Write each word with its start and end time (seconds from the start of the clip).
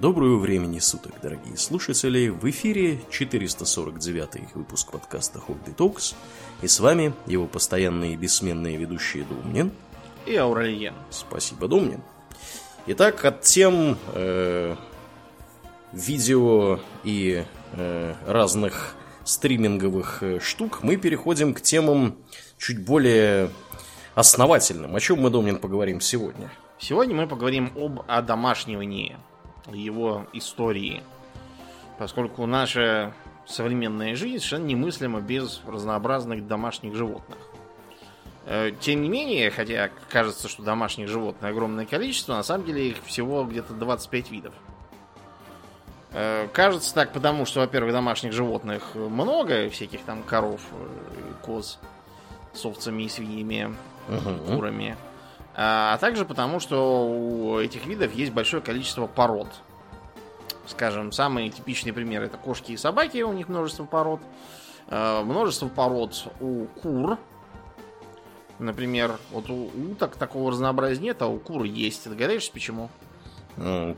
Доброго 0.00 0.38
времени 0.38 0.78
суток, 0.78 1.12
дорогие 1.22 1.56
слушатели! 1.56 2.28
В 2.28 2.48
эфире 2.48 3.00
449 3.10 4.54
выпуск 4.54 4.90
подкаста 4.90 5.38
Hobby 5.46 5.76
Talks. 5.76 6.14
И 6.62 6.66
с 6.66 6.80
вами 6.80 7.12
его 7.26 7.46
постоянные 7.46 8.14
и 8.14 8.16
бессменные 8.16 8.76
ведущие 8.78 9.24
Домнин. 9.24 9.70
И 10.24 10.34
Аурельен. 10.34 10.94
Спасибо, 11.10 11.68
Домнин. 11.68 12.00
Итак, 12.86 13.24
от 13.24 13.42
тем 13.42 13.98
э, 14.14 14.76
видео 15.92 16.80
и 17.04 17.44
э, 17.74 18.14
разных 18.26 18.96
стриминговых 19.24 20.22
э, 20.22 20.40
штук 20.40 20.82
мы 20.82 20.96
переходим 20.96 21.52
к 21.52 21.60
темам 21.60 22.16
чуть 22.56 22.82
более 22.82 23.50
основательным. 24.14 24.96
О 24.96 25.00
чем 25.00 25.20
мы, 25.20 25.28
Домнин, 25.28 25.58
поговорим 25.58 26.00
сегодня? 26.00 26.50
Сегодня 26.78 27.14
мы 27.14 27.28
поговорим 27.28 27.70
об 27.76 28.02
одомашнивании 28.08 29.16
его 29.70 30.26
истории. 30.32 31.02
Поскольку 31.98 32.46
наша 32.46 33.14
современная 33.46 34.14
жизнь 34.14 34.38
совершенно 34.38 34.66
немыслима 34.66 35.20
без 35.20 35.60
разнообразных 35.66 36.46
домашних 36.46 36.94
животных. 36.94 37.38
Э, 38.44 38.72
тем 38.80 39.02
не 39.02 39.08
менее, 39.08 39.50
хотя 39.50 39.90
кажется, 40.08 40.48
что 40.48 40.62
домашних 40.62 41.08
животных 41.08 41.50
огромное 41.50 41.86
количество, 41.86 42.34
на 42.34 42.42
самом 42.42 42.66
деле 42.66 42.90
их 42.90 42.96
всего 43.04 43.44
где-то 43.44 43.74
25 43.74 44.30
видов. 44.30 44.54
Э, 46.10 46.48
кажется 46.52 46.94
так 46.94 47.12
потому, 47.12 47.46
что, 47.46 47.60
во-первых, 47.60 47.92
домашних 47.92 48.32
животных 48.32 48.94
много, 48.94 49.68
всяких 49.70 50.02
там 50.02 50.22
коров, 50.22 50.60
э, 50.72 51.32
коз 51.42 51.78
с 52.52 52.64
овцами 52.64 53.04
и 53.04 53.08
свиньями, 53.08 53.74
угу. 54.08 54.54
курами. 54.54 54.96
А 55.54 55.98
также 55.98 56.24
потому, 56.24 56.60
что 56.60 57.06
у 57.08 57.58
этих 57.58 57.86
видов 57.86 58.14
есть 58.14 58.32
большое 58.32 58.62
количество 58.62 59.06
пород. 59.06 59.48
Скажем, 60.66 61.12
самые 61.12 61.50
типичные 61.50 61.92
примеры 61.92 62.26
это 62.26 62.38
кошки 62.38 62.72
и 62.72 62.76
собаки, 62.76 63.22
у 63.22 63.32
них 63.32 63.48
множество 63.48 63.84
пород. 63.84 64.20
А, 64.88 65.22
множество 65.22 65.68
пород 65.68 66.28
у 66.40 66.66
кур. 66.80 67.18
Например, 68.58 69.18
вот 69.30 69.50
у 69.50 69.70
уток 69.90 70.16
такого 70.16 70.52
разнообразия 70.52 71.02
нет, 71.02 71.22
а 71.22 71.26
у 71.26 71.38
кур 71.38 71.64
есть. 71.64 72.04
Ты 72.04 72.10
догадаешься, 72.10 72.52
почему? 72.52 72.90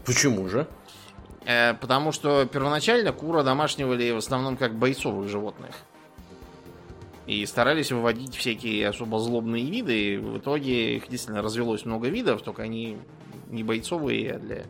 Почему 0.04 0.48
же? 0.48 0.66
Э, 1.44 1.74
потому 1.74 2.12
что 2.12 2.46
первоначально 2.46 3.12
кура 3.12 3.42
домашнивали 3.42 4.10
в 4.10 4.16
основном 4.16 4.56
как 4.56 4.74
бойцовых 4.74 5.28
животных. 5.28 5.76
И 7.26 7.44
старались 7.46 7.90
выводить 7.90 8.34
всякие 8.34 8.88
особо 8.88 9.18
злобные 9.18 9.64
виды. 9.64 10.14
И 10.14 10.16
в 10.18 10.38
итоге 10.38 10.96
их 10.96 11.08
действительно 11.08 11.42
развелось 11.42 11.84
много 11.84 12.08
видов, 12.08 12.42
только 12.42 12.62
они 12.62 12.98
не 13.48 13.62
бойцовые, 13.62 14.32
а 14.32 14.38
для 14.38 14.64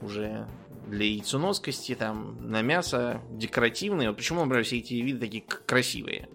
уже 0.00 0.46
для 0.86 1.04
яйценоскости, 1.04 1.94
там, 1.94 2.50
на 2.50 2.62
мясо, 2.62 3.20
декоративные. 3.30 4.08
Вот 4.08 4.16
почему, 4.16 4.40
например, 4.40 4.64
все 4.64 4.78
эти 4.78 4.94
виды 4.94 5.20
такие 5.20 5.42
красивые? 5.42 6.28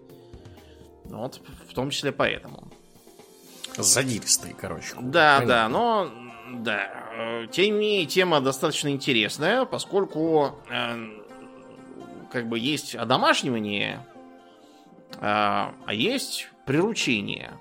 Ну 1.06 1.18
вот, 1.18 1.40
в 1.68 1.74
том 1.74 1.90
числе 1.90 2.12
поэтому. 2.12 2.68
Задиристые, 3.76 4.54
короче. 4.54 4.94
Да, 5.00 5.40
Понятно. 5.40 5.46
да, 5.46 5.68
но 5.68 6.10
да. 6.52 7.46
Тем 7.50 7.64
не 7.64 7.70
менее, 7.72 8.06
тема 8.06 8.40
достаточно 8.40 8.88
интересная, 8.88 9.64
поскольку 9.64 10.52
э, 10.70 11.22
как 12.30 12.48
бы 12.48 12.58
есть 12.58 12.94
одомашнивание 12.94 14.06
а, 15.20 15.74
а 15.86 15.94
есть 15.94 16.48
приручение. 16.66 17.52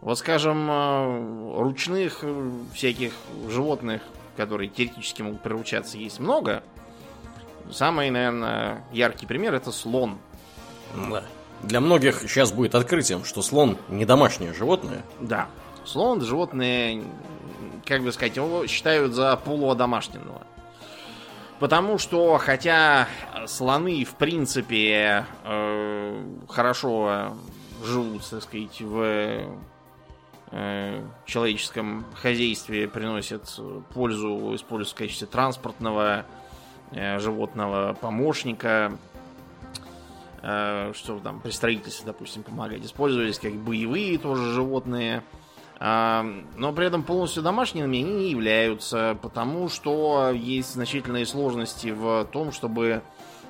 Вот, 0.00 0.18
скажем, 0.18 0.66
а, 0.68 1.56
ручных 1.58 2.18
э, 2.22 2.50
всяких 2.74 3.12
животных, 3.48 4.02
которые 4.36 4.68
теоретически 4.68 5.22
могут 5.22 5.42
приручаться, 5.42 5.96
есть 5.96 6.18
много. 6.18 6.62
Самый, 7.70 8.10
наверное, 8.10 8.84
яркий 8.92 9.26
пример 9.26 9.54
это 9.54 9.70
слон. 9.70 10.18
Да. 11.08 11.24
Для 11.62 11.80
многих 11.80 12.22
сейчас 12.22 12.52
будет 12.52 12.74
открытием, 12.74 13.24
что 13.24 13.40
слон 13.42 13.78
не 13.88 14.04
домашнее 14.04 14.52
животное. 14.52 15.02
Да. 15.20 15.46
Слон 15.84 16.20
животное, 16.20 17.02
как 17.86 18.02
бы 18.02 18.12
сказать, 18.12 18.36
его 18.36 18.66
считают 18.66 19.14
за 19.14 19.36
полуодомашненного. 19.36 20.42
Потому 21.62 21.96
что, 21.96 22.38
хотя 22.38 23.06
слоны, 23.46 24.04
в 24.04 24.16
принципе, 24.16 25.24
э, 25.44 26.24
хорошо 26.48 27.36
живут, 27.84 28.28
так 28.28 28.42
сказать, 28.42 28.80
в 28.80 29.46
э, 30.50 31.04
человеческом 31.24 32.04
хозяйстве, 32.16 32.88
приносят 32.88 33.60
пользу, 33.94 34.56
используют 34.56 34.90
в 34.90 34.98
качестве 34.98 35.28
транспортного 35.28 36.26
э, 36.90 37.20
животного 37.20 37.92
помощника, 37.92 38.98
э, 40.42 40.92
что 40.96 41.20
там 41.20 41.38
при 41.38 41.52
строительстве, 41.52 42.06
допустим, 42.06 42.42
помогать. 42.42 42.84
Использовались 42.84 43.38
как 43.38 43.54
боевые 43.54 44.18
тоже 44.18 44.52
животные– 44.52 45.22
но 45.84 46.72
при 46.72 46.86
этом 46.86 47.02
полностью 47.02 47.42
домашними 47.42 47.86
они 47.86 48.02
не 48.04 48.30
являются, 48.30 49.18
потому 49.20 49.68
что 49.68 50.30
есть 50.30 50.74
значительные 50.74 51.26
сложности 51.26 51.88
в 51.88 52.28
том, 52.30 52.52
чтобы 52.52 53.02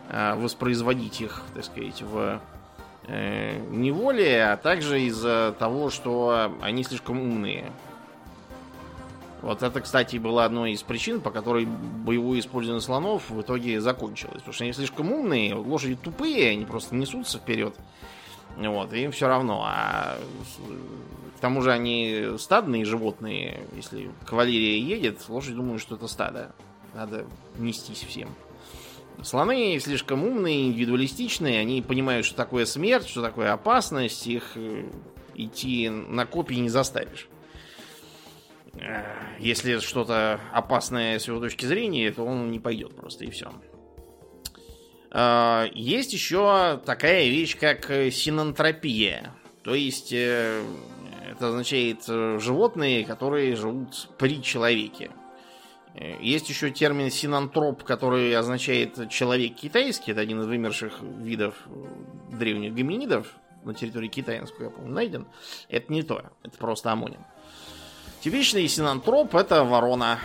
а, 0.09 0.35
воспроизводить 0.37 1.21
их, 1.21 1.43
так 1.55 1.65
сказать, 1.65 2.01
в 2.03 2.41
э, 3.07 3.61
неволе, 3.71 4.45
а 4.45 4.57
также 4.57 5.03
из-за 5.03 5.55
того, 5.59 5.91
что 5.91 6.55
они 6.63 6.85
слишком 6.85 7.21
умные. 7.21 7.71
Вот 9.43 9.63
это, 9.63 9.81
кстати, 9.81 10.19
была 10.19 10.45
одной 10.45 10.73
из 10.73 10.83
причин, 10.83 11.21
по 11.21 11.31
которой 11.31 11.67
боевое 11.67 12.39
использование 12.39 12.81
слонов 12.81 13.29
в 13.29 13.41
итоге 13.41 13.81
закончилось. 13.81 14.37
Потому 14.37 14.53
что 14.53 14.65
они 14.65 14.73
слишком 14.73 15.13
умные, 15.13 15.55
лошади 15.55 15.97
тупые, 15.97 16.51
они 16.51 16.65
просто 16.65 16.95
несутся 16.95 17.39
вперед. 17.39 17.75
Вот, 18.57 18.93
им 18.93 19.13
все 19.13 19.29
равно. 19.29 19.63
А 19.65 20.19
к 21.37 21.41
тому 21.41 21.63
же 21.63 21.73
они 21.73 22.37
стадные 22.39 22.85
животные. 22.85 23.61
Если 23.75 24.11
кавалерия 24.27 24.79
едет, 24.79 25.29
лошадь 25.29 25.55
думает, 25.55 25.81
что 25.81 25.97
это 25.97 26.07
стадо. 26.07 26.55
Надо 26.95 27.27
нестись 27.59 28.05
всем. 28.05 28.29
Слоны 29.23 29.79
слишком 29.79 30.25
умные, 30.25 30.69
индивидуалистичные. 30.69 31.61
Они 31.61 31.83
понимают, 31.83 32.27
что 32.27 32.37
такое 32.37 32.65
смерть, 32.65 33.09
что 33.09 33.23
такое 33.23 33.53
опасность. 33.53 34.27
Их 34.27 34.53
э, 34.57 34.89
идти 35.35 35.89
на 35.89 36.27
копии 36.27 36.55
не 36.55 36.69
заставишь. 36.69 37.29
Э, 38.75 39.05
если 39.39 39.79
что-то 39.79 40.41
опасное 40.53 41.19
с 41.19 41.29
его 41.29 41.41
точки 41.41 41.67
зрения, 41.67 42.11
то 42.11 42.25
он 42.25 42.51
не 42.51 42.59
пойдет 42.59 42.95
просто 42.97 43.25
и 43.25 43.31
все. 43.31 43.53
Э, 45.13 45.69
есть 45.73 46.13
еще 46.13 46.81
такая 46.85 47.29
вещь, 47.29 47.57
как 47.59 47.87
синантропия. 47.87 49.33
То 49.63 49.75
есть 49.75 50.13
это 51.33 51.49
означает 51.49 52.05
э, 52.09 52.39
животные, 52.41 53.05
которые 53.05 53.57
живут 53.57 54.09
при 54.19 54.43
человеке. 54.43 55.11
Э, 55.95 56.21
есть 56.21 56.49
еще 56.49 56.71
термин 56.71 57.11
синантроп, 57.11 57.85
который 57.85 58.37
означает 58.37 59.09
человек 59.11 59.55
китайский. 59.57 60.13
Это 60.13 60.21
один 60.21 60.41
из 60.41 60.47
вымерших 60.47 61.01
видов 61.01 61.55
э, 61.67 62.37
древних 62.37 62.75
гоминидов 62.75 63.35
на 63.65 63.75
территории 63.75 64.09
Китая, 64.09 64.41
насколько 64.41 64.65
я 64.65 64.71
помню, 64.71 64.93
найден. 64.93 65.27
Это 65.69 65.93
не 65.93 66.03
то, 66.03 66.23
это 66.43 66.59
просто 66.59 66.93
амоним. 66.93 67.25
Типичный 68.21 68.69
синантроп 68.69 69.35
это 69.35 69.65
ворона. 69.65 70.19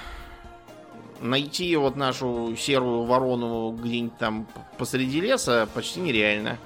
Найти 1.22 1.76
вот 1.76 1.96
нашу 1.96 2.56
серую 2.58 3.04
ворону 3.04 3.72
где-нибудь 3.72 4.18
там 4.18 4.48
посреди 4.78 5.20
леса 5.20 5.68
почти 5.74 6.00
нереально. 6.00 6.58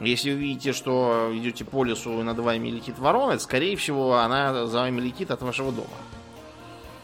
Если 0.00 0.30
вы 0.32 0.38
видите, 0.38 0.72
что 0.72 1.30
идете 1.32 1.64
по 1.64 1.84
лесу 1.84 2.20
и 2.20 2.22
над 2.22 2.38
вами 2.38 2.68
летит 2.68 2.98
ворона, 2.98 3.38
скорее 3.38 3.76
всего, 3.76 4.16
она 4.16 4.66
за 4.66 4.78
вами 4.80 5.00
летит 5.00 5.30
от 5.30 5.42
вашего 5.42 5.70
дома. 5.70 5.88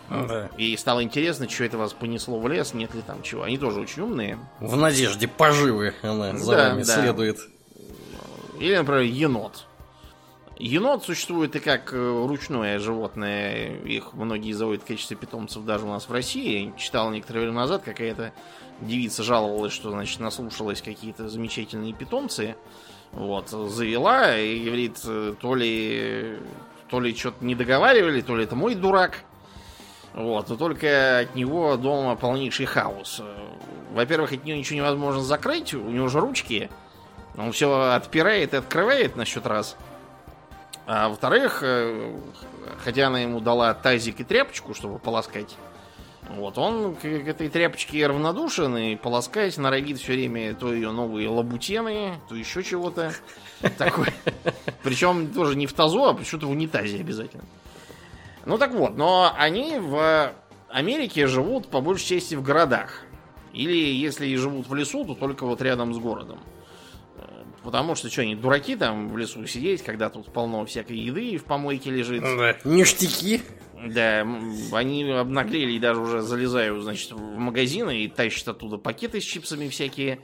Да. 0.08 0.48
И 0.56 0.74
стало 0.76 1.02
интересно, 1.02 1.48
что 1.48 1.64
это 1.64 1.76
вас 1.76 1.92
понесло 1.92 2.40
в 2.40 2.48
лес, 2.48 2.72
нет 2.72 2.94
ли 2.94 3.02
там 3.02 3.22
чего. 3.22 3.42
Они 3.42 3.58
тоже 3.58 3.80
очень 3.80 4.02
умные. 4.02 4.38
В 4.58 4.76
надежде 4.76 5.28
поживы 5.28 5.94
она 6.02 6.36
за 6.36 6.56
да, 6.56 6.68
вами 6.70 6.82
да. 6.82 6.94
следует. 6.94 7.38
Или, 8.58 8.76
например, 8.76 9.02
енот. 9.02 9.67
Енот 10.58 11.04
существует 11.04 11.54
и 11.54 11.60
как 11.60 11.92
э, 11.92 11.96
ручное 11.96 12.80
животное. 12.80 13.76
Их 13.84 14.12
многие 14.12 14.52
зовут 14.52 14.82
в 14.82 14.86
качестве 14.86 15.16
питомцев 15.16 15.64
даже 15.64 15.84
у 15.84 15.88
нас 15.88 16.08
в 16.08 16.12
России. 16.12 16.72
Читал 16.76 17.10
некоторое 17.10 17.40
время 17.40 17.56
назад, 17.58 17.82
какая-то 17.84 18.32
девица 18.80 19.22
жаловалась, 19.22 19.72
что, 19.72 19.90
значит, 19.90 20.18
наслушалась 20.18 20.82
какие-то 20.82 21.28
замечательные 21.28 21.92
питомцы. 21.94 22.56
Вот, 23.12 23.50
завела 23.50 24.36
и 24.36 24.64
говорит, 24.64 25.00
то 25.40 25.54
ли, 25.54 26.38
то 26.90 27.00
ли 27.00 27.14
что-то 27.14 27.44
не 27.44 27.54
договаривали, 27.54 28.20
то 28.20 28.36
ли 28.36 28.44
это 28.44 28.56
мой 28.56 28.74
дурак. 28.74 29.22
Вот, 30.12 30.48
но 30.48 30.56
только 30.56 31.20
от 31.20 31.36
него 31.36 31.76
дома 31.76 32.16
полнейший 32.16 32.66
хаос. 32.66 33.22
Во-первых, 33.92 34.32
от 34.32 34.44
нее 34.44 34.58
ничего 34.58 34.78
невозможно 34.78 35.22
закрыть, 35.22 35.72
у 35.72 35.88
него 35.88 36.08
же 36.08 36.18
ручки. 36.18 36.68
Он 37.36 37.52
все 37.52 37.92
отпирает 37.92 38.52
и 38.52 38.56
открывает 38.56 39.14
на 39.14 39.24
счет 39.24 39.46
раз. 39.46 39.76
А 40.90 41.10
во-вторых, 41.10 41.58
э, 41.62 42.16
хотя 42.82 43.08
она 43.08 43.20
ему 43.20 43.40
дала 43.40 43.74
тазик 43.74 44.20
и 44.20 44.24
тряпочку, 44.24 44.72
чтобы 44.72 44.98
полоскать 44.98 45.54
Вот, 46.30 46.56
он 46.56 46.94
к, 46.96 47.00
к 47.00 47.04
этой 47.04 47.50
тряпочке 47.50 48.06
равнодушен 48.06 48.74
и 48.78 48.96
полоскать 48.96 49.58
норовит 49.58 49.98
все 49.98 50.14
время 50.14 50.54
то 50.54 50.72
ее 50.72 50.90
новые 50.90 51.28
лабутены, 51.28 52.14
то 52.30 52.34
еще 52.34 52.62
чего-то. 52.62 53.12
Такое. 53.76 54.14
Причем 54.82 55.30
тоже 55.30 55.56
не 55.56 55.66
в 55.66 55.74
тазу, 55.74 56.06
а 56.06 56.14
почему-то 56.14 56.46
в 56.46 56.52
унитазе 56.52 57.00
обязательно. 57.00 57.44
Ну 58.46 58.56
так 58.56 58.72
вот, 58.72 58.96
но 58.96 59.30
они 59.36 59.78
в 59.78 60.32
Америке 60.70 61.26
живут 61.26 61.68
по 61.68 61.82
большей 61.82 62.18
части 62.18 62.34
в 62.34 62.42
городах. 62.42 63.02
Или 63.52 63.76
если 63.76 64.26
и 64.26 64.36
живут 64.36 64.68
в 64.68 64.74
лесу, 64.74 65.04
то 65.04 65.14
только 65.14 65.44
вот 65.44 65.60
рядом 65.60 65.92
с 65.92 65.98
городом. 65.98 66.38
Потому 67.68 67.94
что 67.94 68.08
что, 68.08 68.22
они 68.22 68.34
дураки 68.34 68.76
там 68.76 69.10
в 69.10 69.18
лесу 69.18 69.46
сидеть, 69.46 69.82
когда 69.82 70.08
тут 70.08 70.32
полно 70.32 70.64
всякой 70.64 70.96
еды 70.96 71.36
в 71.36 71.44
помойке 71.44 71.90
лежит. 71.90 72.22
Да. 72.22 72.56
Ништяки. 72.64 73.42
Да, 73.86 74.26
они 74.72 75.04
обнаглели 75.04 75.72
и 75.72 75.78
даже 75.78 76.00
уже 76.00 76.22
залезают, 76.22 76.82
значит, 76.82 77.12
в 77.12 77.36
магазины 77.36 78.04
и 78.04 78.08
тащат 78.08 78.48
оттуда 78.48 78.78
пакеты 78.78 79.20
с 79.20 79.24
чипсами 79.24 79.68
всякие. 79.68 80.20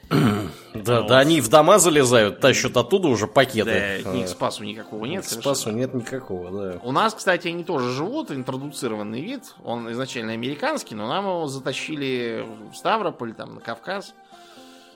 Да, 0.73 1.01
Вот. 1.03 1.09
да 1.09 1.19
они 1.19 1.43
в 1.43 1.51
дома 1.51 1.79
залезают, 1.79 2.41
тащат 2.41 2.79
оттуда 2.79 3.09
уже 3.09 3.27
пакеты. 3.27 4.01
Да, 4.03 4.11
ни 4.11 4.25
к 4.25 4.29
спасу 4.29 4.65
никакого 4.65 5.05
нет. 5.05 5.27
Спасу 5.27 5.43
совершенно. 5.65 5.77
нет 5.77 5.93
никакого, 5.93 6.51
да. 6.51 6.81
У 6.83 6.93
нас, 6.93 7.13
кстати, 7.13 7.49
они 7.49 7.63
тоже 7.63 7.93
живут, 7.93 8.31
интродуцированный 8.31 9.21
вид. 9.21 9.55
Он 9.63 9.93
изначально 9.93 10.33
американский, 10.33 10.95
но 10.95 11.07
нам 11.07 11.27
его 11.27 11.47
затащили 11.47 12.47
в 12.73 12.75
Ставрополь, 12.75 13.35
там, 13.35 13.57
на 13.57 13.61
Кавказ. 13.61 14.15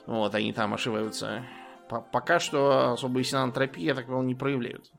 Вот, 0.07 0.33
они 0.33 0.51
там 0.51 0.73
ошиваются. 0.73 1.43
По- 1.89 2.01
пока 2.01 2.39
что 2.39 2.93
особой 2.93 3.23
синантропии, 3.23 3.83
я 3.83 3.95
так 3.95 4.05
понял, 4.05 4.21
не 4.21 4.35
проявляют. 4.35 4.89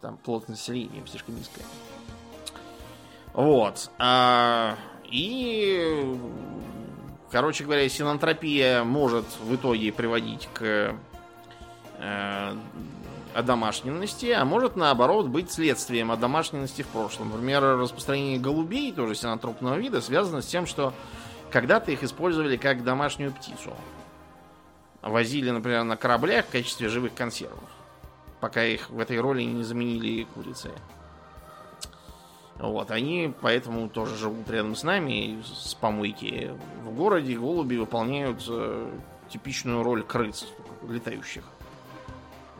Там 0.00 0.16
плотность 0.16 0.68
населения 0.68 1.02
слишком 1.06 1.36
низкая. 1.36 1.64
Вот. 3.32 3.90
а, 3.98 4.76
и, 5.04 6.18
короче 7.30 7.64
говоря, 7.64 7.88
синантропия 7.88 8.82
может 8.82 9.26
в 9.42 9.54
итоге 9.54 9.92
приводить 9.92 10.48
к 10.54 10.96
э, 11.98 12.56
одомашненности, 13.34 14.30
а 14.30 14.44
может 14.44 14.76
наоборот 14.76 15.26
быть 15.26 15.50
следствием 15.50 16.10
одомашненности 16.10 16.82
в 16.82 16.88
прошлом. 16.88 17.30
Например, 17.30 17.76
распространение 17.78 18.38
голубей, 18.38 18.92
тоже 18.92 19.14
синантропного 19.14 19.74
вида, 19.74 20.00
связано 20.00 20.40
с 20.40 20.46
тем, 20.46 20.66
что 20.66 20.94
когда-то 21.50 21.90
их 21.92 22.02
использовали 22.02 22.56
как 22.56 22.84
домашнюю 22.84 23.32
птицу. 23.32 23.74
Возили, 25.02 25.50
например, 25.50 25.84
на 25.84 25.96
кораблях 25.96 26.46
в 26.46 26.50
качестве 26.50 26.88
живых 26.88 27.14
консервов. 27.14 27.68
Пока 28.40 28.64
их 28.64 28.90
в 28.90 28.98
этой 28.98 29.20
роли 29.20 29.42
не 29.42 29.62
заменили 29.62 30.24
курицей. 30.34 30.72
Вот, 32.56 32.90
они 32.90 33.34
поэтому 33.42 33.88
тоже 33.88 34.16
живут 34.16 34.48
рядом 34.50 34.74
с 34.74 34.82
нами, 34.82 35.42
с 35.44 35.74
помойки. 35.74 36.52
В 36.84 36.94
городе 36.94 37.36
голуби 37.36 37.76
выполняют 37.76 38.42
э, 38.48 38.90
типичную 39.28 39.82
роль 39.82 40.02
крыс 40.02 40.46
летающих. 40.88 41.44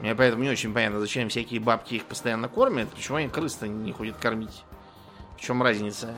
Мне 0.00 0.15
поэтому 0.15 0.43
не 0.43 0.50
очень 0.50 0.75
понятно, 0.75 1.00
зачем 1.00 1.31
всякие 1.31 1.61
бабки 1.61 1.94
их 1.94 2.05
постоянно 2.05 2.49
кормят, 2.49 2.91
почему 2.91 3.17
они 3.17 3.29
крыс-то 3.31 3.67
не 3.67 3.93
ходят 3.93 4.17
кормить. 4.19 4.65
В 5.38 5.41
чем 5.41 5.62
разница? 5.62 6.15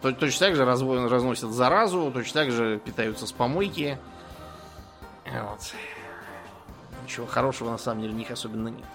То- 0.00 0.12
Точно 0.12 0.46
так 0.46 0.56
же 0.56 0.64
разносят 0.64 1.50
заразу, 1.50 2.10
точно 2.12 2.44
так 2.44 2.50
же 2.50 2.78
питаются 2.82 3.26
с 3.26 3.32
помойки. 3.32 3.98
Вот. 5.42 5.74
Ничего 7.02 7.26
хорошего 7.26 7.70
на 7.70 7.78
самом 7.78 8.02
деле 8.02 8.12
в 8.12 8.16
них 8.16 8.30
особенно 8.30 8.68
нет. 8.68 8.86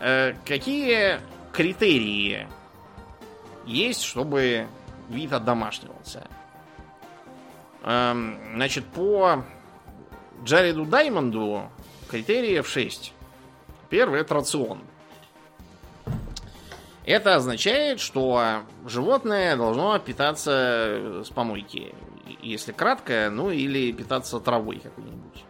Э, 0.00 0.34
какие 0.46 1.20
критерии 1.52 2.48
есть, 3.66 4.02
чтобы 4.02 4.66
вид 5.08 5.32
одомашнивался? 5.32 6.26
Эм, 7.82 8.38
значит, 8.54 8.86
по 8.86 9.44
Джареду 10.42 10.84
Даймонду 10.84 11.70
критериев 12.08 12.68
6. 12.68 13.12
Первый 13.88 14.20
это 14.20 14.34
рацион. 14.34 14.82
Это 17.04 17.34
означает, 17.36 18.00
что 18.00 18.62
животное 18.86 19.56
должно 19.56 19.98
питаться 19.98 21.22
с 21.24 21.28
помойки. 21.30 21.94
Если 22.42 22.72
кратко, 22.72 23.30
ну 23.30 23.50
или 23.50 23.92
питаться 23.92 24.40
травой 24.40 24.80
какой-нибудь. 24.80 25.44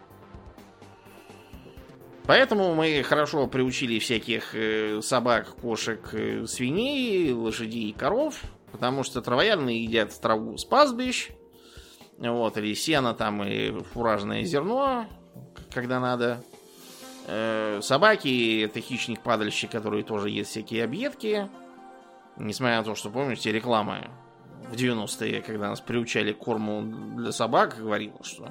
Поэтому 2.25 2.75
мы 2.75 3.03
хорошо 3.03 3.47
приучили 3.47 3.99
всяких 3.99 4.53
э, 4.53 5.01
собак, 5.01 5.55
кошек, 5.55 6.13
э, 6.13 6.45
свиней, 6.45 7.33
лошадей 7.33 7.89
и 7.89 7.93
коров, 7.93 8.41
потому 8.71 9.03
что 9.03 9.21
травоядные 9.21 9.83
едят 9.83 10.19
траву 10.21 10.57
с 10.57 10.63
пастбищ, 10.63 11.31
вот, 12.17 12.57
или 12.57 12.73
сено 12.75 13.13
там 13.13 13.43
и 13.43 13.71
фуражное 13.83 14.43
зерно, 14.43 15.07
когда 15.73 15.99
надо. 15.99 16.43
Э, 17.27 17.79
Собаки 17.81 18.61
это 18.61 18.79
хищник-падальщик, 18.79 19.71
который 19.71 20.03
тоже 20.03 20.29
ест 20.29 20.51
всякие 20.51 20.83
объедки. 20.83 21.49
Несмотря 22.37 22.77
на 22.77 22.83
то, 22.83 22.95
что, 22.95 23.09
помните, 23.09 23.51
реклама 23.51 24.09
в 24.69 24.73
90-е, 24.73 25.41
когда 25.41 25.69
нас 25.69 25.81
приучали 25.81 26.33
к 26.33 26.37
корму 26.37 26.83
для 27.17 27.31
собак, 27.31 27.77
говорила, 27.77 28.23
что 28.23 28.49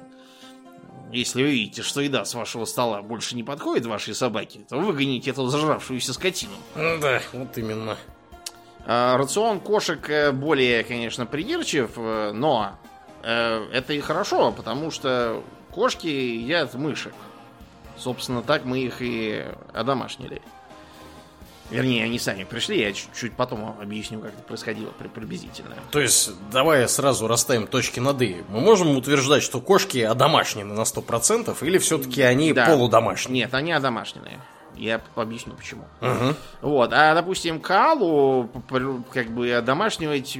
если 1.11 1.43
вы 1.43 1.51
видите, 1.51 1.81
что 1.81 2.01
еда 2.01 2.25
с 2.25 2.33
вашего 2.33 2.65
стола 2.65 3.01
больше 3.01 3.35
не 3.35 3.43
подходит 3.43 3.85
вашей 3.85 4.15
собаке, 4.15 4.61
то 4.69 4.77
выгоните 4.77 5.31
эту 5.31 5.47
зажравшуюся 5.47 6.13
скотину. 6.13 6.53
Да, 6.75 7.21
вот 7.33 7.57
именно. 7.57 7.97
А, 8.85 9.17
Рацион 9.17 9.59
кошек 9.59 10.09
э, 10.09 10.31
более, 10.31 10.83
конечно, 10.83 11.25
придирчив, 11.25 11.91
э, 11.97 12.31
но 12.33 12.77
э, 13.23 13.67
это 13.73 13.93
и 13.93 13.99
хорошо, 13.99 14.51
потому 14.51 14.89
что 14.89 15.43
кошки 15.71 16.07
едят 16.07 16.73
мышек. 16.73 17.13
Собственно, 17.97 18.41
так 18.41 18.65
мы 18.65 18.79
их 18.79 19.01
и 19.01 19.45
одомашнили. 19.73 20.41
Вернее, 21.71 22.03
они 22.05 22.19
сами 22.19 22.43
пришли, 22.43 22.79
я 22.81 22.91
чуть-чуть 22.93 23.33
потом 23.33 23.75
объясню, 23.81 24.19
как 24.19 24.33
это 24.33 24.43
происходило 24.43 24.91
при- 24.91 25.07
приблизительно. 25.07 25.75
То 25.91 25.99
есть, 25.99 26.31
давай 26.51 26.87
сразу 26.89 27.27
расставим 27.27 27.67
точки 27.67 27.99
над 27.99 28.21
«и». 28.21 28.43
Мы 28.49 28.59
можем 28.59 28.95
утверждать, 28.97 29.41
что 29.43 29.59
кошки 29.61 29.99
одомашнены 29.99 30.73
на 30.73 30.83
100%, 30.85 31.63
или 31.63 31.77
все-таки 31.77 32.21
они 32.21 32.53
Да. 32.53 32.65
полудомашние? 32.65 33.43
Нет, 33.43 33.53
они 33.53 33.71
одомашненные. 33.71 34.39
Я 34.75 35.01
объясню 35.15 35.53
почему. 35.53 35.83
Мгм. 35.99 36.35
Вот, 36.61 36.91
а, 36.93 37.13
допустим, 37.13 37.59
калу 37.59 38.49
как 39.13 39.29
бы 39.29 39.51
одомашнивать 39.51 40.37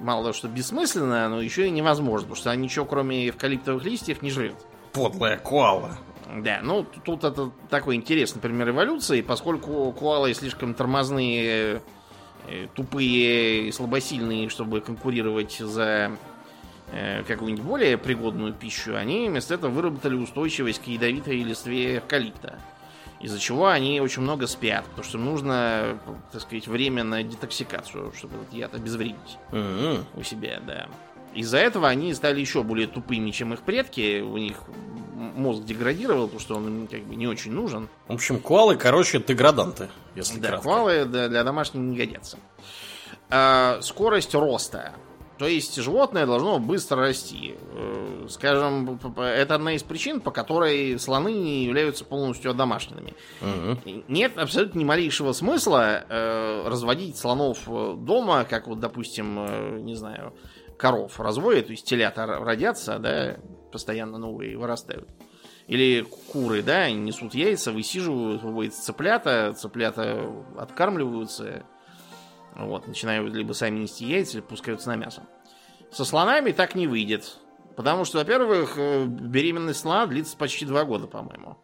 мало 0.00 0.22
того, 0.22 0.32
что 0.32 0.48
бессмысленно, 0.48 1.28
но 1.28 1.40
еще 1.40 1.66
и 1.66 1.70
невозможно, 1.70 2.28
потому 2.28 2.36
что 2.36 2.50
она 2.50 2.60
ничего, 2.60 2.84
кроме 2.84 3.28
эвкалиптовых 3.28 3.84
листьев, 3.84 4.22
не 4.22 4.30
жрет. 4.30 4.54
Подлая 4.92 5.36
коала. 5.38 5.98
Да, 6.34 6.60
ну 6.62 6.84
тут 7.04 7.22
это 7.22 7.52
такой 7.70 7.94
интересный 7.94 8.40
пример 8.42 8.70
эволюции, 8.70 9.20
поскольку 9.20 9.92
куалы 9.92 10.34
слишком 10.34 10.74
тормозные, 10.74 11.80
э, 12.48 12.66
тупые 12.74 13.68
и 13.68 13.72
слабосильные, 13.72 14.48
чтобы 14.48 14.80
конкурировать 14.80 15.56
за 15.58 16.16
э, 16.90 17.22
какую-нибудь 17.22 17.64
более 17.64 17.98
пригодную 17.98 18.52
пищу, 18.52 18.96
они 18.96 19.28
вместо 19.28 19.54
этого 19.54 19.70
выработали 19.70 20.16
устойчивость 20.16 20.82
к 20.82 20.88
ядовитой 20.88 21.40
листве 21.42 21.98
эвкалипта. 21.98 22.58
Из-за 23.20 23.38
чего 23.38 23.68
они 23.68 24.00
очень 24.00 24.22
много 24.22 24.48
спят, 24.48 24.84
потому 24.86 25.04
что 25.04 25.18
нужно, 25.18 25.98
так 26.32 26.42
сказать, 26.42 26.66
время 26.66 27.04
на 27.04 27.22
детоксикацию, 27.22 28.12
чтобы 28.18 28.34
этот 28.42 28.52
яд 28.52 28.74
обезвредить 28.74 29.38
Мгм. 29.52 30.04
у 30.16 30.22
себя, 30.24 30.60
да. 30.66 30.88
Из-за 31.32 31.58
этого 31.58 31.88
они 31.88 32.12
стали 32.12 32.40
еще 32.40 32.64
более 32.64 32.86
тупыми, 32.88 33.30
чем 33.30 33.52
их 33.54 33.62
предки. 33.62 34.20
У 34.20 34.36
них 34.36 34.56
мозг 35.34 35.64
деградировал, 35.64 36.24
потому 36.26 36.40
что 36.40 36.56
он 36.56 36.68
им 36.68 36.86
как 36.86 37.02
бы 37.02 37.16
не 37.16 37.26
очень 37.26 37.52
нужен. 37.52 37.88
В 38.08 38.12
общем, 38.14 38.40
коалы, 38.40 38.76
короче, 38.76 39.18
деграданты, 39.20 39.88
если 40.14 40.38
Да, 40.38 40.48
кратко. 40.48 40.62
квалы 40.68 41.04
для, 41.04 41.44
домашних 41.44 41.80
не 41.82 41.96
годятся. 41.96 42.38
А, 43.30 43.78
скорость 43.82 44.34
роста. 44.34 44.92
То 45.38 45.48
есть 45.48 45.74
животное 45.74 46.26
должно 46.26 46.60
быстро 46.60 46.98
расти. 46.98 47.56
Э, 47.72 48.26
Скажем, 48.30 48.98
это 49.18 49.56
одна 49.56 49.74
из 49.74 49.82
причин, 49.82 50.20
по 50.20 50.30
которой 50.30 50.96
слоны 50.98 51.32
не 51.32 51.64
являются 51.64 52.04
полностью 52.04 52.52
одомашненными. 52.52 53.14
Мгм. 53.40 54.04
Нет 54.08 54.38
абсолютно 54.38 54.78
ни 54.78 54.84
малейшего 54.84 55.32
смысла 55.32 56.04
э, 56.08 56.68
разводить 56.68 57.18
слонов 57.18 57.58
э, 57.66 57.94
дома, 57.98 58.44
как 58.48 58.68
вот, 58.68 58.78
допустим, 58.78 59.36
э, 59.40 59.80
не 59.80 59.96
знаю, 59.96 60.32
коров 60.78 61.18
разводят, 61.18 61.66
то 61.66 61.72
есть 61.72 61.84
телята 61.84 62.26
родятся, 62.26 62.98
да, 63.00 63.36
постоянно 63.72 64.18
новые 64.18 64.56
вырастают. 64.56 65.08
Или 65.66 66.02
куры, 66.32 66.62
да, 66.62 66.82
они 66.82 66.96
несут 66.96 67.34
яйца, 67.34 67.72
высиживают, 67.72 68.42
выводятся 68.42 68.82
цыплята, 68.82 69.54
цыплята 69.54 70.30
откармливаются, 70.58 71.64
вот, 72.54 72.86
начинают 72.86 73.32
либо 73.34 73.52
сами 73.54 73.78
нести 73.80 74.04
яйца, 74.04 74.36
либо 74.36 74.48
пускаются 74.48 74.88
на 74.88 74.96
мясо. 74.96 75.22
Со 75.90 76.04
слонами 76.04 76.52
так 76.52 76.74
не 76.74 76.86
выйдет. 76.86 77.38
Потому 77.76 78.04
что, 78.04 78.18
во-первых, 78.18 78.74
э, 78.76 79.04
беременность 79.06 79.80
слона 79.80 80.06
длится 80.06 80.36
почти 80.36 80.64
два 80.64 80.84
года, 80.84 81.06
по-моему. 81.08 81.56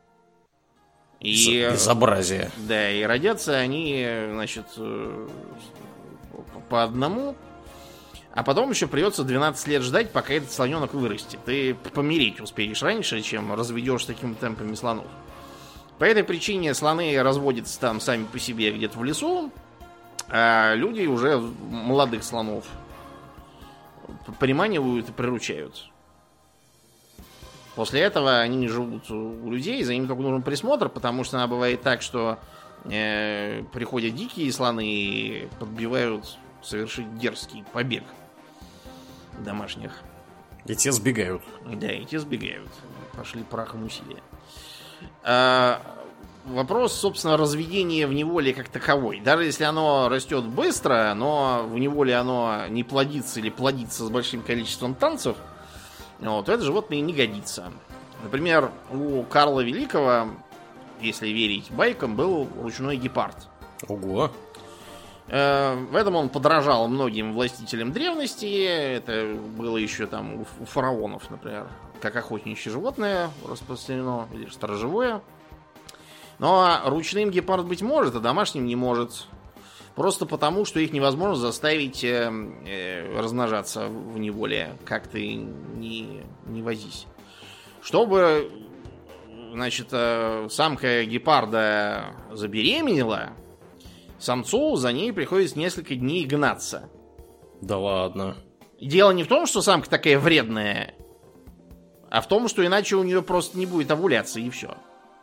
И, 1.21 1.31
Без- 1.63 1.75
Безобразие. 1.75 2.51
да, 2.57 2.91
и 2.91 3.03
родятся 3.03 3.57
они, 3.57 4.05
значит, 4.33 4.67
э, 4.79 5.29
по 6.69 6.83
одному. 6.83 7.37
А 8.33 8.45
потом 8.45 8.71
еще 8.71 8.87
придется 8.87 9.25
12 9.25 9.67
лет 9.67 9.83
ждать, 9.83 10.13
пока 10.13 10.35
этот 10.35 10.53
слоненок 10.53 10.95
вырастет. 10.95 11.41
Ты 11.45 11.75
помереть 11.75 12.41
успеешь 12.41 12.83
раньше, 12.83 13.21
чем 13.23 13.53
разведешь 13.53 14.05
такими 14.05 14.35
темпами 14.35 14.75
слонов. 14.75 15.07
По 15.99 16.05
этой 16.05 16.23
причине 16.23 16.73
слоны 16.75 17.21
разводятся 17.21 17.79
там 17.81 18.01
сами 18.01 18.25
по 18.25 18.39
себе 18.39 18.71
где-то 18.73 18.99
в 18.99 19.05
лесу, 19.05 19.53
а 20.29 20.75
люди 20.75 21.07
уже 21.07 21.39
молодых 21.39 22.23
слонов 22.23 22.65
приманивают 24.39 25.09
и 25.09 25.13
приручают. 25.13 25.91
После 27.75 28.01
этого 28.01 28.39
они 28.39 28.59
не 28.59 28.69
живут 28.69 29.11
у 29.11 29.51
людей, 29.51 29.83
за 29.83 29.93
ними 29.93 30.07
только 30.07 30.23
нужен 30.23 30.43
присмотр, 30.43 30.89
потому 30.89 31.25
что 31.25 31.37
она 31.37 31.49
бывает 31.49 31.83
так, 31.83 32.01
что 32.01 32.39
э, 32.85 33.63
приходят 33.73 34.15
дикие 34.15 34.53
слоны 34.53 34.87
и 34.87 35.49
подбивают 35.59 36.39
совершить 36.63 37.19
дерзкий 37.19 37.65
побег 37.73 38.05
домашних. 39.43 39.93
И 40.67 40.75
те 40.75 40.93
сбегают. 40.93 41.43
Да, 41.67 41.91
и 41.91 42.05
те 42.05 42.19
сбегают. 42.19 42.71
Пошли 43.17 43.43
прахом 43.43 43.85
усилия. 43.85 44.23
А, 45.23 45.83
вопрос, 46.45 46.93
собственно, 46.95 47.37
разведения 47.37 48.07
в 48.07 48.13
неволе 48.13 48.53
как 48.53 48.69
таковой. 48.69 49.21
Даже 49.21 49.45
если 49.45 49.65
оно 49.65 50.09
растет 50.09 50.45
быстро, 50.45 51.13
но 51.15 51.65
в 51.67 51.79
неволе 51.79 52.15
оно 52.15 52.67
не 52.69 52.85
плодится 52.85 53.41
или 53.41 53.51
плодится 53.51 54.05
с 54.05 54.11
большим 54.11 54.43
количеством 54.43 54.95
танцев, 54.95 55.37
вот, 56.21 56.49
это 56.49 56.63
животное 56.63 57.01
не 57.01 57.15
годится. 57.15 57.73
Например, 58.23 58.71
у 58.93 59.23
Карла 59.23 59.61
Великого, 59.61 60.29
если 61.01 61.29
верить 61.29 61.71
байкам, 61.71 62.15
был 62.15 62.47
ручной 62.61 62.97
гепард. 62.97 63.49
Ого. 63.89 64.31
Э, 65.31 65.77
в 65.77 65.95
этом 65.95 66.17
он 66.17 66.29
подражал 66.29 66.89
многим 66.89 67.33
властителям 67.33 67.93
древности. 67.93 68.65
Это 68.65 69.35
было 69.57 69.77
еще 69.77 70.07
там 70.07 70.45
у 70.59 70.65
фараонов, 70.65 71.31
например, 71.31 71.69
как 72.01 72.17
охотничье 72.17 72.73
животное 72.73 73.31
распространено, 73.49 74.29
или 74.33 74.47
сторожевое. 74.47 75.23
Но 76.41 76.81
ручным 76.87 77.31
гепард 77.31 77.67
быть 77.67 77.83
может, 77.83 78.17
а 78.17 78.21
домашним 78.21 78.67
не 78.67 78.75
может. 78.75 79.27
Просто 79.95 80.25
потому, 80.25 80.65
что 80.65 80.81
их 80.81 80.93
невозможно 80.93 81.37
заставить 81.37 82.03
э, 82.03 82.33
э, 82.67 83.21
размножаться 83.21 83.87
в 83.89 84.19
неволе. 84.19 84.77
Как 84.85 85.07
ты 85.07 85.35
не, 85.35 86.23
не 86.47 86.63
возись. 86.63 87.07
Чтобы, 87.83 88.51
значит, 89.53 89.89
э, 89.93 90.49
самка 90.51 91.05
гепарда 91.05 92.15
забеременела, 92.33 93.31
самцу 94.21 94.77
за 94.77 94.93
ней 94.93 95.13
приходится 95.13 95.59
несколько 95.59 95.95
дней 95.97 96.25
гнаться. 96.27 96.89
Да 97.61 97.79
ладно. 97.79 98.37
Дело 98.81 99.11
не 99.11 99.25
в 99.25 99.29
том, 99.29 99.47
что 99.47 99.61
самка 99.61 99.91
такая 99.91 100.19
вредная, 100.19 100.95
а 102.11 102.21
в 102.21 102.29
том, 102.29 102.49
что 102.49 102.65
иначе 102.65 102.97
у 102.97 103.03
нее 103.03 103.23
просто 103.23 103.59
не 103.59 103.67
будет 103.67 103.91
овуляции 103.91 104.45
и 104.45 104.51
все. 104.51 104.75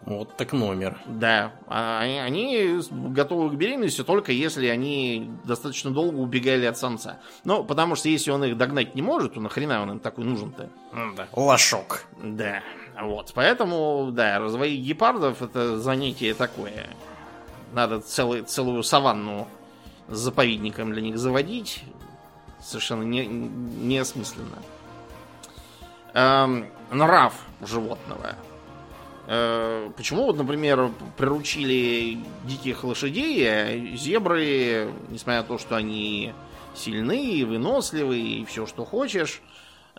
Вот 0.05 0.37
так 0.37 0.53
номер. 0.53 0.99
Да, 1.07 1.53
а 1.67 2.01
они 2.01 2.79
готовы 2.91 3.49
к 3.49 3.53
беременности 3.55 4.03
только 4.03 4.31
если 4.31 4.67
они 4.67 5.31
достаточно 5.43 5.91
долго 5.91 6.17
убегали 6.17 6.65
от 6.65 6.77
самца. 6.77 7.19
Ну, 7.43 7.63
потому 7.63 7.95
что 7.95 8.07
если 8.07 8.31
он 8.31 8.43
их 8.43 8.57
догнать 8.57 8.95
не 8.95 9.01
может, 9.01 9.33
то 9.33 9.41
нахрена 9.41 9.81
он 9.81 9.91
им 9.91 9.99
такой 9.99 10.23
нужен-то? 10.23 10.69
Да. 10.93 11.27
Лошок. 11.33 12.05
Да, 12.23 12.61
вот. 13.01 13.31
Поэтому, 13.33 14.11
да, 14.11 14.39
разводить 14.39 14.85
гепардов 14.85 15.41
это 15.41 15.79
занятие 15.79 16.35
такое. 16.35 16.87
Надо 17.73 17.99
целый, 17.99 18.43
целую 18.43 18.83
саванну 18.83 19.47
с 20.07 20.17
заповедником 20.17 20.91
для 20.93 21.01
них 21.01 21.17
заводить. 21.17 21.83
Совершенно 22.61 23.03
не, 23.03 23.27
неосмысленно. 23.27 24.57
Эм, 26.13 26.67
нрав 26.91 27.33
животного. 27.61 28.35
Э, 29.27 29.91
почему 29.95 30.23
вот, 30.23 30.37
например, 30.37 30.89
приручили 31.17 32.19
диких 32.45 32.83
лошадей, 32.83 33.45
а 33.45 33.95
зебры, 33.97 34.89
несмотря 35.09 35.41
на 35.41 35.47
то, 35.47 35.57
что 35.57 35.75
они 35.75 36.33
сильные, 36.73 37.45
выносливые 37.45 38.39
и 38.39 38.45
все, 38.45 38.65
что 38.65 38.85
хочешь, 38.85 39.41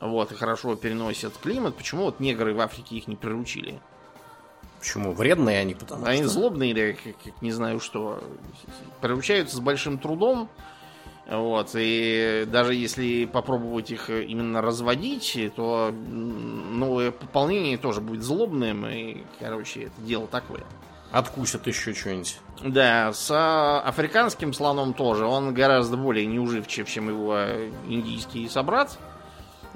вот, 0.00 0.32
и 0.32 0.34
хорошо 0.34 0.76
переносят 0.76 1.36
климат, 1.36 1.76
почему 1.76 2.04
вот 2.04 2.20
негры 2.20 2.54
в 2.54 2.60
Африке 2.60 2.96
их 2.96 3.06
не 3.06 3.16
приручили? 3.16 3.80
Почему? 4.78 5.12
Вредные 5.12 5.60
они, 5.60 5.74
потому 5.74 6.06
они 6.06 6.22
что... 6.22 6.30
злобные 6.30 6.70
или 6.70 6.92
как, 6.92 7.42
не 7.42 7.52
знаю 7.52 7.80
что. 7.80 8.22
Приручаются 9.00 9.56
с 9.56 9.60
большим 9.60 9.98
трудом, 9.98 10.48
вот, 11.28 11.72
и 11.74 12.46
даже 12.50 12.74
если 12.74 13.26
попробовать 13.26 13.90
их 13.90 14.08
именно 14.08 14.62
разводить, 14.62 15.38
то 15.56 15.92
новое 15.92 17.10
пополнение 17.10 17.76
тоже 17.76 18.00
будет 18.00 18.22
злобным, 18.22 18.86
и, 18.86 19.24
короче, 19.38 19.84
это 19.84 20.00
дело 20.00 20.26
такое. 20.26 20.64
Откусят 21.10 21.66
еще 21.66 21.92
что-нибудь. 21.92 22.38
Да, 22.62 23.12
с 23.12 23.30
а, 23.30 23.80
африканским 23.80 24.52
слоном 24.52 24.94
тоже. 24.94 25.24
Он 25.24 25.54
гораздо 25.54 25.96
более 25.96 26.26
неуживчив, 26.26 26.88
чем 26.88 27.08
его 27.08 27.38
индийский 27.86 28.48
собрат. 28.48 28.98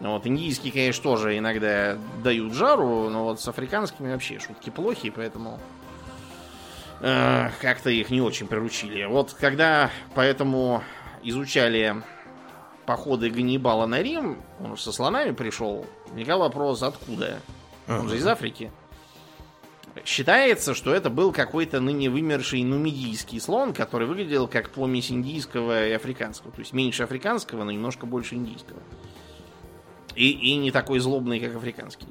Вот, 0.02 0.26
индийские, 0.26 0.72
конечно, 0.72 1.02
тоже 1.02 1.38
иногда 1.38 1.96
дают 2.24 2.54
жару, 2.54 3.08
но 3.08 3.22
вот 3.22 3.40
с 3.40 3.46
африканскими 3.46 4.10
вообще 4.10 4.40
шутки 4.40 4.68
плохие, 4.68 5.12
поэтому 5.12 5.60
э, 7.00 7.50
как-то 7.60 7.88
их 7.88 8.10
не 8.10 8.20
очень 8.20 8.48
приручили. 8.48 9.04
Вот 9.04 9.32
когда 9.32 9.92
поэтому 10.16 10.82
изучали 11.22 12.02
походы 12.84 13.30
Ганнибала 13.30 13.86
на 13.86 14.02
Рим, 14.02 14.38
он 14.58 14.76
со 14.76 14.90
слонами 14.90 15.30
пришел, 15.30 15.86
возникал 16.08 16.40
вопрос, 16.40 16.82
откуда? 16.82 17.40
Он 17.86 18.08
же 18.08 18.16
из 18.16 18.26
Африки. 18.26 18.72
Считается, 20.04 20.74
что 20.74 20.92
это 20.92 21.10
был 21.10 21.32
какой-то 21.32 21.78
ныне 21.78 22.10
вымерший 22.10 22.64
нумидийский 22.64 23.40
слон, 23.40 23.72
который 23.72 24.08
выглядел 24.08 24.48
как 24.48 24.70
помесь 24.70 25.12
индийского 25.12 25.86
и 25.86 25.92
африканского. 25.92 26.50
То 26.50 26.60
есть 26.60 26.72
меньше 26.72 27.04
африканского, 27.04 27.62
но 27.62 27.70
немножко 27.70 28.04
больше 28.04 28.34
индийского. 28.34 28.80
И, 30.14 30.30
и 30.30 30.56
не 30.56 30.70
такой 30.70 30.98
злобный, 30.98 31.40
как 31.40 31.56
африканский. 31.56 32.06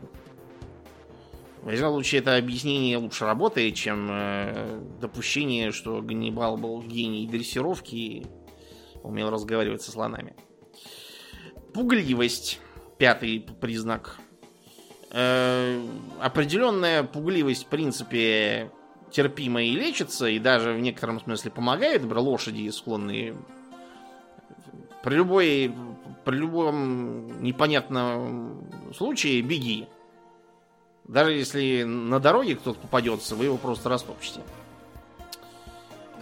В 1.62 1.70
любом 1.70 1.94
случае, 1.94 2.22
это 2.22 2.38
объяснение 2.38 2.98
лучше 2.98 3.26
работает, 3.26 3.76
чем 3.76 4.08
э, 4.10 4.82
допущение, 5.00 5.72
что 5.72 6.02
Ганнибал 6.02 6.58
был 6.58 6.82
гений 6.82 7.28
дрессировки 7.28 7.96
и 7.96 8.26
умел 9.04 9.30
разговаривать 9.30 9.84
со 9.84 9.92
слонами. 9.92 10.36
Пугливость. 11.74 12.60
Пятый 12.98 13.46
признак. 13.60 14.20
Э, 15.12 15.80
определенная 16.20 17.04
пугливость, 17.04 17.66
в 17.66 17.68
принципе, 17.68 18.72
терпима 19.12 19.62
и 19.64 19.72
лечится, 19.72 20.28
и 20.28 20.40
даже 20.40 20.74
в 20.74 20.80
некотором 20.80 21.20
смысле 21.20 21.52
помогает. 21.52 22.04
Лошади 22.04 22.70
склонные 22.70 23.36
при 25.04 25.16
любой 25.16 25.74
при 26.24 26.36
любом 26.36 27.42
непонятном 27.42 28.68
случае 28.96 29.42
беги. 29.42 29.88
Даже 31.06 31.34
если 31.34 31.84
на 31.84 32.20
дороге 32.20 32.56
кто-то 32.56 32.80
попадется, 32.80 33.36
вы 33.36 33.46
его 33.46 33.58
просто 33.58 33.90
растопчете. 33.90 34.42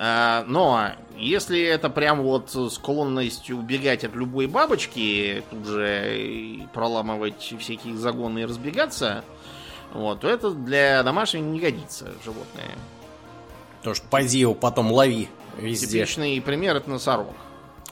А, 0.01 0.45
но 0.47 0.91
если 1.17 1.61
это 1.61 1.89
прям 1.89 2.21
вот 2.21 2.55
склонность 2.71 3.51
убегать 3.51 4.05
от 4.05 4.15
любой 4.15 4.47
бабочки, 4.47 5.43
тут 5.49 5.65
же 5.65 6.67
проламывать 6.73 7.53
всякие 7.59 7.97
загоны 7.97 8.39
и 8.39 8.45
разбегаться, 8.45 9.25
вот, 9.93 10.21
то 10.21 10.29
это 10.29 10.51
для 10.51 11.03
домашнего 11.03 11.43
не 11.43 11.59
годится 11.59 12.13
животное. 12.23 12.69
Потому 13.79 13.95
что 13.95 14.07
пойди 14.07 14.39
его 14.39 14.53
потом 14.53 14.91
лови 14.91 15.27
везде. 15.57 15.99
Типичный 15.99 16.41
пример 16.41 16.77
это 16.77 16.89
носорог. 16.89 17.33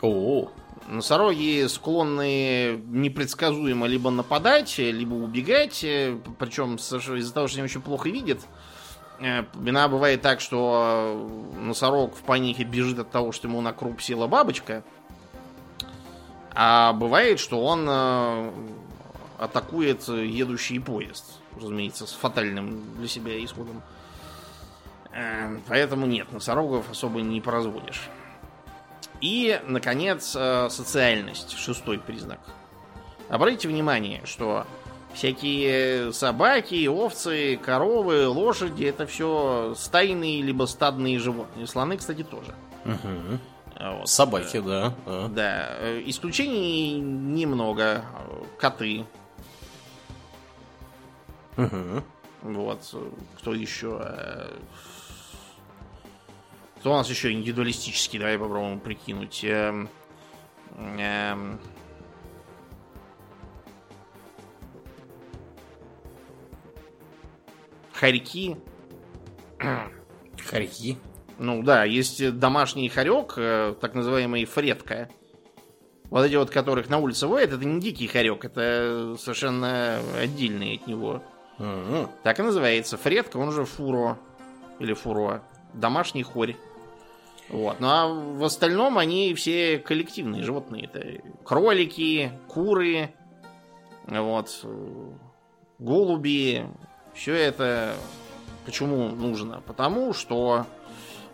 О, 0.01 0.49
Носороги 0.87 1.67
склонны 1.67 2.81
непредсказуемо 2.87 3.87
либо 3.87 4.09
нападать, 4.09 4.77
либо 4.77 5.15
убегать, 5.15 5.81
причем 6.39 6.75
из-за 6.75 7.33
того, 7.33 7.47
что 7.47 7.57
они 7.57 7.65
очень 7.65 7.81
плохо 7.81 8.09
видят, 8.09 8.39
Э, 9.19 9.43
иногда 9.55 9.87
бывает 9.87 10.21
так, 10.21 10.41
что 10.41 11.27
носорог 11.59 12.15
в 12.15 12.21
панике 12.21 12.63
бежит 12.63 12.99
от 12.99 13.09
того, 13.11 13.31
что 13.31 13.47
ему 13.47 13.61
на 13.61 13.73
круп 13.73 14.01
села 14.01 14.27
бабочка. 14.27 14.83
А 16.53 16.93
бывает, 16.93 17.39
что 17.39 17.63
он 17.63 17.85
э, 17.87 18.51
атакует 19.39 20.07
едущий 20.07 20.79
поезд. 20.79 21.39
Разумеется, 21.55 22.05
с 22.05 22.13
фатальным 22.13 22.83
для 22.97 23.07
себя 23.07 23.43
исходом. 23.43 23.81
Э, 25.11 25.57
поэтому 25.67 26.05
нет, 26.05 26.31
носорогов 26.31 26.89
особо 26.91 27.21
не 27.21 27.41
производишь. 27.41 28.09
И, 29.21 29.59
наконец, 29.65 30.25
социальность. 30.25 31.57
Шестой 31.57 31.99
признак. 31.99 32.39
Обратите 33.29 33.67
внимание, 33.67 34.21
что 34.25 34.65
Всякие 35.17 36.13
собаки, 36.13 36.85
овцы, 36.85 37.57
коровы, 37.57 38.27
лошади 38.27 38.83
это 38.85 39.07
все 39.07 39.73
стайные 39.75 40.43
либо 40.43 40.65
стадные 40.65 41.17
животные. 41.17 41.65
Слоны, 41.65 41.97
кстати, 41.97 42.23
тоже. 42.23 42.53
Угу. 42.85 43.39
Вот. 43.79 44.07
Собаки, 44.09 44.59
да. 44.59 44.93
да. 45.07 45.27
Да. 45.29 45.67
э, 45.79 46.03
Исключений 46.05 46.99
немного. 46.99 48.05
Коты. 48.59 49.05
Мгм. 51.55 52.03
Вот. 52.43 52.87
э, 52.93 53.09
Кто 53.39 53.55
еще? 53.55 53.99
Кто 56.79 56.91
у 56.91 56.95
нас 56.95 57.09
еще 57.09 57.31
индивидуалистический? 57.31 58.19
Давай 58.19 58.37
попробуем 58.37 58.79
прикинуть. 58.79 59.43
Эм, 59.43 59.89
эм, 60.77 61.59
Хорьки. 67.93 68.57
Хорьки. 70.49 70.97
Ну 71.39 71.63
да, 71.63 71.83
есть 71.83 72.37
домашний 72.37 72.89
хорек, 72.89 73.33
э, 73.37 73.75
так 73.79 73.93
называемый 73.93 74.45
фредка. 74.45 75.09
Вот 76.09 76.25
эти 76.25 76.35
вот, 76.35 76.49
которых 76.49 76.89
на 76.89 76.99
улице 76.99 77.27
воет, 77.27 77.51
это 77.51 77.65
не 77.65 77.81
дикий 77.81 78.07
хорек, 78.07 78.45
это 78.45 79.15
совершенно 79.19 79.99
отдельный 80.19 80.75
от 80.75 80.87
него. 80.87 81.21
Мгм. 81.57 82.09
Так 82.23 82.39
и 82.39 82.43
называется. 82.43 82.97
Фредка, 82.97 83.37
он 83.37 83.51
же 83.51 83.65
фуро. 83.65 84.17
Или 84.79 84.93
фуро. 84.93 85.43
Домашний 85.73 86.23
хорь. 86.23 86.55
Вот. 87.49 87.79
Ну 87.79 87.87
а 87.87 88.07
в 88.07 88.43
остальном 88.43 88.97
они 88.97 89.33
все 89.33 89.79
коллективные 89.79 90.43
животные. 90.43 90.85
Это 90.85 91.21
кролики, 91.43 92.31
куры, 92.47 93.13
вот, 94.05 94.65
голуби. 95.79 96.65
Все 97.13 97.33
это 97.33 97.95
почему 98.65 99.09
нужно? 99.09 99.61
Потому 99.65 100.13
что 100.13 100.67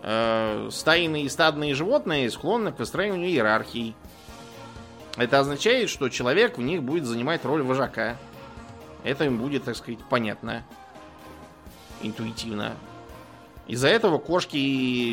э, 0.04 0.70
стайные 0.72 1.24
и 1.24 1.30
стадные 1.30 1.74
животные 1.74 2.30
склонны 2.30 2.72
к 2.72 2.80
выстраиванию 2.80 3.30
иерархий. 3.30 3.96
Это 5.18 5.40
означает, 5.40 5.90
что 5.90 6.10
человек 6.10 6.58
в 6.58 6.62
них 6.62 6.84
будет 6.84 7.06
занимать 7.06 7.44
роль 7.44 7.64
вожака. 7.64 8.18
Это 9.04 9.26
им 9.26 9.40
будет, 9.40 9.64
так 9.64 9.76
сказать, 9.76 10.00
понятно. 10.10 10.64
Интуитивно. 12.02 12.74
Из-за 13.68 13.88
этого 13.88 14.18
кошки 14.18 14.58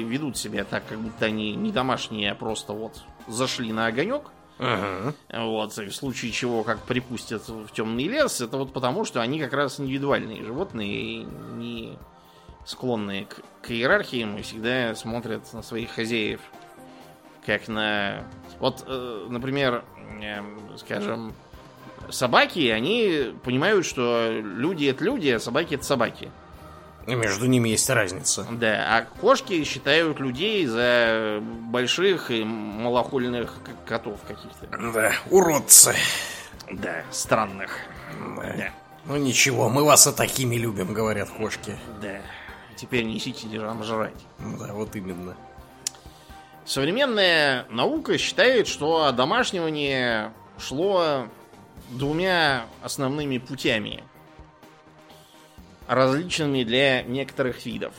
ведут 0.02 0.36
себя 0.36 0.64
так, 0.64 0.84
как 0.86 0.98
будто 0.98 1.26
они 1.26 1.54
не 1.54 1.70
домашние, 1.70 2.32
а 2.32 2.34
просто 2.34 2.72
вот 2.72 3.02
зашли 3.28 3.72
на 3.72 3.86
огонек. 3.86 4.30
Ага. 4.58 5.14
Вот, 5.32 5.78
и 5.78 5.86
в 5.86 5.94
случае 5.94 6.32
чего, 6.32 6.64
как 6.64 6.80
припустят 6.82 7.48
в 7.48 7.68
темный 7.72 8.08
лес, 8.08 8.40
это 8.40 8.58
вот 8.58 8.72
потому, 8.72 9.04
что 9.04 9.22
они 9.22 9.40
как 9.40 9.52
раз 9.52 9.80
индивидуальные 9.80 10.44
животные 10.44 11.24
не 11.54 11.96
склонные 12.66 13.24
к, 13.24 13.40
к 13.62 13.70
иерархиям 13.70 14.36
и 14.36 14.42
всегда 14.42 14.94
смотрят 14.94 15.50
на 15.52 15.62
своих 15.62 15.90
хозяев 15.90 16.40
как 17.44 17.68
на... 17.68 18.24
Вот, 18.58 18.84
э, 18.86 19.26
например, 19.28 19.84
эм, 20.22 20.60
скажем, 20.76 21.32
собаки, 22.10 22.68
они 22.68 23.34
понимают, 23.42 23.86
что 23.86 24.30
люди 24.30 24.86
это 24.86 25.04
люди, 25.04 25.28
а 25.28 25.40
собаки 25.40 25.74
это 25.74 25.84
собаки. 25.84 26.30
Между 27.06 27.46
ними 27.46 27.70
есть 27.70 27.88
разница. 27.90 28.46
Да, 28.50 28.84
а 28.88 29.02
кошки 29.20 29.64
считают 29.64 30.20
людей 30.20 30.64
за 30.66 31.40
больших 31.42 32.30
и 32.30 32.44
малохольных 32.44 33.54
котов 33.86 34.20
каких-то. 34.26 34.66
Да, 34.92 35.12
уродцы. 35.30 35.94
Да, 36.70 37.02
странных. 37.10 37.70
Да. 38.36 38.52
Да, 38.56 38.70
Ну 39.06 39.16
ничего, 39.16 39.68
мы 39.68 39.84
вас 39.84 40.06
и 40.06 40.12
такими 40.12 40.56
любим, 40.56 40.92
говорят 40.92 41.30
кошки. 41.30 41.76
да. 42.00 42.20
Теперь 42.76 43.04
несите 43.04 43.46
нам 43.60 43.84
жрать. 43.84 44.14
Да, 44.38 44.72
вот 44.72 44.96
именно. 44.96 45.36
Современная 46.64 47.66
наука 47.68 48.16
считает, 48.16 48.68
что 48.68 49.04
одомашнивание 49.04 50.32
шло 50.58 51.26
двумя 51.90 52.64
основными 52.82 53.38
путями, 53.38 54.04
различными 55.90 56.62
для 56.62 57.02
некоторых 57.02 57.66
видов. 57.66 57.92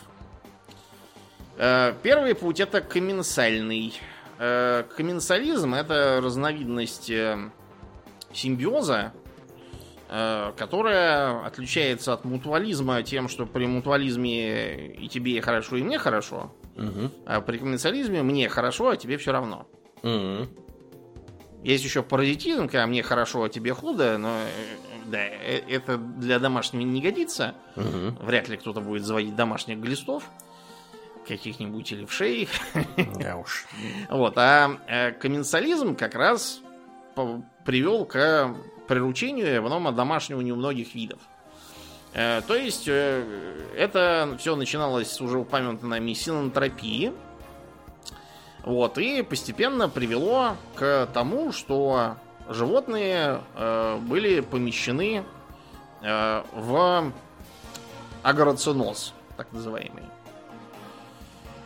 Э, 1.58 1.94
Первый 2.02 2.36
путь 2.36 2.62
это 2.62 2.80
комменсальный. 2.80 3.94
Э, 4.40 4.84
Комменсализм 4.96 5.74
это 5.74 6.22
разновидность 6.24 7.10
э, 7.10 7.38
симбиоза, 8.34 9.14
которая 10.58 11.46
отличается 11.46 12.12
от 12.12 12.26
мутуализма 12.26 13.02
тем, 13.02 13.30
что 13.30 13.46
при 13.46 13.66
мутуализме 13.66 14.88
и 14.88 15.08
тебе 15.08 15.42
хорошо, 15.42 15.78
и 15.78 15.84
мне 15.84 15.98
хорошо. 16.00 16.54
Мгм. 16.76 17.12
А 17.26 17.40
при 17.40 17.58
комменсализме 17.58 18.22
мне 18.22 18.50
хорошо, 18.50 18.90
а 18.90 18.98
тебе 18.98 19.18
все 19.18 19.32
равно. 19.32 19.68
Мгм. 20.04 20.50
Есть 21.64 21.86
еще 21.86 22.04
паразитизм, 22.04 22.68
когда 22.68 22.88
мне 22.88 23.04
хорошо, 23.04 23.44
а 23.44 23.50
тебе 23.50 23.74
худо, 23.74 24.18
но 24.18 24.38
да, 25.12 25.20
э, 25.20 25.62
это 25.70 25.98
для 25.98 26.40
домашнего 26.40 26.82
не 26.82 27.02
годится. 27.02 27.54
Мгм. 27.76 28.18
Вряд 28.22 28.48
ли 28.48 28.58
кто-то 28.58 28.82
будет 28.82 29.04
заводить 29.04 29.36
домашних 29.36 29.78
глистов 29.80 30.24
каких-нибудь 31.28 31.92
или 31.92 32.06
вшей. 32.06 32.50
Да 33.20 33.38
уж. 33.38 33.66
Вот, 34.10 34.34
а 34.38 34.78
э, 34.88 35.12
комменсализм 35.12 35.96
как 35.96 36.16
раз 36.16 36.62
привел 37.66 38.06
к 38.06 38.56
приручению 38.88 39.56
и 39.56 39.58
равном 39.58 39.94
домашнего 39.96 40.42
многих 40.42 40.96
видов. 40.96 41.20
Э, 42.14 42.42
То 42.48 42.56
есть, 42.56 42.88
это 42.88 44.36
все 44.40 44.56
начиналось 44.56 45.12
с 45.12 45.22
уже 45.22 45.38
упомянутой 45.38 45.90
нами 45.90 46.14
синантропии. 46.14 47.14
Вот, 48.64 48.98
и 48.98 49.22
постепенно 49.24 49.90
привело 49.90 50.56
к 50.76 51.10
тому, 51.14 51.52
что 51.52 52.18
животные 52.54 53.42
э, 53.56 53.98
были 54.02 54.42
помещены 54.42 55.24
э, 56.02 56.44
в 56.54 57.12
агроциноз, 58.24 59.14
так 59.38 59.52
называемый. 59.52 60.04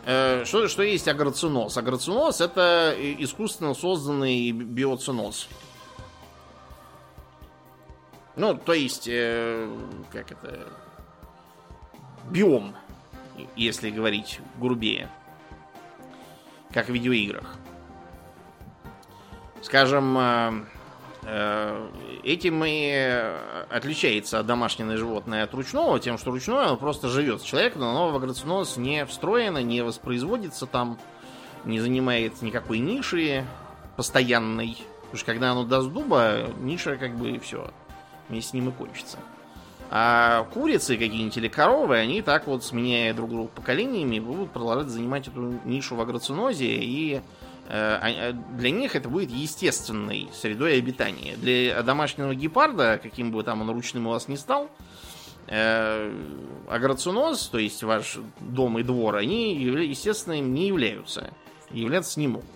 Э, 0.04 0.44
Что, 0.44 0.68
что 0.68 0.82
есть 0.82 1.08
агроциноз? 1.08 1.76
Агроциноз 1.76 2.40
это 2.40 2.94
искусственно 2.96 3.74
созданный 3.74 4.52
биоциноз. 4.52 5.48
Ну, 8.36 8.54
то 8.54 8.74
есть, 8.74 9.08
э, 9.08 9.68
как 10.12 10.30
это, 10.30 10.68
биом, 12.30 12.74
если 13.56 13.90
говорить 13.90 14.40
грубее, 14.58 15.08
как 16.72 16.86
в 16.88 16.92
видеоиграх. 16.92 17.56
Скажем, 19.62 20.18
э, 20.18 20.64
этим 22.22 22.62
и 22.64 23.32
отличается 23.68 24.42
домашнее 24.42 24.96
животное 24.96 25.44
от 25.44 25.54
ручного, 25.54 25.98
тем, 25.98 26.18
что 26.18 26.30
ручное 26.30 26.66
оно 26.66 26.76
просто 26.76 27.08
живет 27.08 27.40
с 27.40 27.44
человеком, 27.44 27.80
но 27.82 27.90
оно 27.90 28.10
в 28.10 28.16
агроциноз 28.16 28.76
не 28.76 29.04
встроено, 29.06 29.62
не 29.62 29.82
воспроизводится 29.82 30.66
там, 30.66 30.98
не 31.64 31.80
занимает 31.80 32.42
никакой 32.42 32.78
ниши 32.78 33.44
постоянной. 33.96 34.76
Потому 35.02 35.16
что 35.16 35.26
когда 35.26 35.52
оно 35.52 35.64
даст 35.64 35.88
дуба, 35.88 36.48
ниша 36.60 36.96
как 36.96 37.16
бы 37.16 37.30
и 37.30 37.38
все. 37.38 37.70
Вместе 38.28 38.50
с 38.50 38.52
ним 38.54 38.68
и 38.68 38.72
кончится. 38.72 39.18
А 39.90 40.44
курицы 40.52 40.96
какие-нибудь 40.96 41.36
или 41.36 41.48
коровы, 41.48 41.96
они 41.96 42.20
так 42.22 42.48
вот, 42.48 42.64
сменяя 42.64 43.14
друг 43.14 43.30
друга 43.30 43.48
поколениями, 43.54 44.18
будут 44.18 44.50
продолжать 44.50 44.88
занимать 44.88 45.28
эту 45.28 45.60
нишу 45.64 45.94
в 45.94 46.00
агроцинозе, 46.00 46.66
и 46.66 47.14
э, 47.14 47.20
для 47.68 48.70
них 48.70 48.94
это 48.94 49.08
будет 49.08 49.30
естественной 49.30 50.28
средой 50.32 50.78
обитания. 50.78 51.36
Для 51.36 51.82
домашнего 51.82 52.34
гепарда, 52.34 53.00
каким 53.02 53.32
бы 53.32 53.42
там 53.42 53.62
он 53.62 53.70
ручным 53.70 54.06
у 54.06 54.10
вас 54.10 54.28
не 54.28 54.36
стал, 54.36 54.70
э, 55.48 56.12
агроциноз, 56.68 57.48
то 57.48 57.58
есть 57.58 57.82
ваш 57.82 58.18
дом 58.40 58.78
и 58.78 58.82
двор, 58.82 59.16
они, 59.16 59.54
естественно, 59.54 60.34
им 60.34 60.54
не 60.54 60.68
являются. 60.68 61.32
Являться 61.70 62.20
не 62.20 62.28
могут. 62.28 62.46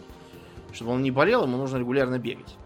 Чтобы 0.73 0.93
он 0.93 1.03
не 1.03 1.11
болел, 1.11 1.45
ему 1.45 1.57
нужно 1.57 1.79
регулярно 1.79 2.19
бегать. 2.19 2.57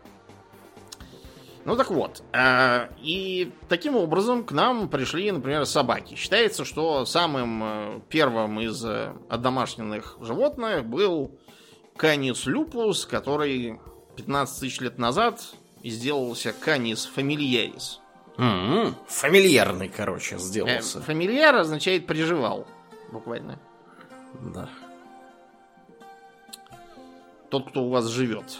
Ну 1.64 1.76
так 1.76 1.90
вот, 1.90 2.22
э, 2.34 2.88
и 3.00 3.50
таким 3.70 3.96
образом 3.96 4.44
к 4.44 4.52
нам 4.52 4.88
пришли, 4.88 5.32
например, 5.32 5.64
собаки. 5.64 6.14
Считается, 6.14 6.66
что 6.66 7.06
самым 7.06 7.62
э, 7.64 8.00
первым 8.10 8.60
из 8.60 8.84
э, 8.84 9.14
одомашненных 9.30 10.18
животных 10.20 10.84
был 10.84 11.38
Канис 11.96 12.46
люпус, 12.46 13.06
который 13.06 13.78
15 14.16 14.60
тысяч 14.60 14.80
лет 14.80 14.98
назад 14.98 15.40
сделался 15.82 16.52
Канис 16.52 17.06
фамильярис. 17.06 18.00
М, 18.36 18.96
Фамильярный, 19.06 19.88
короче, 19.88 20.34
Э, 20.36 20.38
сделался. 20.38 21.00
Фамильяр 21.00 21.54
означает 21.54 22.06
приживал, 22.06 22.66
буквально. 23.12 23.60
Да. 24.52 24.68
Тот, 27.48 27.70
кто 27.70 27.84
у 27.84 27.90
вас 27.90 28.06
живет. 28.06 28.58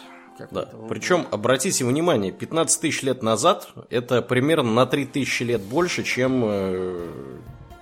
Да. 0.51 0.69
Причем, 0.89 1.27
обратите 1.31 1.83
внимание, 1.85 2.31
15 2.31 2.79
тысяч 2.81 3.03
лет 3.03 3.21
назад 3.23 3.69
это 3.89 4.21
примерно 4.21 4.71
на 4.71 4.85
3 4.85 5.05
тысячи 5.05 5.43
лет 5.43 5.61
больше, 5.61 6.03
чем 6.03 6.43
э, 6.45 7.09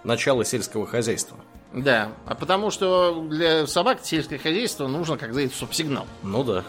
начало 0.03 0.45
сельского 0.45 0.85
хозяйства. 0.87 1.37
Да, 1.73 2.11
а 2.27 2.35
потому 2.35 2.69
что 2.69 3.25
для 3.29 3.65
собак 3.65 3.99
сельское 4.03 4.37
хозяйство 4.37 4.87
нужно, 4.87 5.17
как 5.17 5.31
говорится, 5.31 5.57
стоп-сигнал. 5.57 6.05
Ну 6.21 6.43
да. 6.43 6.63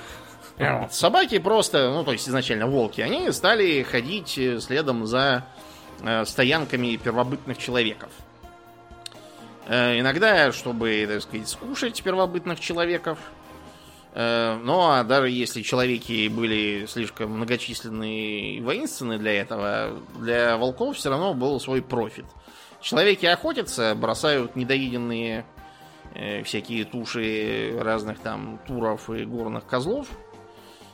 Вот. 0.59 0.95
Собаки 0.95 1.39
просто, 1.39 1.91
ну 1.91 2.05
то 2.05 2.13
есть 2.13 2.29
изначально 2.29 2.67
волки, 2.67 3.01
они 3.01 3.31
стали 3.33 3.83
ходить 3.83 4.39
э, 4.39 4.61
следом 4.61 5.05
за 5.05 5.47
э, 6.01 6.25
стоянками 6.25 6.97
первобытных 6.97 7.59
человеков. 7.59 8.11
Э, 9.67 9.99
иногда, 9.99 10.53
чтобы, 10.53 11.07
так 11.09 11.23
сказать, 11.23 11.49
скушать 11.49 12.03
первобытных 12.03 12.61
человеков. 12.61 13.19
Э, 14.15 14.57
ну, 14.63 14.89
а 14.89 15.03
даже 15.03 15.29
если 15.29 15.63
человеки 15.63 16.29
были 16.29 16.87
слишком 16.87 17.33
многочисленные 17.33 18.55
и 18.55 18.61
воинственные 18.61 19.19
для 19.19 19.35
этого, 19.41 19.99
для 20.19 20.57
волков 20.57 20.97
все 20.97 21.11
равно 21.11 21.35
был 21.35 21.59
свой 21.61 21.83
профит. 21.83 22.27
Человеки 22.85 23.25
охотятся, 23.25 23.95
бросают 23.95 24.57
недоеденные 24.57 25.47
э, 26.15 26.43
всякие 26.43 26.85
туши 26.85 27.75
разных 27.81 28.19
там 28.19 28.61
туров 28.67 29.09
и 29.09 29.25
горных 29.25 29.65
козлов, 29.65 30.07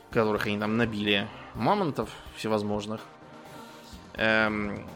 которых 0.09 0.47
они 0.47 0.57
там 0.57 0.77
набили, 0.77 1.27
мамонтов 1.53 2.09
всевозможных. 2.37 3.01
Эм, 4.13 4.87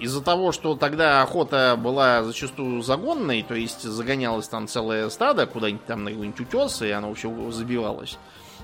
из-за 0.00 0.24
того, 0.24 0.50
что 0.50 0.74
тогда 0.74 1.22
охота 1.22 1.78
была 1.80 2.24
зачастую 2.24 2.82
загонной, 2.82 3.44
то 3.44 3.54
есть 3.54 3.82
загонялось 3.82 4.48
там 4.48 4.66
целое 4.66 5.10
стадо 5.10 5.46
куда-нибудь 5.46 5.86
там 5.86 6.02
на 6.02 6.10
какой-нибудь 6.10 6.40
утес, 6.40 6.82
и 6.82 6.90
оно 6.90 7.10
вообще 7.10 7.32
забивалось, 7.52 8.18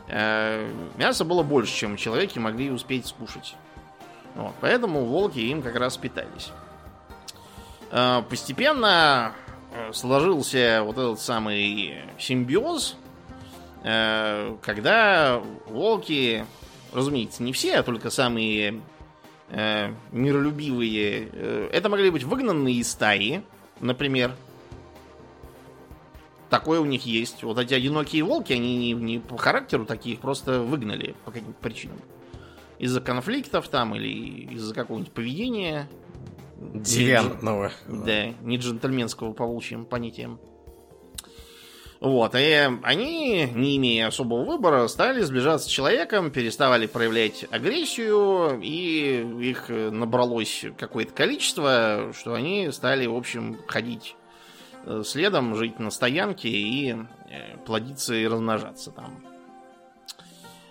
э, 0.09 0.69
мяса 0.97 1.25
было 1.25 1.45
больше, 1.45 1.73
чем 1.77 1.97
человеки 1.97 2.41
могли 2.41 2.73
успеть 2.73 3.07
скушать. 3.07 3.55
Вот, 4.35 4.55
поэтому 4.61 5.05
волки 5.05 5.39
им 5.39 5.63
как 5.63 5.77
раз 5.77 5.97
питались. 5.97 6.51
Э, 7.91 8.23
постепенно 8.29 9.35
э, 9.73 9.93
сложился 9.93 10.83
вот 10.85 10.99
этот 10.99 11.21
самый 11.21 11.97
симбиоз, 12.19 12.97
когда 13.83 15.43
волки, 15.67 16.45
разумеется, 16.93 17.43
не 17.43 17.55
все, 17.55 17.77
а 17.77 17.83
только 17.83 18.11
самые 18.11 18.83
э, 19.51 19.93
миролюбивые. 20.13 21.29
Э, 21.33 21.69
это 21.73 21.89
могли 21.89 22.11
быть 22.11 22.25
выгнанные 22.25 22.77
из 22.77 22.91
стаи, 22.91 23.43
например. 23.81 24.35
Такое 26.49 26.81
у 26.81 26.85
них 26.85 27.07
есть. 27.07 27.43
Вот 27.45 27.59
эти 27.59 27.75
одинокие 27.75 28.25
волки, 28.25 28.53
они 28.53 28.77
не, 28.77 28.93
не 28.93 29.19
по 29.19 29.37
характеру 29.37 29.85
таких, 29.85 30.21
просто 30.21 30.61
выгнали 30.61 31.15
по 31.25 31.31
каким-то 31.31 31.61
причинам. 31.61 31.99
Из-за 32.79 33.01
конфликтов 33.01 33.69
там 33.69 33.95
или 33.95 34.09
из-за 34.55 34.75
какого-нибудь 34.75 35.13
поведения. 35.13 35.89
Девиантного. 36.61 37.73
Да, 37.89 38.27
не 38.43 38.59
джентльменского 38.59 39.33
по 39.33 39.47
волчьим 39.47 39.87
понятиям. 39.87 40.39
Вот, 42.01 42.35
и 42.35 42.69
они, 42.83 43.45
не 43.55 43.77
имея 43.77 44.07
особого 44.07 44.45
выбора, 44.45 44.89
стали 44.89 45.21
сближаться 45.21 45.69
с 45.69 45.71
человеком, 45.71 46.31
переставали 46.31 46.87
проявлять 46.87 47.45
агрессию, 47.51 48.59
и 48.63 49.23
их 49.43 49.69
набралось 49.69 50.65
какое-то 50.79 51.13
количество, 51.13 52.13
что 52.19 52.33
они 52.33 52.71
стали, 52.73 53.07
в 53.07 53.15
общем, 53.15 53.59
ходить 53.67 54.17
э, 54.87 55.03
следом, 55.05 55.55
жить 55.57 55.79
на 55.79 55.91
стоянке 55.91 56.49
и 56.49 56.93
э, 57.29 57.59
плодиться 57.67 58.15
и 58.15 58.27
размножаться 58.27 58.93
там. 58.93 59.23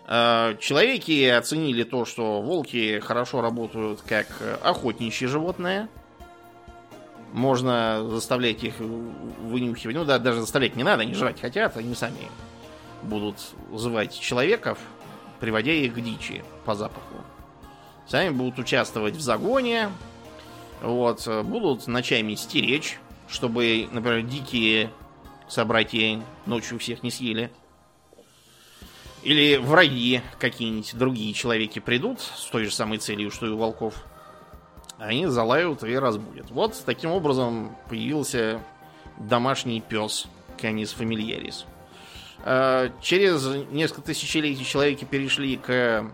Э, 0.09 0.57
человеки 0.59 1.25
оценили 1.29 1.83
то, 1.83 2.03
что 2.03 2.41
волки 2.41 2.99
хорошо 2.99 3.41
работают 3.41 4.01
как 4.01 4.27
охотничье 4.61 5.29
животное– 5.29 5.87
можно 7.33 8.07
заставлять 8.09 8.63
их 8.63 8.75
вынюхивать. 8.79 9.95
Ну 9.95 10.05
да, 10.05 10.19
даже 10.19 10.41
заставлять 10.41 10.75
не 10.75 10.83
надо, 10.83 11.03
они 11.03 11.13
жрать 11.13 11.39
хотят, 11.39 11.77
они 11.77 11.95
сами 11.95 12.29
будут 13.03 13.35
звать 13.73 14.19
человеков, 14.19 14.77
приводя 15.39 15.71
их 15.71 15.93
к 15.93 16.01
дичи 16.01 16.43
по 16.65 16.75
запаху. 16.75 17.15
Сами 18.07 18.29
будут 18.29 18.59
участвовать 18.59 19.15
в 19.15 19.21
загоне, 19.21 19.89
вот, 20.81 21.27
будут 21.43 21.87
ночами 21.87 22.35
стеречь, 22.35 22.99
чтобы, 23.27 23.87
например, 23.91 24.23
дикие 24.23 24.89
собратья 25.47 26.21
ночью 26.45 26.79
всех 26.79 27.03
не 27.03 27.11
съели. 27.11 27.51
Или 29.23 29.57
враги 29.57 30.21
какие-нибудь 30.39 30.95
другие 30.95 31.33
человеки 31.33 31.79
придут 31.79 32.21
с 32.21 32.45
той 32.45 32.65
же 32.65 32.71
самой 32.71 32.99
целью, 32.99 33.31
что 33.31 33.45
и 33.45 33.49
у 33.49 33.57
волков– 33.57 34.05
они 34.99 35.27
залают 35.27 35.83
и 35.83 35.97
разбудят. 35.97 36.51
Вот 36.51 36.79
таким 36.85 37.11
образом 37.11 37.75
появился 37.87 38.61
домашний 39.17 39.81
пес 39.81 40.27
Canis 40.57 40.95
familiaris. 40.97 41.63
Э, 42.43 42.89
через 43.01 43.45
несколько 43.71 44.01
тысячелетий 44.01 44.65
человеки 44.65 45.05
перешли 45.05 45.55
к 45.55 46.13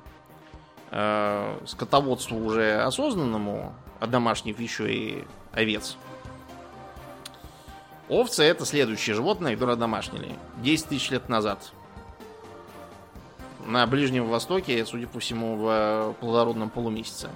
э, 0.92 1.60
скотоводству 1.66 2.38
уже 2.38 2.82
осознанному, 2.84 3.74
а 4.00 4.08
домашних 4.08 4.60
еще 4.60 4.94
и 4.94 5.24
овец. 5.52 5.98
Овцы 8.08 8.44
это 8.44 8.66
следующее 8.66 9.16
животное, 9.16 9.56
которое 9.56 9.78
домашнили. 9.78 10.36
10 10.58 10.90
тысяч 10.90 11.10
лет 11.10 11.28
назад. 11.28 11.72
На 13.66 13.88
Ближнем 13.88 14.28
Востоке, 14.28 14.86
судя 14.86 15.08
по 15.08 15.20
всему, 15.20 15.56
в 15.58 16.16
плодородном 16.20 16.70
полумесяце. 16.70 17.30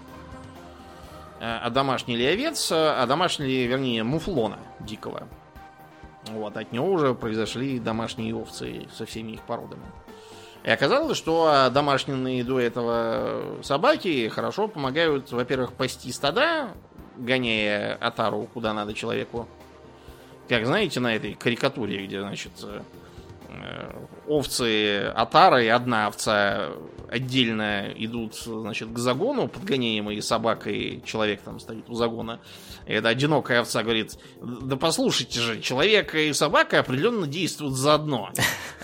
А 1.41 1.69
домашний 1.69 2.15
овец, 2.23 2.69
а 2.71 3.05
домашний, 3.07 3.65
вернее, 3.65 4.03
муфлона 4.03 4.59
дикого. 4.79 5.27
Вот, 6.31 6.55
от 6.57 6.71
него 6.71 6.91
уже 6.91 7.15
произошли 7.15 7.79
домашние 7.79 8.35
овцы 8.35 8.87
со 8.93 9.05
всеми 9.05 9.33
их 9.33 9.41
породами. 9.41 9.83
И 10.63 10.69
оказалось, 10.69 11.17
что 11.17 11.69
домашние 11.71 12.43
до 12.43 12.59
этого 12.59 13.63
собаки 13.63 14.27
хорошо 14.27 14.67
помогают, 14.67 15.31
во-первых, 15.31 15.73
пасти 15.73 16.11
стада, 16.11 16.69
гоняя 17.17 17.95
отару 17.95 18.47
куда 18.53 18.73
надо 18.73 18.93
человеку. 18.93 19.47
Как 20.49 20.65
знаете, 20.65 20.99
на 20.99 21.15
этой 21.15 21.33
карикатуре, 21.35 22.05
где, 22.05 22.21
значит, 22.21 22.51
Э, 22.63 22.81
овцы 24.27 25.11
отара 25.15 25.63
и 25.63 25.67
одна 25.67 26.07
овца 26.07 26.71
отдельно 27.09 27.91
идут, 27.95 28.35
значит, 28.35 28.89
к 28.89 28.97
загону, 28.97 29.47
подгоняемые 29.47 30.21
собакой, 30.21 31.01
человек 31.05 31.41
там 31.41 31.59
стоит 31.59 31.89
у 31.89 31.95
загона. 31.95 32.39
И 32.85 32.93
эта 32.93 33.09
одинокая 33.09 33.61
овца 33.61 33.83
говорит, 33.83 34.17
да 34.41 34.75
послушайте 34.75 35.39
же, 35.39 35.61
человек 35.61 36.13
и 36.15 36.33
собака 36.33 36.79
определенно 36.79 37.27
действуют 37.27 37.75
заодно. 37.75 38.31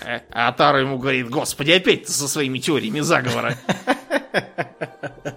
Э, 0.04 0.20
а 0.30 0.48
Атара 0.48 0.80
ему 0.80 0.98
говорит, 0.98 1.30
господи, 1.30 1.72
опять 1.72 2.04
ты 2.06 2.12
со 2.12 2.28
своими 2.28 2.58
теориями 2.58 3.00
заговора. 3.00 3.56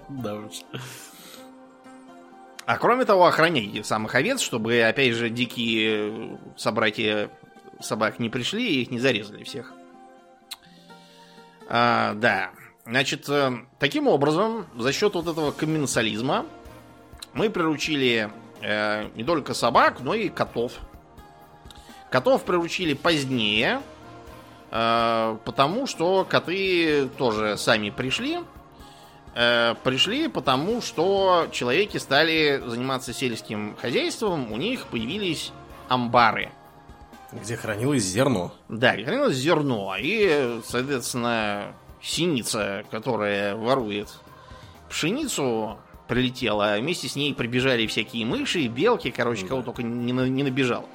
Да 0.08 0.34
уж. 0.34 0.54
А 2.66 2.78
кроме 2.78 3.04
того, 3.04 3.26
охраняйте 3.26 3.82
самых 3.82 4.14
овец, 4.14 4.40
чтобы, 4.40 4.80
опять 4.82 5.14
же, 5.14 5.28
дикие 5.28 6.38
собратья 6.56 7.30
собак 7.80 8.18
не 8.18 8.28
пришли 8.28 8.66
и 8.66 8.82
их 8.82 8.90
не 8.90 8.98
зарезали 8.98 9.44
всех. 9.44 9.72
А, 11.68 12.14
да. 12.14 12.50
Значит, 12.84 13.28
э, 13.28 13.52
таким 13.78 14.08
образом, 14.08 14.66
за 14.76 14.92
счет 14.92 15.14
вот 15.14 15.28
этого 15.28 15.52
комменсализма 15.52 16.46
мы 17.32 17.50
приручили 17.50 18.30
э, 18.60 19.08
не 19.14 19.22
только 19.22 19.54
собак, 19.54 20.00
но 20.00 20.14
и 20.14 20.28
котов. 20.28 20.72
Котов 22.10 22.44
приручили 22.44 22.94
позднее, 22.94 23.82
э, 24.70 25.36
потому 25.44 25.86
что 25.86 26.26
коты 26.28 27.08
тоже 27.16 27.56
сами 27.56 27.90
пришли. 27.90 28.40
Э, 29.36 29.76
пришли 29.84 30.26
потому, 30.26 30.82
что 30.82 31.46
человеки 31.52 31.98
стали 31.98 32.60
заниматься 32.66 33.12
сельским 33.12 33.76
хозяйством, 33.76 34.50
у 34.50 34.56
них 34.56 34.86
появились 34.86 35.52
амбары– 35.88 36.50
где 37.32 37.56
хранилось 37.56 38.02
зерно. 38.02 38.52
Да, 38.68 38.94
где 38.94 39.04
хранилось 39.04 39.36
зерно. 39.36 39.94
И, 39.98 40.60
соответственно, 40.64 41.74
синица, 42.02 42.84
которая 42.90 43.56
ворует 43.56 44.08
пшеницу, 44.88 45.78
прилетела, 46.08 46.74
а 46.74 46.78
вместе 46.78 47.08
с 47.08 47.14
ней 47.14 47.34
прибежали 47.34 47.86
всякие 47.86 48.26
мыши, 48.26 48.66
белки, 48.66 49.10
короче, 49.10 49.42
да. 49.42 49.48
кого 49.48 49.62
только 49.62 49.82
не, 49.82 50.12
не 50.12 50.42
набежал. 50.42 50.88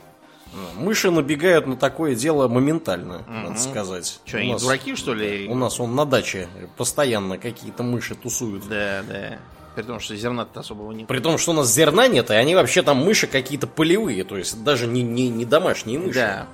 Мыши 0.78 1.12
набегают 1.12 1.68
на 1.68 1.76
такое 1.76 2.16
дело 2.16 2.48
моментально, 2.48 3.18
угу. 3.20 3.32
надо 3.32 3.60
сказать. 3.60 4.22
Что, 4.26 4.38
они 4.38 4.54
нас, 4.54 4.62
дураки, 4.62 4.96
что 4.96 5.14
ли? 5.14 5.48
У 5.50 5.56
нас 5.56 5.80
он 5.80 5.96
на 5.96 6.06
даче 6.06 6.48
постоянно 6.78 7.38
какие-то 7.38 7.84
мыши 7.84 8.16
тусуют. 8.16 8.68
Да, 8.68 9.04
да. 9.04 9.40
При 9.76 9.84
том, 9.84 10.00
что 10.00 10.16
зерна-то 10.16 10.62
особого 10.62 10.92
нет. 10.92 11.08
При 11.08 11.20
том, 11.20 11.38
что 11.38 11.52
у 11.52 11.54
нас 11.54 11.72
зерна 11.72 12.08
нет, 12.08 12.32
и 12.32 12.34
они 12.34 12.56
вообще 12.56 12.82
там 12.82 12.98
мыши 12.98 13.28
какие-то 13.28 13.68
полевые, 13.68 14.24
то 14.24 14.38
есть 14.38 14.64
даже 14.64 14.88
не, 14.88 15.02
не, 15.02 15.30
не 15.30 15.46
домашние 15.46 16.00
мыши. 16.00 16.20
Да. 16.20 16.48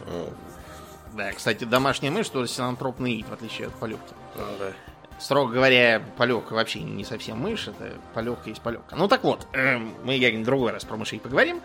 Да, 1.14 1.32
кстати, 1.34 1.66
домашняя 1.66 2.12
мышь 2.12 2.30
тоже 2.30 2.48
синантропный 2.48 3.18
вид, 3.18 3.28
в 3.30 3.34
отличие 3.34 3.68
от 3.68 3.74
полевки. 3.76 4.14
А, 4.36 4.56
да. 4.60 4.74
Строго 5.20 5.54
говоря, 5.54 6.02
полек 6.18 6.50
вообще 6.50 6.80
не 6.80 7.04
совсем 7.04 7.38
мышь, 7.38 7.68
это 7.68 7.92
полегка 8.16 8.50
есть 8.50 8.62
полегка. 8.62 8.96
Ну 8.96 9.08
так 9.08 9.24
вот, 9.24 9.46
э, 9.54 9.78
мы 9.78 10.16
я 10.16 10.44
другой 10.44 10.72
раз 10.72 10.84
про 10.84 10.98
мышей 10.98 11.20
поговорим. 11.20 11.62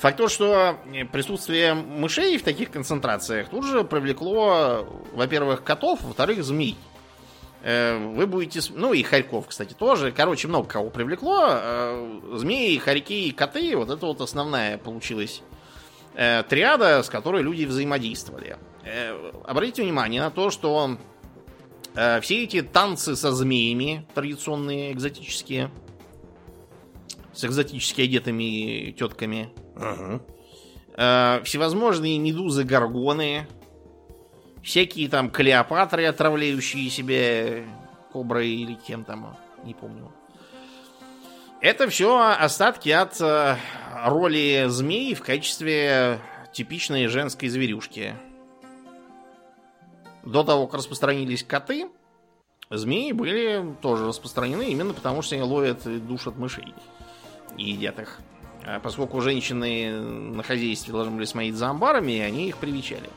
Факт 0.00 0.18
то, 0.18 0.28
что 0.28 0.76
присутствие 1.10 1.72
мышей 1.72 2.36
в 2.36 2.42
таких 2.42 2.70
концентрациях 2.70 3.48
тут 3.48 3.64
же 3.64 3.84
привлекло, 3.84 4.86
во-первых, 5.14 5.64
котов, 5.64 6.02
во-вторых, 6.02 6.44
змей. 6.44 6.76
Э, 7.62 7.98
вы 7.98 8.26
будете... 8.26 8.60
Ну 8.74 8.92
и 8.92 9.02
хорьков, 9.02 9.48
кстати, 9.48 9.74
тоже. 9.74 10.12
Короче, 10.12 10.48
много 10.48 10.68
кого 10.68 10.90
привлекло. 10.90 11.48
Э, 11.50 12.20
змеи, 12.34 12.76
хорьки 12.78 13.28
и 13.28 13.32
коты. 13.32 13.76
Вот 13.76 13.90
это 13.90 14.06
вот 14.06 14.20
основная 14.20 14.78
получилась 14.78 15.42
э, 16.14 16.42
триада, 16.48 17.02
с 17.02 17.10
которой 17.10 17.42
люди 17.42 17.64
взаимодействовали. 17.64 18.56
Обратите 19.44 19.82
внимание 19.82 20.22
на 20.22 20.30
то, 20.30 20.50
что 20.50 20.96
все 21.92 22.44
эти 22.44 22.62
танцы 22.62 23.14
со 23.14 23.30
змеями, 23.30 24.06
традиционные, 24.14 24.92
экзотические, 24.92 25.70
с 27.34 27.44
экзотически 27.44 28.00
одетыми 28.00 28.92
тетками, 28.92 29.50
uh-huh. 29.74 31.44
всевозможные 31.44 32.18
медузы-горгоны, 32.18 33.46
Всякие 34.62 35.08
там 35.08 35.30
Клеопатры, 35.30 36.04
отравляющие 36.06 36.90
себе 36.90 37.64
коброй 38.12 38.48
или 38.48 38.74
кем 38.74 39.04
там, 39.04 39.36
не 39.64 39.74
помню. 39.74 40.12
Это 41.60 41.88
все 41.88 42.18
остатки 42.18 42.88
от 42.88 43.20
э, 43.20 43.56
роли 44.06 44.66
змей 44.68 45.14
в 45.14 45.22
качестве 45.22 46.18
типичной 46.52 47.06
женской 47.06 47.48
зверюшки. 47.48 48.14
До 50.24 50.42
того, 50.42 50.66
как 50.66 50.78
распространились 50.78 51.44
коты, 51.44 51.88
змеи 52.70 53.12
были 53.12 53.74
тоже 53.82 54.06
распространены 54.06 54.70
именно 54.70 54.94
потому, 54.94 55.22
что 55.22 55.34
они 55.34 55.44
ловят 55.44 55.86
и 55.86 55.98
душат 55.98 56.36
мышей 56.36 56.74
и 57.56 57.70
едят 57.70 57.98
их. 57.98 58.20
А 58.64 58.80
поскольку 58.80 59.20
женщины 59.20 59.90
на 60.00 60.42
хозяйстве 60.42 60.92
должны 60.92 61.12
были 61.12 61.24
смотреть 61.24 61.56
за 61.56 61.68
амбарами, 61.68 62.18
они 62.20 62.48
их 62.48 62.56
привечали 62.58 63.08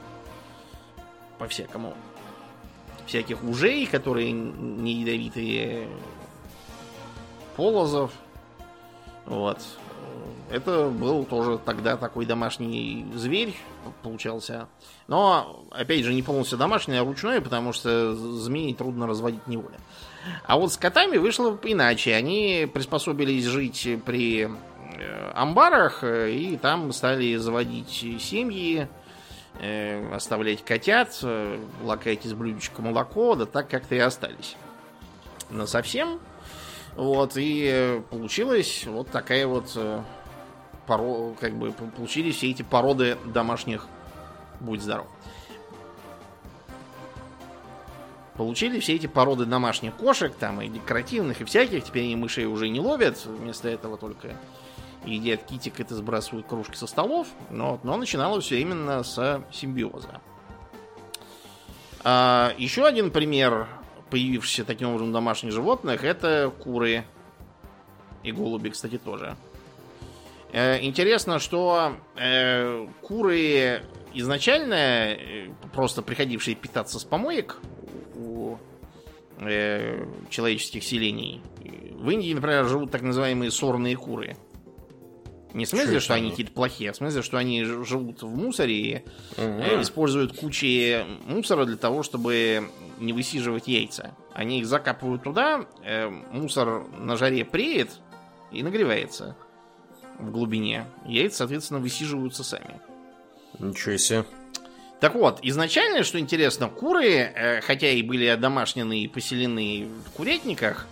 по-всякому. 1.38 1.94
Всяких 3.06 3.44
ужей, 3.44 3.86
которые 3.86 4.32
не 4.32 5.02
ядовитые, 5.02 5.88
полозов. 7.56 8.12
Вот. 9.26 9.60
Это 10.50 10.90
был 10.90 11.26
тоже 11.26 11.58
тогда 11.58 11.98
такой 11.98 12.26
домашний 12.26 13.06
зверь 13.16 13.56
получался. 14.04 14.68
Но, 15.08 15.66
опять 15.72 16.04
же, 16.04 16.14
не 16.14 16.22
полностью 16.22 16.58
домашний, 16.58 16.98
а 16.98 17.04
ручной, 17.04 17.42
потому 17.42 17.74
что 17.74 18.14
змеи 18.14 18.74
трудно 18.74 19.08
разводить 19.08 19.48
неволя. 19.48 19.78
А 20.46 20.58
вот 20.58 20.72
с 20.72 20.78
котами 20.78 21.18
вышло 21.18 21.58
иначе. 21.64 22.14
Они 22.14 22.70
приспособились 22.72 23.46
жить 23.46 23.88
при 24.06 24.44
э, 24.44 25.32
амбарах, 25.34 26.04
э, 26.04 26.32
и 26.32 26.58
там 26.58 26.92
стали 26.94 27.36
заводить 27.36 28.22
семьи, 28.22 28.88
оставлять 30.14 30.64
котят, 30.64 31.18
э, 31.22 31.60
лакать 31.84 32.26
из 32.26 32.34
блюдечка 32.34 32.82
молоко, 32.82 33.36
да 33.36 33.46
так 33.46 33.70
как-то 33.70 33.96
и 33.96 34.00
остались. 34.00 34.56
Но 35.50 35.66
совсем. 35.66 36.20
Вот, 36.96 37.34
и 37.36 38.02
получилась 38.10 38.86
вот 38.86 39.10
такая 39.10 39.48
вот 39.48 39.72
э, 39.76 40.02
поро... 40.86 41.34
как 41.40 41.54
бы 41.54 41.72
получились 41.72 42.38
все 42.38 42.52
эти 42.52 42.62
породы 42.62 43.18
домашних 43.26 43.88
будь 44.60 44.82
здоров. 44.82 45.08
Получили 48.36 48.80
все 48.80 48.96
эти 48.96 49.06
породы 49.06 49.46
домашних 49.46 49.94
кошек, 49.96 50.34
там 50.34 50.62
и 50.62 50.68
декоративных, 50.68 51.42
и 51.42 51.44
всяких. 51.44 51.84
Теперь 51.84 52.06
они 52.06 52.16
мышей 52.16 52.46
уже 52.46 52.68
не 52.70 52.80
ловят. 52.80 53.24
Вместо 53.26 53.70
этого 53.70 53.96
только 53.98 54.36
едят 55.06 55.44
китикет 55.44 55.92
и 55.92 55.96
сбрасывают 55.96 56.48
кружки 56.48 56.76
со 56.76 56.88
столов, 56.88 57.28
но, 57.50 57.80
но 57.84 57.98
начиналось 57.98 58.46
все 58.46 58.60
именно 58.60 59.04
с 59.04 59.44
симбиоза. 59.52 60.22
А, 62.04 62.54
еще 62.58 62.86
один 62.86 63.12
пример 63.12 63.68
появившихся 64.10 64.66
таким 64.66 64.90
образом 64.90 65.12
домашних 65.12 65.52
животных 65.52 66.04
это 66.04 66.54
куры 66.64 67.06
и 68.22 68.32
голуби, 68.32 68.70
кстати, 68.70 68.98
тоже. 68.98 69.36
Э, 70.52 70.80
интересно, 70.82 71.40
что 71.40 71.96
э, 72.16 72.88
куры 73.02 73.82
изначально 74.14 74.76
э, 74.76 75.50
просто 75.74 76.02
приходившие 76.04 76.56
питаться 76.56 77.00
с 77.00 77.04
помоек 77.04 77.60
у 78.16 78.58
э, 79.40 80.06
человеческих 80.30 80.84
селений. 80.84 81.42
В 81.92 82.10
Индии, 82.10 82.34
например, 82.34 82.66
живут 82.66 82.92
так 82.92 83.02
называемые 83.02 83.50
сорные 83.50 83.96
куры. 83.96 84.38
Не 85.54 85.66
в 85.66 85.70
смысле, 85.70 86.00
что, 86.00 86.00
что 86.00 86.14
они 86.16 86.32
какие-то 86.32 86.52
плохие, 86.52 86.90
а 86.90 86.94
в 86.94 86.96
смысле, 86.96 87.22
что 87.22 87.38
они 87.38 87.64
живут 87.64 88.24
в 88.24 88.36
мусоре 88.36 88.76
и 88.76 89.04
угу. 89.38 89.82
используют 89.82 90.36
кучи 90.36 91.06
мусора 91.26 91.66
для 91.66 91.78
того, 91.78 92.02
чтобы 92.02 92.70
не 93.00 93.14
высиживать 93.14 93.68
яйца. 93.68 94.16
Они 94.34 94.60
их 94.60 94.66
закапывают 94.66 95.24
туда, 95.24 95.66
э, 95.84 96.10
мусор 96.10 96.88
на 96.98 97.16
жаре 97.18 97.46
преет 97.46 97.90
и 98.52 98.64
нагревается 98.64 99.36
в 100.18 100.32
глубине. 100.32 100.86
Яйца, 101.06 101.38
соответственно, 101.38 101.80
высиживаются 101.80 102.44
сами. 102.44 102.82
Ничего 103.60 103.98
себе. 103.98 104.26
Так 105.00 105.16
вот, 105.16 105.40
изначально, 105.42 106.04
что 106.04 106.18
интересно, 106.18 106.70
куры, 106.70 107.10
э, 107.10 107.62
хотя 107.62 107.90
и 107.90 108.02
были 108.02 108.26
одомашнены 108.26 109.02
и 109.02 109.08
поселены 109.08 109.88
в 110.06 110.12
курятниках, 110.12 110.88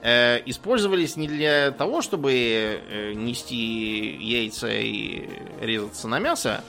Э, 0.00 0.40
использовались 0.46 1.16
не 1.16 1.26
для 1.26 1.72
того, 1.72 2.02
чтобы 2.02 2.32
э, 2.32 3.12
нести 3.14 4.16
яйца 4.16 4.68
и 4.70 5.28
резаться 5.60 6.06
на 6.06 6.20
мясо, 6.20 6.62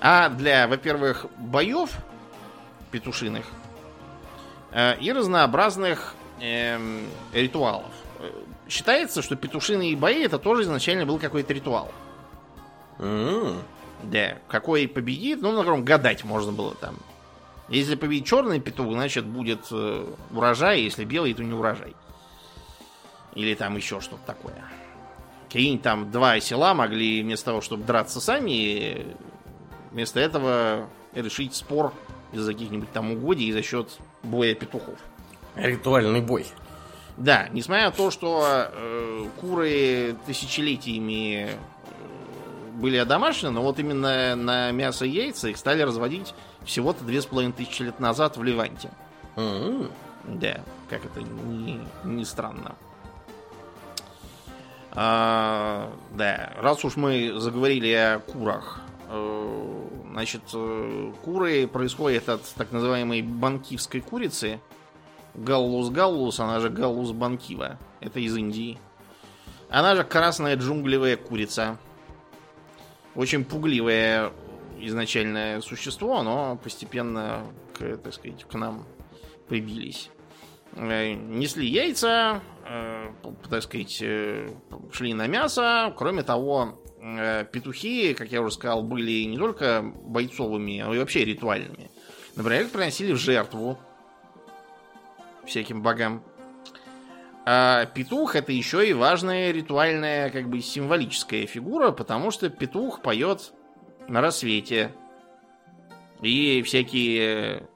а 0.00 0.28
для, 0.28 0.66
во-первых, 0.66 1.26
боев 1.38 1.90
петушиных 2.90 3.46
э, 4.72 4.98
и 4.98 5.12
разнообразных 5.12 6.16
эм, 6.40 7.06
ритуалов. 7.32 7.92
Считается, 8.68 9.22
что 9.22 9.36
петушиные 9.36 9.96
бои 9.96 10.24
это 10.24 10.40
тоже 10.40 10.62
изначально 10.62 11.06
был 11.06 11.20
какой-то 11.20 11.52
ритуал. 11.52 11.92
Mm-hmm. 12.98 13.62
Да, 14.04 14.38
какой 14.48 14.88
победит, 14.88 15.40
ну, 15.42 15.52
например, 15.52 15.80
гадать 15.82 16.24
можно 16.24 16.50
было 16.50 16.74
там. 16.74 16.96
Если 17.68 17.94
победит 17.94 18.26
черный 18.26 18.60
петух, 18.60 18.92
значит 18.92 19.24
будет 19.24 19.70
урожай, 20.32 20.80
если 20.80 21.04
белый, 21.04 21.34
то 21.34 21.44
не 21.44 21.54
урожай. 21.54 21.94
Или 23.34 23.54
там 23.54 23.76
еще 23.76 24.00
что-то 24.00 24.22
такое. 24.26 24.54
Какие-нибудь 25.46 25.82
там 25.82 26.10
два 26.10 26.40
села 26.40 26.74
могли 26.74 27.22
вместо 27.22 27.46
того, 27.46 27.60
чтобы 27.60 27.84
драться 27.84 28.20
сами, 28.20 29.06
вместо 29.92 30.20
этого 30.20 30.88
решить 31.14 31.54
спор 31.54 31.92
из-за 32.32 32.52
каких-нибудь 32.52 32.90
там 32.92 33.12
угодий 33.12 33.52
за 33.52 33.62
счет 33.62 33.88
боя 34.22 34.54
петухов. 34.54 34.98
Ритуальный 35.54 36.20
бой. 36.20 36.46
Да, 37.16 37.48
несмотря 37.52 37.86
на 37.86 37.90
то, 37.92 38.10
что 38.10 38.68
э, 38.72 39.26
куры 39.40 40.16
тысячелетиями 40.26 41.50
э, 41.50 41.56
были 42.74 42.96
одомашнены, 42.96 43.52
но 43.52 43.62
вот 43.62 43.78
именно 43.78 44.34
на 44.34 44.72
мясо 44.72 45.04
и 45.04 45.10
яйца 45.10 45.48
их 45.48 45.56
стали 45.56 45.82
разводить 45.82 46.34
всего-то 46.64 47.04
две 47.04 47.22
с 47.22 47.26
половиной 47.26 47.52
тысячи 47.52 47.82
лет 47.82 48.00
назад 48.00 48.36
в 48.36 48.42
Ливанте. 48.42 48.90
Mm-hmm. 49.36 49.92
Да, 50.24 50.60
как 50.90 51.04
это 51.04 51.22
не, 51.22 51.80
не 52.02 52.24
странно. 52.24 52.74
А, 54.94 55.92
да, 56.12 56.52
раз 56.56 56.84
уж 56.84 56.96
мы 56.96 57.32
заговорили 57.40 57.90
о 57.90 58.20
курах, 58.20 58.80
э, 59.08 59.88
значит, 60.12 60.42
э, 60.52 61.12
куры 61.24 61.66
происходят 61.66 62.28
от 62.28 62.42
так 62.54 62.70
называемой 62.70 63.22
банкивской 63.22 64.00
курицы. 64.00 64.60
Галлус 65.34 65.90
галлус, 65.90 66.38
она 66.38 66.60
же 66.60 66.70
галлус 66.70 67.10
банкива. 67.10 67.76
Это 67.98 68.20
из 68.20 68.36
Индии. 68.36 68.78
Она 69.68 69.96
же 69.96 70.04
красная 70.04 70.54
джунглевая 70.54 71.16
курица. 71.16 71.76
Очень 73.16 73.44
пугливое 73.44 74.32
изначальное 74.78 75.60
существо, 75.60 76.22
но 76.22 76.56
постепенно, 76.62 77.42
к, 77.76 77.96
так 77.96 78.14
сказать, 78.14 78.44
к 78.44 78.54
нам 78.54 78.86
прибились. 79.48 80.10
Э, 80.76 81.14
несли 81.14 81.66
яйца, 81.66 82.40
так 83.50 83.62
сказать, 83.62 83.98
э, 84.00 84.48
шли 84.92 85.14
на 85.14 85.26
мясо. 85.26 85.92
Кроме 85.96 86.22
того, 86.22 86.80
петухи, 87.52 88.14
как 88.14 88.32
я 88.32 88.40
уже 88.40 88.54
сказал, 88.54 88.82
были 88.82 89.24
не 89.24 89.36
только 89.36 89.82
бойцовыми, 89.82 90.80
а 90.80 90.92
и 90.92 90.98
вообще 90.98 91.24
ритуальными. 91.24 91.90
Например, 92.34 92.62
их 92.62 92.70
приносили 92.70 93.12
в 93.12 93.18
жертву 93.18 93.78
всяким 95.46 95.82
богам. 95.82 96.22
А 97.46 97.84
петух 97.84 98.36
это 98.36 98.52
еще 98.52 98.88
и 98.88 98.94
важная 98.94 99.50
ритуальная, 99.50 100.30
как 100.30 100.48
бы 100.48 100.60
символическая 100.60 101.46
фигура, 101.46 101.90
потому 101.90 102.30
что 102.30 102.48
петух 102.48 103.02
поет 103.02 103.52
на 104.08 104.22
рассвете. 104.22 104.92
И 106.22 106.62
всякие 106.62 107.68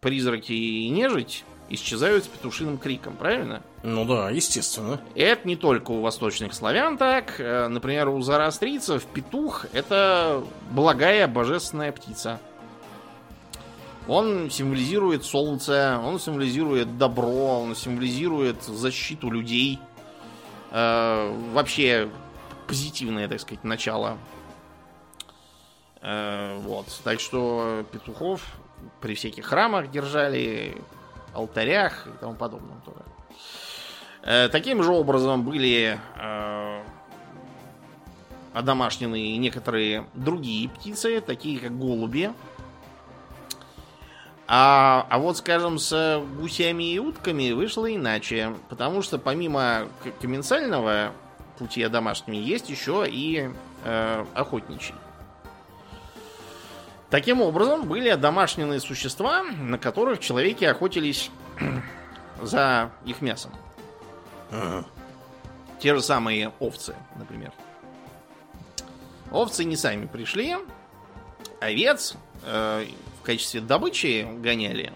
призраки 0.00 0.52
и 0.52 0.90
нежить 0.90 1.44
исчезают 1.68 2.24
с 2.24 2.28
петушиным 2.28 2.78
криком, 2.78 3.16
правильно? 3.16 3.62
Ну 3.82 4.04
да, 4.04 4.30
естественно. 4.30 5.00
Это 5.14 5.46
не 5.46 5.56
только 5.56 5.90
у 5.90 6.00
восточных 6.00 6.54
славян 6.54 6.96
так. 6.98 7.38
Э, 7.38 7.68
например, 7.68 8.08
у 8.08 8.20
зороастрийцев 8.20 9.04
петух– 9.06 9.66
это 9.72 10.42
благая 10.70 11.28
божественная 11.28 11.92
птица. 11.92 12.40
Он 14.06 14.50
символизирует 14.50 15.24
солнце, 15.24 16.00
он 16.02 16.18
символизирует 16.18 16.96
добро, 16.96 17.60
он 17.60 17.76
символизирует 17.76 18.62
защиту 18.62 19.30
людей. 19.30 19.78
Э, 20.70 21.30
вообще 21.52 22.08
позитивное, 22.66 23.28
так 23.28 23.40
сказать, 23.40 23.64
начало. 23.64 24.18
Э, 26.00 26.58
вот. 26.60 26.86
Так 27.04 27.20
что 27.20 27.84
петухов 27.92 28.42
при 29.00 29.14
всяких 29.14 29.44
храмах 29.44 29.90
держали, 29.90 30.76
алтарях 31.34 32.06
и 32.06 32.10
тому 32.20 32.34
подобном 32.34 32.80
тоже. 32.84 33.02
Э, 34.22 34.48
таким 34.48 34.82
же 34.82 34.92
образом 34.92 35.44
были 35.44 35.98
э, 36.16 36.82
одомашнены 38.52 39.36
некоторые 39.36 40.06
другие 40.14 40.68
птицы, 40.68 41.20
такие 41.20 41.58
как 41.60 41.76
голуби. 41.78 42.32
А, 44.50 45.06
а 45.10 45.18
вот, 45.18 45.36
скажем, 45.36 45.78
с 45.78 46.22
гусями 46.38 46.92
и 46.92 46.98
утками 46.98 47.52
вышло 47.52 47.94
иначе. 47.94 48.54
Потому 48.70 49.02
что 49.02 49.18
помимо 49.18 49.88
комменсального 50.20 51.12
пути 51.58 51.82
одомашними 51.82 52.36
есть 52.36 52.70
еще 52.70 53.04
и 53.06 53.50
э, 53.84 54.24
охотничий. 54.34 54.94
Таким 57.10 57.40
образом, 57.40 57.88
были 57.88 58.12
домашние 58.14 58.80
существа, 58.80 59.42
на 59.42 59.78
которых 59.78 60.20
человеки 60.20 60.64
охотились 60.64 61.30
за 62.42 62.90
их 63.06 63.22
мясом. 63.22 63.52
Ага. 64.50 64.84
Те 65.80 65.94
же 65.94 66.02
самые 66.02 66.52
овцы, 66.58 66.94
например. 67.16 67.52
Овцы 69.30 69.64
не 69.64 69.76
сами 69.76 70.06
пришли, 70.06 70.56
овец 71.60 72.14
э, 72.44 72.86
в 73.20 73.24
качестве 73.24 73.60
добычи 73.60 74.26
гоняли. 74.40 74.92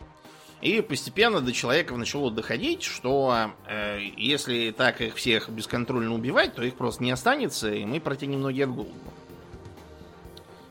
И 0.61 0.81
постепенно 0.81 1.41
до 1.41 1.53
человека 1.53 1.95
начало 1.97 2.31
доходить, 2.31 2.83
что 2.83 3.53
э, 3.67 3.99
если 4.17 4.71
так 4.71 5.01
их 5.01 5.17
всех 5.17 5.49
бесконтрольно 5.49 6.15
убивать, 6.15 6.55
то 6.55 6.63
их 6.63 6.75
просто 6.75 7.03
не 7.03 7.11
останется, 7.11 7.73
и 7.73 7.85
мы 7.85 8.01
протянем 8.01 8.41
ноги 8.41 8.63
от 8.63 8.71
голода. 8.71 8.93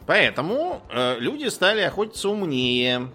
Поэтому 0.07 0.81
э, 0.89 1.19
люди 1.19 1.47
стали 1.47 1.81
охотиться 1.81 2.29
умнее. 2.29 3.09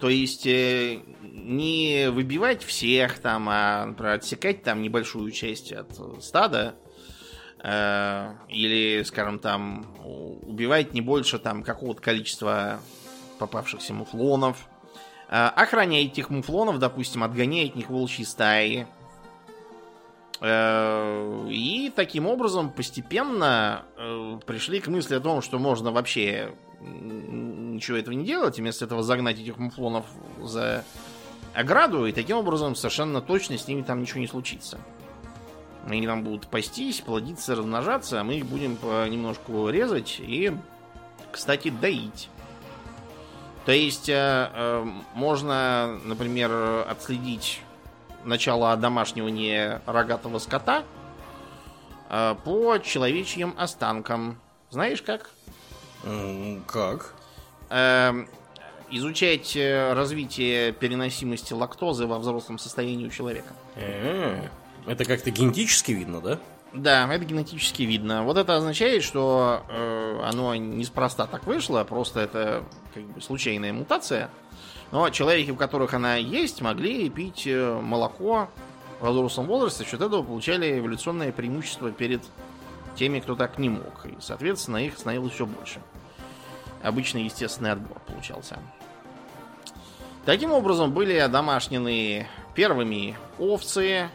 То 0.00 0.08
есть 0.08 0.46
э, 0.46 1.00
не 1.22 2.10
выбивать 2.10 2.62
всех 2.62 3.18
там, 3.18 3.48
а 3.48 3.86
например, 3.86 4.14
отсекать 4.14 4.62
там 4.62 4.82
небольшую 4.82 5.30
часть 5.30 5.72
от 5.72 5.88
стада. 6.22 6.76
Э, 7.62 8.34
или, 8.48 9.02
скажем, 9.02 9.38
там 9.38 9.86
убивать 10.04 10.94
не 10.94 11.00
больше 11.00 11.38
там 11.38 11.62
какого-то 11.62 12.00
количества 12.00 12.80
попавшихся 13.38 13.92
муфлонов. 13.92 14.68
Э, 15.28 15.46
охранять 15.48 16.12
этих 16.12 16.30
муфлонов, 16.30 16.78
допустим, 16.78 17.24
отгонять 17.24 17.70
от 17.70 17.76
них 17.76 17.90
волчьи 17.90 18.24
стаи. 18.24 18.86
Э, 20.40 21.46
и 21.48 21.92
таким 21.94 22.26
образом 22.26 22.70
постепенно 22.70 23.84
э, 23.96 24.38
пришли 24.46 24.80
к 24.80 24.88
мысли 24.88 25.14
о 25.14 25.20
том, 25.20 25.40
что 25.40 25.58
можно 25.58 25.90
вообще 25.90 26.52
ничего 26.80 27.96
этого 27.96 28.14
не 28.14 28.24
делать, 28.24 28.58
вместо 28.58 28.84
этого 28.84 29.02
загнать 29.02 29.40
этих 29.40 29.56
муфлонов 29.58 30.04
за 30.42 30.84
ограду, 31.54 32.06
и 32.06 32.12
таким 32.12 32.36
образом 32.36 32.74
совершенно 32.74 33.22
точно 33.22 33.56
с 33.56 33.66
ними 33.66 33.82
там 33.82 34.00
ничего 34.00 34.20
не 34.20 34.26
случится. 34.26 34.78
Они 35.86 36.06
там 36.06 36.22
будут 36.22 36.48
пастись, 36.48 37.00
плодиться, 37.00 37.54
размножаться, 37.54 38.20
а 38.20 38.24
мы 38.24 38.34
их 38.34 38.46
будем 38.46 38.72
немножко 39.10 39.68
резать 39.70 40.16
и, 40.18 40.52
кстати, 41.30 41.70
доить. 41.70 42.28
То 43.64 43.72
есть 43.72 44.08
э, 44.08 44.84
можно, 45.14 45.98
например, 46.04 46.52
отследить 46.88 47.62
начало 48.26 48.72
одомашнивания 48.72 49.82
рогатого 49.86 50.38
скота 50.38 50.84
э, 52.10 52.34
по 52.44 52.78
человечьим 52.78 53.54
останкам. 53.56 54.38
Знаешь 54.70 55.02
как? 55.02 55.30
Как? 56.66 57.14
Э, 57.70 58.12
изучать 58.90 59.56
э, 59.56 59.92
развитие 59.94 60.72
переносимости 60.72 61.52
лактозы 61.52 62.06
во 62.06 62.18
взрослом 62.18 62.58
состоянии 62.58 63.06
у 63.06 63.10
человека. 63.10 63.52
Это 64.86 65.04
как-то 65.04 65.30
генетически 65.30 65.92
видно, 65.92 66.20
да? 66.20 66.38
Да, 66.72 67.12
это 67.12 67.24
генетически 67.24 67.82
видно. 67.82 68.22
Вот 68.24 68.36
это 68.36 68.56
означает, 68.56 69.02
что 69.02 69.64
э, 69.68 70.20
оно 70.24 70.54
неспроста 70.54 71.26
так 71.26 71.46
вышло, 71.46 71.82
просто 71.84 72.20
это 72.20 72.64
как 72.94 73.04
бы 73.04 73.20
случайная 73.20 73.72
мутация. 73.72 74.30
Но 74.92 75.10
человеки, 75.10 75.50
у 75.50 75.56
которых 75.56 75.94
она 75.94 76.16
есть, 76.16 76.60
могли 76.60 77.08
пить 77.10 77.46
э, 77.46 77.80
молоко 77.80 78.48
в 79.00 79.10
взрослом 79.10 79.46
возрасте, 79.46 79.84
за 79.84 79.90
счет 79.90 80.00
этого 80.00 80.22
получали 80.22 80.78
эволюционное 80.78 81.32
преимущество 81.32 81.90
перед 81.90 82.22
теми, 82.94 83.20
кто 83.20 83.34
так 83.34 83.58
не 83.58 83.68
мог. 83.68 84.06
И, 84.06 84.14
соответственно, 84.20 84.78
их 84.78 84.98
становилось 84.98 85.32
все 85.32 85.46
больше. 85.46 85.80
Обычный 86.82 87.24
естественный 87.24 87.72
отбор 87.72 88.00
получался. 88.06 88.58
Таким 90.24 90.52
образом, 90.52 90.92
были 90.92 91.16
одомашнены 91.16 92.26
первыми 92.54 93.16
овцы. 93.38 94.08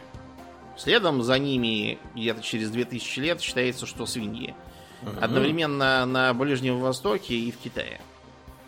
Следом 0.76 1.22
за 1.22 1.38
ними, 1.38 1.98
где-то 2.14 2.42
через 2.42 2.70
2000 2.70 3.20
лет, 3.20 3.40
считается, 3.40 3.86
что 3.86 4.06
свиньи. 4.06 4.54
Одновременно 5.20 6.06
на 6.06 6.32
Ближнем 6.34 6.80
Востоке 6.80 7.34
и 7.34 7.50
в 7.50 7.58
Китае. 7.58 8.00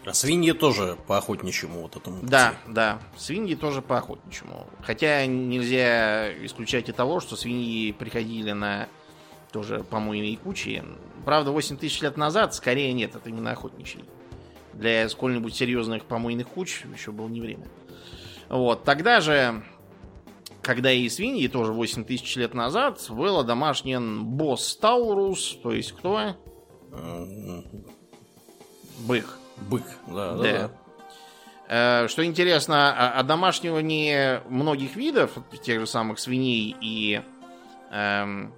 А 0.06 0.12
свиньи 0.12 0.52
тоже 0.52 0.98
по 1.06 1.16
охотничьему 1.16 1.82
вот 1.82 1.96
этому 1.96 2.20
пути. 2.20 2.30
Да, 2.30 2.54
да, 2.68 3.00
свиньи 3.16 3.54
тоже 3.54 3.80
по 3.80 3.98
охотничьему. 3.98 4.66
Хотя 4.82 5.24
нельзя 5.26 6.32
исключать 6.44 6.88
и 6.88 6.92
того, 6.92 7.20
что 7.20 7.36
свиньи 7.36 7.92
приходили 7.92 8.52
на 8.52 8.88
тоже 9.50 9.84
помойные 9.84 10.36
кучи. 10.36 10.82
Правда, 11.24 11.52
8 11.52 11.76
тысяч 11.78 12.02
лет 12.02 12.16
назад 12.16 12.54
скорее 12.54 12.92
нет, 12.92 13.14
это 13.14 13.30
именно 13.30 13.52
охотничий. 13.52 14.04
Для 14.74 15.08
сколь-нибудь 15.08 15.54
серьезных 15.54 16.04
помойных 16.04 16.48
куч 16.48 16.82
еще 16.92 17.12
было 17.12 17.28
не 17.28 17.40
время. 17.40 17.68
Вот, 18.48 18.84
тогда 18.84 19.20
же, 19.20 19.62
когда 20.60 20.92
и 20.92 21.08
свиньи, 21.08 21.46
тоже 21.46 21.72
8 21.72 22.04
тысяч 22.04 22.36
лет 22.36 22.52
назад, 22.52 23.00
был 23.08 23.42
домашнен 23.42 24.24
босс 24.24 24.76
Таурус, 24.76 25.56
то 25.62 25.72
есть 25.72 25.92
кто? 25.92 26.34
Бык. 29.06 29.38
Бык, 29.56 29.84
да, 30.06 30.34
да. 30.34 30.42
да. 30.42 30.70
Э, 31.68 32.08
что 32.08 32.24
интересно, 32.24 33.10
о 33.18 33.22
домашнивании 33.22 34.40
многих 34.48 34.96
видов, 34.96 35.32
тех 35.62 35.80
же 35.80 35.86
самых 35.86 36.18
свиней 36.18 36.76
и 36.80 37.22
эм, 37.90 38.52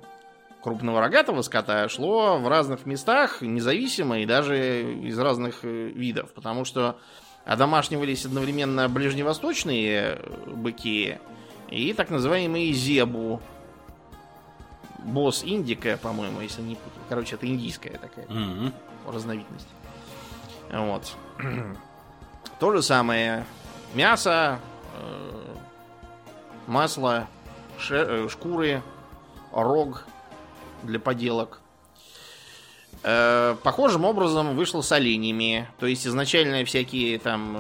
крупного 0.63 1.01
рогатого 1.01 1.43
скота, 1.43 1.89
шло 1.89 2.39
в 2.39 2.49
разных 2.49 2.87
местах, 2.87 3.43
независимо 3.43 4.21
и 4.21 4.27
даже 4.27 4.83
из 5.03 5.19
разных 5.19 5.61
э, 5.63 5.89
видов. 5.89 6.33
Потому 6.33 6.65
что 6.65 6.99
одомашнивались 7.45 8.27
одновременно 8.27 8.89
ближневосточные 8.89 10.21
быки 10.47 11.19
и 11.71 11.93
так 11.93 12.11
называемые 12.11 12.73
зебу. 12.73 13.41
Босс 15.05 15.45
индика, 15.45 15.97
по-моему, 16.03 16.41
если 16.41 16.63
не 16.63 16.75
путаю. 16.75 17.05
Короче, 17.09 17.37
это 17.37 17.47
индийская 17.47 17.97
такая 17.99 18.27
mm-hmm. 18.27 18.73
разновидность. 19.07 19.69
Вот. 20.73 21.17
То 22.59 22.73
же 22.73 22.83
самое. 22.83 23.45
Мясо, 23.95 24.59
э, 24.95 25.55
масло, 26.67 27.29
э, 27.91 28.29
шкуры, 28.31 28.83
рог 29.53 30.05
для 30.83 30.99
поделок. 30.99 31.61
Э, 33.03 33.57
похожим 33.63 34.05
образом 34.05 34.57
вышло 34.57 34.81
с 34.81 34.93
оленями. 34.93 35.69
То 35.79 35.87
есть 35.87 36.07
изначально 36.07 36.65
всякие 36.65 37.19
там 37.19 37.59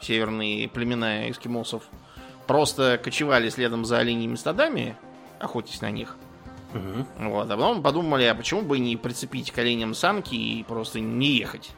северные 0.00 0.68
племена 0.68 1.30
эскимосов 1.30 1.84
просто 2.46 3.00
кочевали 3.02 3.48
следом 3.48 3.84
за 3.84 3.98
оленями 3.98 4.36
стадами, 4.36 4.96
охотясь 5.38 5.80
на 5.80 5.90
них. 5.90 6.16
Угу. 6.74 7.28
Вот, 7.30 7.50
а 7.50 7.56
потом 7.56 7.82
подумали, 7.82 8.24
а 8.24 8.34
почему 8.34 8.62
бы 8.62 8.78
не 8.78 8.96
прицепить 8.96 9.52
к 9.52 9.58
оленям 9.58 9.94
санки 9.94 10.34
и 10.34 10.64
просто 10.64 11.00
не 11.00 11.36
ехать? 11.38 11.70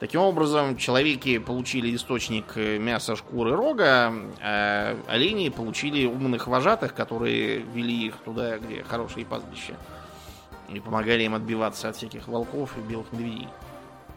Таким 0.00 0.20
образом, 0.20 0.76
человеки 0.76 1.38
получили 1.38 1.94
источник 1.94 2.56
э, 2.56 2.78
мяса, 2.78 3.16
шкуры, 3.16 3.54
рога, 3.54 4.12
а 4.40 4.96
олени 5.08 5.48
получили 5.48 6.04
умных 6.04 6.46
вожатых, 6.46 6.94
которые 6.94 7.58
вели 7.58 8.06
их 8.06 8.16
туда, 8.18 8.58
где 8.58 8.82
хорошие 8.82 9.24
пастбища. 9.24 9.74
И 10.68 10.80
помогали 10.80 11.22
им 11.22 11.34
отбиваться 11.34 11.88
от 11.88 11.96
всяких 11.96 12.26
волков 12.26 12.76
и 12.76 12.80
белых 12.80 13.12
медведей. 13.12 13.48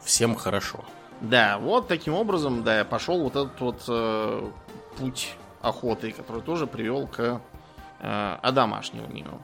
Всем 0.03 0.35
хорошо. 0.35 0.83
Да, 1.21 1.57
вот 1.57 1.87
таким 1.87 2.13
образом, 2.13 2.63
да, 2.63 2.85
пошел 2.85 3.21
вот 3.21 3.35
этот 3.35 3.59
вот 3.59 3.83
э, 3.87 4.49
путь 4.97 5.35
охоты, 5.61 6.11
который 6.11 6.41
тоже 6.41 6.67
привел 6.67 7.07
к 7.07 7.41
э, 7.99 8.37
одомашниванию. 8.41 9.39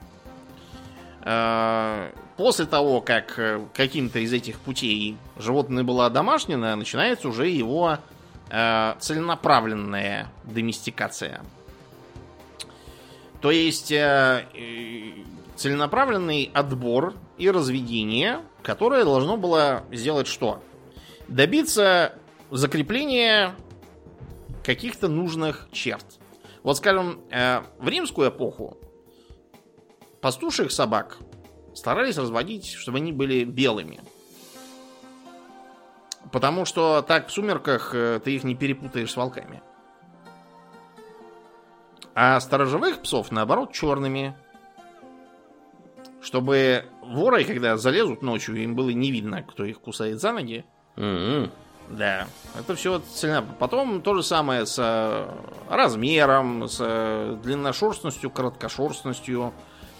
Э, 1.22 2.10
после 2.36 2.66
того, 2.66 3.00
как 3.00 3.38
э, 3.38 3.64
каким-то 3.74 4.18
из 4.18 4.32
этих 4.32 4.58
путей 4.60 5.16
животное 5.36 5.84
было 5.84 6.06
одомашнено, 6.06 6.74
начинается 6.76 7.28
уже 7.28 7.48
его 7.48 7.98
э, 8.50 8.94
целенаправленная 8.98 10.32
доместикация. 10.44 11.42
То 13.40 13.50
есть 13.50 13.92
э, 13.92 14.46
целенаправленный 15.56 16.50
отбор 16.54 17.14
и 17.36 17.50
разведение, 17.50 18.40
которое 18.62 19.04
должно 19.04 19.36
было 19.36 19.84
сделать 19.92 20.26
что? 20.26 20.62
Добиться 21.28 22.14
закрепления 22.50 23.54
каких-то 24.64 25.08
нужных 25.08 25.68
черт. 25.72 26.04
Вот, 26.62 26.78
скажем, 26.78 27.20
э, 27.30 27.60
в 27.78 27.88
римскую 27.88 28.30
эпоху 28.30 28.78
пастуших 30.20 30.72
собак 30.72 31.18
старались 31.74 32.18
разводить, 32.18 32.72
чтобы 32.72 32.98
они 32.98 33.12
были 33.12 33.44
белыми. 33.44 34.00
Потому 36.32 36.64
что 36.64 37.02
так 37.02 37.28
в 37.28 37.32
сумерках 37.32 37.94
э, 37.94 38.20
ты 38.24 38.34
их 38.34 38.44
не 38.44 38.54
перепутаешь 38.54 39.10
с 39.10 39.16
волками. 39.16 39.62
А 42.14 42.38
сторожевых 42.40 43.02
псов, 43.02 43.30
наоборот, 43.30 43.72
черными. 43.72 44.34
Чтобы 46.22 46.86
воры, 47.02 47.44
когда 47.44 47.76
залезут 47.76 48.22
ночью, 48.22 48.56
им 48.56 48.74
было 48.74 48.90
не 48.90 49.10
видно, 49.10 49.42
кто 49.42 49.64
их 49.64 49.80
кусает 49.80 50.20
за 50.20 50.32
ноги. 50.32 50.64
М-м. 50.96 51.50
Да, 51.90 52.28
это 52.58 52.74
все 52.74 53.00
цельно. 53.00 53.44
Потом 53.58 54.00
то 54.00 54.14
же 54.14 54.22
самое 54.22 54.64
с 54.64 55.28
размером, 55.68 56.66
с 56.66 56.78
э, 56.80 57.38
длинношерстностью, 57.42 58.30
короткошерстностью. 58.30 59.52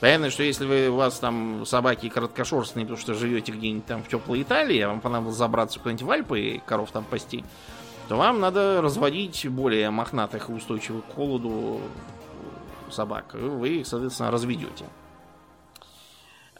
Понятно, 0.04 0.28
что 0.28 0.42
если 0.42 0.66
вы, 0.66 0.90
у 0.90 0.96
вас 0.96 1.18
там 1.18 1.64
собаки 1.64 2.10
короткошерстные, 2.10 2.84
потому 2.84 3.00
что 3.00 3.14
живете 3.14 3.52
где-нибудь 3.52 3.86
там 3.86 4.02
в 4.02 4.08
теплой 4.08 4.42
Италии, 4.42 4.78
а 4.80 4.88
вам 4.88 5.00
понадобилось 5.00 5.38
забраться 5.38 5.78
куда-нибудь 5.78 6.02
в 6.02 6.10
Альпы 6.10 6.40
и 6.40 6.58
коров 6.58 6.90
там 6.90 7.04
пасти, 7.04 7.42
то 8.08 8.18
вам 8.18 8.38
надо 8.38 8.82
разводить 8.82 9.48
более 9.48 9.88
мохнатых 9.88 10.50
и 10.50 10.52
устойчивых 10.52 11.06
к 11.06 11.14
холоду 11.14 11.80
собак. 12.90 13.32
Вы 13.32 13.78
их, 13.78 13.86
соответственно, 13.86 14.30
разведете. 14.30 14.84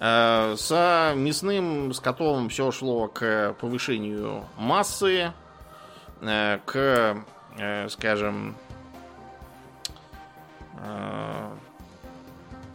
Э, 0.01 0.55
С 0.57 1.12
мясным 1.14 1.92
скотом 1.92 2.49
все 2.49 2.70
шло 2.70 3.09
к 3.09 3.55
повышению 3.61 4.47
массы, 4.57 5.34
э, 6.22 6.61
к, 6.64 7.22
э, 7.59 7.88
скажем, 7.90 8.57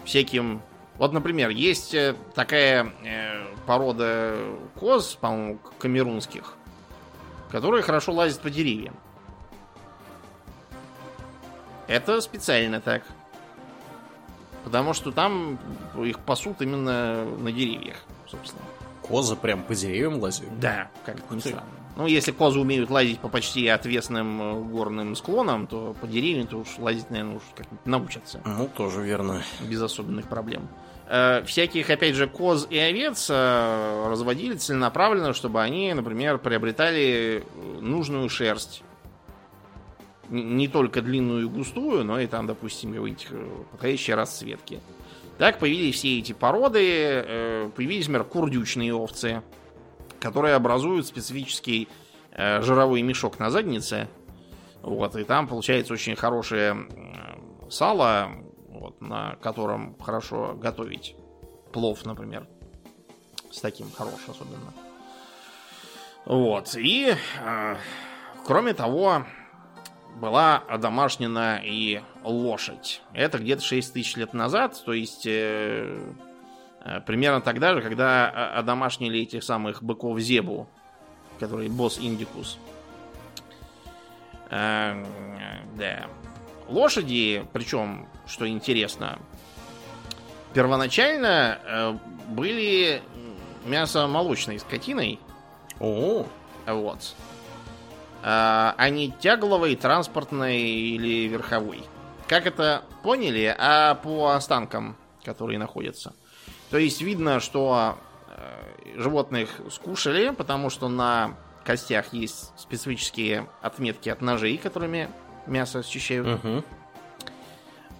всяким... 0.10 0.62
Вот, 0.97 1.14
например, 1.14 1.49
есть 1.49 1.93
э, 1.93 2.16
такая 2.36 2.91
э, 3.05 3.45
порода 3.66 4.36
коз, 4.78 5.16
по-моему, 5.16 5.60
камерунских, 5.78 6.55
которые 7.51 7.84
хорошо 7.84 8.12
лазят 8.12 8.41
по 8.41 8.49
деревьям. 8.49 8.95
Это 11.88 12.20
специально 12.20 12.82
так. 12.82 13.03
Потому 14.66 14.93
что 14.93 15.12
там 15.12 15.57
их 15.95 16.20
пасут 16.20 16.62
именно 16.62 17.24
на 17.24 17.51
деревьях, 17.51 17.97
собственно. 18.28 18.62
Козы 19.01 19.36
прям 19.36 19.64
по 19.64 19.74
деревьям 19.74 20.20
лазят. 20.20 20.60
Да, 20.60 20.89
как 21.05 21.16
ни 21.32 21.38
Ух 21.38 21.43
ты. 21.43 21.49
странно. 21.49 21.79
Ну, 21.98 22.08
если 22.08 22.32
козы 22.32 22.60
умеют 22.60 22.90
лазить 22.90 23.20
по 23.20 23.28
почти 23.28 23.68
отвесным 23.68 24.42
э, 24.42 24.62
горным 24.72 25.16
склонам, 25.16 25.68
то 25.68 25.96
по 26.00 26.08
деревьям-то 26.08 26.58
уж 26.58 26.78
лазить, 26.78 27.10
наверное, 27.10 27.36
уж 27.38 27.44
как-нибудь 27.56 27.86
научатся. 27.86 28.42
Ну, 28.46 28.70
тоже 28.76 29.02
верно. 29.02 29.44
Без 29.68 29.82
особенных 29.82 30.28
проблем. 30.28 30.68
Э, 31.08 31.44
Всяких, 31.46 31.90
опять 31.90 32.16
же, 32.16 32.28
коз 32.28 32.68
и 32.70 32.78
овец 32.78 33.28
э, 33.30 34.08
разводили 34.10 34.56
целенаправленно, 34.56 35.34
чтобы 35.34 35.62
они, 35.62 35.94
например, 35.94 36.38
приобретали 36.38 37.44
э, 37.44 37.80
нужную 37.82 38.30
шерсть. 38.30 38.82
Н- 40.30 40.56
Не 40.58 40.68
только 40.70 41.02
длинную 41.02 41.42
и 41.44 41.50
густую, 41.50 42.06
но 42.06 42.20
и 42.20 42.28
там, 42.28 42.48
допустим, 42.48 42.94
какой-нибудь 42.94 43.28
э, 43.32 43.50
подходящей 43.72 44.14
расцветки. 44.14 44.80
Так 45.38 45.60
появились 45.60 45.96
все 45.96 46.20
эти 46.20 46.34
породы, 46.34 46.80
э, 46.86 47.70
появились, 47.76 48.08
например, 48.08 48.24
курдючные 48.26 48.94
овцы, 48.94 49.42
которые 50.20 50.55
образуют 50.55 51.07
специфический 51.07 51.88
э, 52.32 52.61
жировой 52.61 53.01
мешок 53.01 53.39
на 53.39 53.49
заднице. 53.49 54.07
Вот, 54.82 55.15
и 55.15 55.24
там 55.24 55.47
получается 55.47 55.93
очень 55.93 56.15
хорошее 56.15 56.88
сало, 57.70 58.32
вот, 58.67 59.01
на 59.01 59.36
котором 59.41 59.97
хорошо 59.99 60.55
готовить 60.55 61.15
плов, 61.74 62.05
например. 62.05 62.47
С 63.51 63.61
таким 63.61 63.91
хорош 63.91 64.20
особенно. 64.28 64.74
Вот, 66.26 66.76
и 66.76 67.15
э, 67.41 67.76
кроме 68.45 68.74
того, 68.74 69.26
была 70.15 70.57
одомашнена 70.57 71.61
и 71.63 72.01
лошадь. 72.24 73.01
Это 73.13 73.39
где-то 73.39 73.63
6 73.63 73.93
тысяч 73.93 74.15
лет 74.15 74.34
назад, 74.34 74.82
то 74.86 74.93
есть 74.93 75.26
э, 75.26 75.99
примерно 77.06 77.42
тогда 77.42 77.74
же, 77.74 77.82
когда 77.82 78.30
о- 78.30 78.60
одомашнили 78.60 79.22
этих 79.22 79.44
самых 79.44 79.84
быков 79.84 80.20
Зебу, 80.20 80.68
который 81.40 81.70
босс 81.70 82.00
Индикус. 82.00 82.58
Э, 84.50 85.04
да. 85.78 86.08
Лошади, 86.68 87.46
причем, 87.54 88.08
что 88.28 88.48
интересно, 88.48 89.20
первоначально 90.54 91.60
э, 91.64 91.98
были 92.30 93.02
мясомолочной 93.66 94.60
скотиной, 94.60 95.20
О, 95.80 96.26
вот. 96.66 97.16
А 98.22 98.90
не 98.90 99.12
тягловой, 99.12 99.76
транспортной 99.78 100.58
или 100.58 101.28
верховой. 101.28 101.84
Как 102.28 102.46
это 102.46 102.84
поняли? 103.02 103.56
А 103.58 103.96
по 103.96 104.32
останкам, 104.32 104.98
которые 105.24 105.58
находятся. 105.58 106.14
То 106.70 106.78
есть 106.78 107.01
видно, 107.01 107.39
что 107.39 107.97
э, 108.28 108.99
животных 108.99 109.49
скушали, 109.72 110.30
потому 110.32 110.70
что 110.70 110.88
на 110.88 111.36
костях 111.63 112.13
есть 112.13 112.51
специфические 112.57 113.47
отметки 113.61 114.09
от 114.09 114.22
ножей, 114.22 114.57
которыми 114.57 115.09
мясо 115.47 115.84
счищают. 115.84 116.43
мгм. 116.43 116.63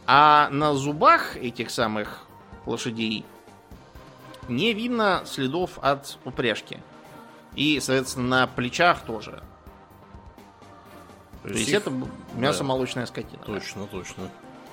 А 0.08 0.50
на 0.52 0.74
зубах 0.74 1.38
этих 1.38 1.70
самых 1.70 2.26
лошадей 2.66 3.26
не 4.48 4.74
видно 4.74 5.22
следов 5.26 5.78
от 5.82 6.18
упряжки. 6.26 6.80
И, 7.56 7.80
соответственно, 7.80 8.28
на 8.42 8.48
плечах 8.48 9.02
тоже. 9.02 9.44
То 11.44 11.50
есть 11.50 11.70
их- 11.70 11.76
это 11.76 11.92
мясо-молочная 12.36 13.06
скотина. 13.06 13.42
да. 13.46 13.54
Точно, 13.54 13.86
точно. 13.88 14.30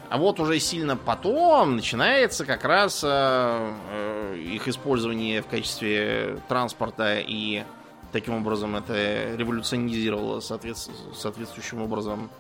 А 0.09 0.19
вот 0.19 0.39
уже 0.39 0.61
сильно 0.61 0.97
потом 0.97 1.77
начинается 1.77 2.45
как 2.45 2.65
раз 2.65 3.03
э, 3.05 3.09
э, 3.09 4.37
их 4.39 4.69
использование 4.69 5.43
в 5.43 5.47
качестве 5.47 6.39
транспорта 6.49 7.19
и 7.19 7.65
таким 8.13 8.35
образом 8.35 8.77
это 8.77 9.35
революционизировало 9.37 10.41
соответс- 10.41 10.91
соответствующим 11.15 11.83
образом 11.83 12.31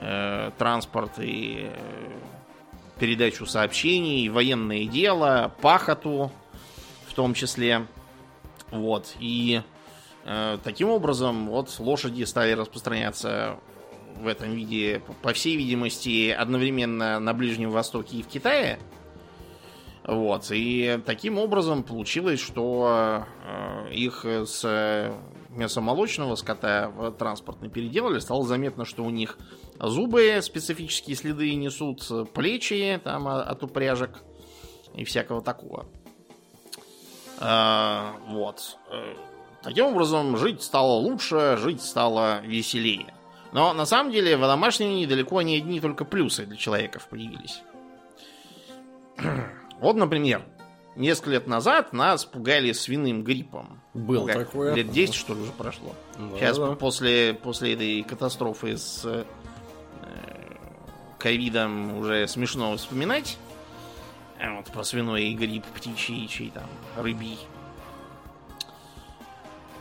э, 0.00 0.50
транспорт 0.58 1.12
и 1.18 1.70
э, 1.70 1.78
передачу 2.98 3.46
сообщений, 3.46 4.28
военное 4.28 4.86
дело, 4.86 5.52
пахоту 5.60 6.32
в 7.06 7.14
том 7.14 7.34
числе. 7.34 7.86
Вот. 8.70 9.14
И 9.20 9.62
э, 10.24 10.58
таким 10.64 10.90
образом 10.90 11.48
вот 11.48 11.74
лошади 11.78 12.24
стали 12.24 12.52
распространяться 12.52 13.56
в 14.18 14.26
этом 14.26 14.52
виде, 14.52 15.02
по- 15.22 15.32
всей 15.32 15.56
видимости, 15.56 16.30
одновременно 16.30 17.18
на 17.20 17.32
Ближнем 17.34 17.70
Востоке 17.70 18.18
и 18.18 18.22
в 18.22 18.26
Китае. 18.28 18.78
Вот. 20.06 20.46
И 20.50 21.00
таким 21.06 21.38
образом 21.38 21.82
получилось, 21.82 22.40
что 22.40 23.24
э, 23.44 23.92
их 23.92 24.24
с 24.24 24.60
э, 24.64 25.14
мясомолочного 25.50 26.34
скота 26.34 26.90
в 26.94 27.10
транспортный 27.12 27.70
переделали. 27.70 28.18
Стало 28.18 28.44
заметно, 28.44 28.84
что 28.84 29.02
у 29.02 29.10
них 29.10 29.38
зубы 29.80 30.40
специфические 30.42 31.16
следы 31.16 31.54
несут, 31.54 32.06
плечи 32.34 33.00
там 33.02 33.26
а- 33.28 33.42
от 33.42 33.62
упряжек 33.62 34.22
и 34.94 35.04
всякого 35.04 35.40
такого. 35.40 35.86
А, 37.40 38.14
вот. 38.28 38.76
Э, 38.90 39.14
Таким 39.62 39.86
образом, 39.86 40.36
жить 40.36 40.62
стало 40.62 40.92
лучше, 40.98 41.56
жить 41.58 41.80
стало 41.80 42.42
веселее. 42.42 43.14
Но 43.54 43.72
на 43.72 43.86
самом 43.86 44.10
деле 44.10 44.36
в 44.36 44.40
домашнем 44.40 45.08
далеко 45.08 45.40
не 45.40 45.56
одни 45.58 45.80
только 45.80 46.04
плюсы 46.04 46.44
для 46.44 46.56
человеков 46.56 47.08
появились. 47.08 47.62
Вот, 49.80 49.96
например, 49.96 50.44
несколько 50.96 51.30
лет 51.30 51.46
назад 51.46 51.92
нас 51.92 52.24
пугали 52.24 52.72
свиным 52.72 53.22
гриппом. 53.22 53.80
Был 53.92 54.26
Как, 54.26 54.46
такое. 54.46 54.72
Лет 54.74 54.90
10, 54.90 55.14
что 55.14 55.34
ли, 55.34 55.40
уже 55.42 55.52
прошло. 55.52 55.94
Да, 56.16 56.38
Сейчас 56.38 56.58
да. 56.58 56.74
после, 56.76 57.34
после 57.34 57.74
этой 57.74 58.02
катастрофы 58.04 58.78
с 58.78 59.02
э, 59.04 59.24
ковидом 61.18 61.98
уже 61.98 62.26
смешно 62.28 62.76
вспоминать. 62.76 63.36
А 64.40 64.56
вот 64.56 64.66
про 64.66 64.84
свиной 64.84 65.32
грипп, 65.34 65.64
птичий, 65.66 66.26
чей 66.28 66.50
там, 66.50 66.68
рыбий. 66.96 67.38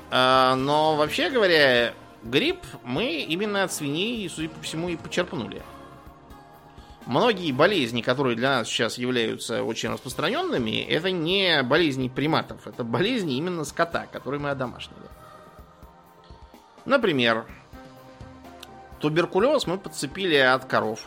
А, 0.10 0.56
но 0.56 0.96
вообще 0.96 1.30
говоря, 1.30 1.94
грипп 2.24 2.66
мы 2.84 3.22
именно 3.22 3.64
от 3.64 3.72
свиней, 3.74 4.28
судя 4.30 4.50
по 4.50 4.62
всему, 4.62 4.90
и 4.90 4.96
почерпнули. 4.96 5.62
Многие 7.06 7.52
болезни, 7.52 8.02
которые 8.02 8.38
для 8.38 8.58
нас 8.60 8.68
сейчас 8.68 8.98
являются 8.98 9.64
очень 9.64 9.90
распространенными, 9.90 10.82
это 10.84 11.12
не 11.12 11.62
болезни 11.64 12.08
приматов, 12.08 12.66
это 12.66 12.86
болезни 12.86 13.36
именно 13.36 13.66
скота, 13.66 14.06
которые 14.06 14.40
мы 14.40 14.50
одомашнили. 14.52 15.10
Например, 16.86 17.46
туберкулез 19.00 19.68
мы 19.68 19.78
подцепили 19.78 20.36
от 20.36 20.66
коров. 20.66 21.06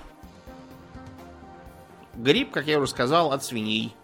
Грипп, 2.15 2.51
как 2.51 2.67
я 2.67 2.79
уже 2.79 2.91
сказал, 2.91 3.33
от 3.33 3.45
свиней. 3.45 3.95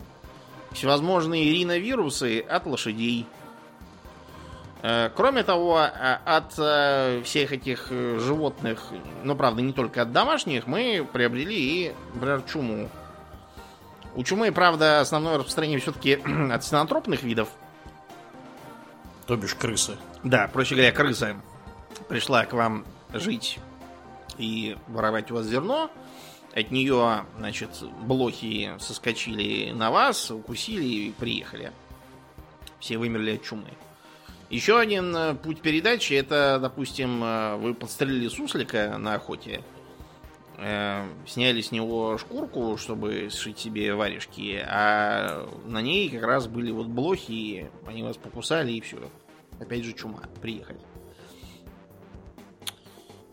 Всевозможные 0.73 1.53
риновирусы 1.53 2.41
от 2.41 2.67
лошадей. 2.67 3.27
Э, 4.83 5.11
Кроме 5.15 5.45
того, 5.45 5.81
э, 5.81 6.19
от 6.25 6.55
э, 6.59 7.23
всех 7.25 7.53
этих 7.53 7.89
животных, 7.91 8.83
ну, 9.23 9.37
правда, 9.37 9.63
не 9.63 9.73
только 9.73 10.03
от 10.03 10.13
домашних, 10.13 10.67
мы 10.67 11.07
приобрели 11.11 11.57
и, 11.57 11.95
например, 12.15 12.43
чуму. 12.43 12.91
У 14.15 14.25
чумы, 14.25 14.51
правда, 14.53 15.01
основное 15.01 15.39
распространение 15.39 15.79
все-таки 15.79 16.15
от 16.53 16.65
синантропных 16.65 17.23
видов. 17.23 17.49
То 19.27 19.37
бишь 19.37 19.55
крысы. 19.55 19.97
Да, 20.25 20.49
проще 20.53 20.75
говоря, 20.75 20.93
крыса 20.93 21.37
пришла 22.09 22.45
к 22.45 22.53
вам 22.53 22.85
жить 23.13 23.59
и 24.37 24.77
воровать 24.89 25.31
у 25.31 25.37
вас 25.37 25.47
зерно. 25.47 25.91
От 26.55 26.71
нее, 26.71 27.25
значит, 27.39 27.71
блохи 28.03 28.73
соскочили 28.79 29.71
на 29.73 29.91
вас, 29.91 30.31
укусили 30.31 30.85
и 30.85 31.13
приехали. 31.13 31.73
Все 32.81 32.99
вымерли 32.99 33.37
от 33.37 33.43
чумы. 33.43 33.69
Еще 34.53 34.79
один 34.79 35.17
э, 35.17 35.35
путь 35.35 35.63
передачи 35.63 36.13
это, 36.13 36.59
допустим, 36.61 37.25
э, 37.25 37.57
вы 37.57 37.73
подстрелили 37.73 38.29
суслика 38.29 38.99
на 38.99 39.15
охоте, 39.15 39.65
э, 40.59 41.07
сняли 41.27 41.63
с 41.63 41.73
него 41.73 42.19
шкурку, 42.19 42.77
чтобы 42.77 43.31
сшить 43.31 43.59
себе 43.59 43.95
варежки, 43.95 44.63
а 44.63 45.49
на 45.65 45.81
ней 45.81 46.11
как 46.11 46.25
раз 46.25 46.49
были 46.49 46.71
вот 46.71 46.89
блохи, 46.89 47.71
они 47.87 48.03
вас 48.03 48.19
покусали 48.19 48.73
и 48.73 48.83
все. 48.83 48.99
Опять 49.59 49.85
же 49.85 49.95
чума. 49.95 50.21
Приехали. 50.43 50.81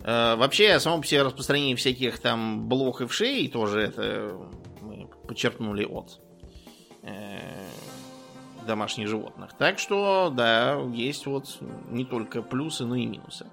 Э, 0.04 0.38
Вообще, 0.38 0.80
само 0.80 1.02
по 1.02 1.06
себе 1.06 1.24
распространение 1.24 1.76
всяких 1.76 2.20
там 2.20 2.70
блох 2.70 3.02
и 3.02 3.06
вшей 3.08 3.50
тоже 3.50 3.82
это 3.82 4.38
мы 4.80 5.10
подчеркнули 5.28 5.84
от 5.84 6.22
домашних 8.70 9.08
животных. 9.08 9.52
Так 9.58 9.80
что, 9.80 10.32
да, 10.34 10.80
есть 10.94 11.26
вот 11.26 11.58
не 11.90 12.06
только 12.06 12.44
плюсы, 12.44 12.86
но 12.86 12.96
и 12.96 13.06
минусы. 13.06 13.48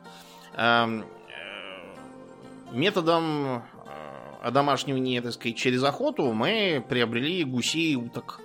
Эм, 0.54 1.00
э, 1.00 1.04
Методом 2.72 3.46
э, 3.46 3.62
одомашнивания, 4.42 5.22
так 5.22 5.32
сказать, 5.32 5.56
через 5.56 5.82
охоту 5.82 6.32
мы 6.32 6.84
приобрели 6.86 7.44
гусей 7.44 7.92
и 7.92 7.96
уток. 7.96 8.40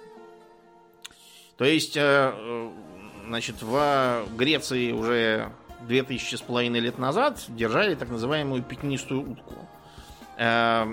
То 1.57 1.65
есть, 1.65 1.97
э, 1.97 2.71
значит, 3.27 3.61
в 3.61 4.25
Греции 4.37 4.93
уже 4.93 5.51
2000 5.81 6.35
с 6.35 6.41
половиной 6.41 6.79
лет 6.79 6.97
назад 6.97 7.43
держали 7.49 7.95
так 7.95 8.09
называемую 8.09 8.63
пятнистую 8.63 9.29
утку. 9.29 9.55
Э, 10.37 10.85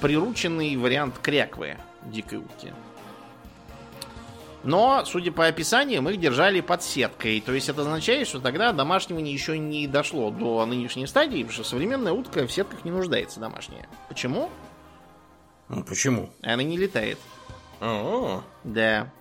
Прирученный 0.00 0.76
вариант 0.76 1.18
кряквы 1.18 1.76
дикой 2.04 2.38
утки. 2.38 2.72
Но, 4.64 5.04
судя 5.04 5.30
по 5.30 5.46
описаниям, 5.46 6.08
их 6.08 6.18
держали 6.18 6.60
под 6.60 6.82
сеткой. 6.82 7.40
То 7.40 7.52
есть 7.52 7.68
это 7.68 7.82
означает, 7.82 8.26
что 8.26 8.40
тогда 8.40 8.72
домашнивание 8.72 9.32
еще 9.32 9.56
не 9.58 9.86
дошло 9.86 10.30
до 10.30 10.66
нынешней 10.66 11.06
стадии, 11.06 11.42
потому 11.42 11.52
что 11.52 11.64
современная 11.64 12.12
утка 12.12 12.46
в 12.46 12.52
сетках 12.52 12.84
не 12.84 12.90
нуждается 12.90 13.38
домашняя. 13.40 13.88
Почему? 14.08 14.50
Ну, 15.68 15.84
почему? 15.84 16.30
Она 16.42 16.62
не 16.62 16.76
летает. 16.76 17.18
А, 17.80 18.42
Да. 18.64 19.12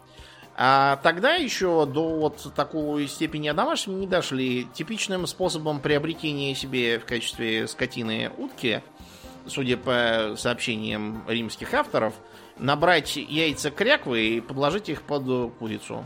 А 0.60 0.96
тогда 1.04 1.36
еще 1.36 1.86
до 1.86 2.18
вот 2.18 2.52
такой 2.56 3.08
степени 3.08 3.48
одомашнивания 3.48 4.02
не 4.02 4.08
дошли. 4.08 4.68
Типичным 4.74 5.28
способом 5.28 5.80
приобретения 5.80 6.56
себе 6.56 6.98
в 6.98 7.06
качестве 7.06 7.68
скотины 7.68 8.32
утки, 8.36 8.82
судя 9.46 9.78
по 9.78 10.34
сообщениям 10.36 11.24
римских 11.28 11.76
авторов, 11.76 12.16
набрать 12.60 13.16
яйца 13.16 13.72
кряквы 13.72 14.22
и 14.22 14.42
подложить 14.42 14.90
их 14.90 15.02
под 15.02 15.54
курицу. 15.58 16.06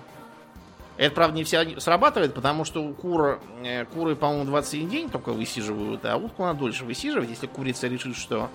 Это, 0.97 1.15
правда, 1.15 1.37
не 1.37 1.43
все 1.43 1.79
срабатывает, 1.79 2.33
потому 2.33 2.63
что 2.63 2.83
у 2.83 2.93
кур, 2.93 3.39
э, 3.63 3.85
куры, 3.85 4.15
по-моему, 4.15 4.45
21 4.45 4.89
день 4.89 5.09
только 5.09 5.31
высиживают, 5.31 6.05
а 6.05 6.17
утку 6.17 6.43
надо 6.43 6.59
дольше 6.59 6.85
высиживать, 6.85 7.29
если 7.29 7.47
курица 7.47 7.87
решит, 7.87 8.15
что 8.15 8.49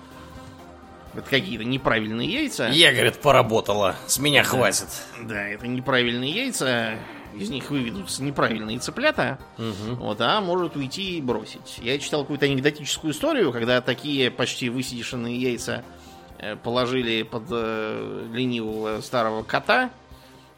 это 1.13 1.29
какие-то 1.29 1.65
неправильные 1.65 2.29
яйца. 2.29 2.67
Я, 2.67 2.93
говорит, 2.93 3.17
поработала. 3.17 3.95
С 4.05 4.19
меня 4.19 4.43
хватит. 4.43 4.87
Да, 5.23 5.47
это 5.47 5.67
неправильные 5.67 6.31
яйца, 6.31 6.97
из 7.35 7.49
них 7.49 7.69
выведутся 7.69 8.23
неправильные 8.23 8.79
цыплята, 8.79 9.39
вот, 9.57 10.21
а 10.21 10.39
может 10.39 10.75
уйти 10.75 11.17
и 11.17 11.21
бросить. 11.21 11.79
Я 11.79 11.97
читал 11.99 12.21
какую-то 12.21 12.45
анекдотическую 12.45 13.13
историю, 13.13 13.51
когда 13.51 13.81
такие 13.81 14.31
почти 14.31 14.69
высидевшие 14.69 15.35
яйца 15.35 15.83
э, 15.83 15.96
положили 16.63 17.23
под 17.23 17.43
э, 17.51 18.27
ленивого 18.31 19.01
старого 19.01 19.43
кота, 19.43 19.91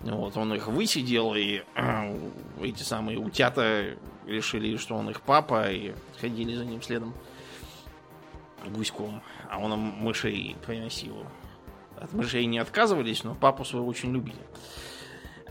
вот, 0.01 0.37
он 0.37 0.53
их 0.53 0.67
высидел, 0.67 1.35
и 1.35 1.61
э, 1.75 2.19
эти 2.61 2.83
самые 2.83 3.17
утята 3.17 3.97
решили, 4.25 4.77
что 4.77 4.95
он 4.95 5.09
их 5.09 5.21
папа, 5.21 5.69
и 5.69 5.93
ходили 6.19 6.55
за 6.55 6.63
ним 6.63 6.81
следом 6.81 7.13
гуськом, 8.67 9.21
а 9.49 9.59
он 9.59 9.73
им 9.73 9.79
мышей 9.79 10.55
приносил. 10.65 11.25
От 11.97 12.13
мышей 12.13 12.45
не 12.45 12.59
отказывались, 12.59 13.23
но 13.23 13.35
папу 13.35 13.65
своего 13.65 13.87
очень 13.87 14.13
любили. 14.13 14.39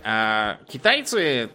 А 0.03 0.59
китайцы, 0.67 1.51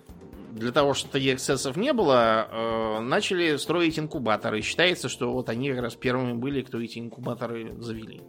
для 0.52 0.72
того, 0.72 0.94
чтобы 0.94 1.14
таких 1.14 1.36
эксцессов 1.36 1.76
не 1.78 1.94
было, 1.94 2.48
э, 2.52 3.00
начали 3.00 3.56
строить 3.58 3.98
инкубаторы. 3.98 4.62
Считается, 4.62 5.10
что 5.10 5.34
вот 5.34 5.50
они 5.50 5.72
как 5.72 5.82
раз 5.82 5.96
первыми 5.96 6.34
были, 6.34 6.62
кто 6.62 6.80
эти 6.80 7.00
инкубаторы 7.00 7.74
завели. 7.82 8.22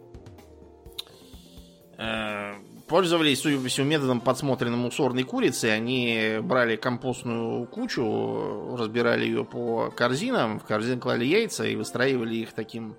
Э, 1.97 2.55
Пользовались, 2.87 3.41
судя 3.41 3.59
по 3.59 3.67
всему, 3.67 3.87
методом 3.87 4.21
подсмотренным 4.21 4.85
у 4.85 4.91
сорной 4.91 5.23
курицы. 5.23 5.65
Они 5.65 6.37
брали 6.41 6.75
компостную 6.75 7.65
кучу, 7.65 8.75
разбирали 8.77 9.25
ее 9.25 9.43
по 9.43 9.89
корзинам, 9.89 10.59
в 10.59 10.65
корзин 10.65 10.99
клали 10.99 11.25
яйца 11.25 11.65
и 11.65 11.75
выстраивали 11.75 12.35
их 12.35 12.53
таким 12.53 12.95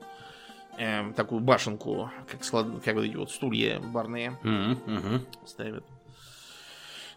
эм, 0.77 1.15
такую 1.15 1.41
башенку, 1.41 2.11
как, 2.29 2.43
склад, 2.43 2.67
как 2.85 2.97
вот 2.97 3.05
эти 3.05 3.15
вот 3.15 3.31
стулья 3.31 3.79
барные 3.79 4.37
Мгм, 4.43 4.79
мгм. 4.87 5.27
ставят. 5.45 5.85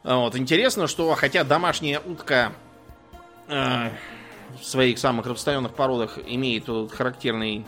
А 0.03 0.17
Вот. 0.17 0.35
Интересно, 0.35 0.85
что 0.85 1.15
хотя 1.15 1.43
домашняя 1.43 1.99
утка 1.99 2.53
э, 3.47 3.89
в 4.61 4.63
своих 4.63 4.99
самых 4.99 5.25
распространенных 5.25 5.73
породах 5.73 6.19
имеет 6.23 6.67
вот 6.67 6.91
характерный 6.91 7.65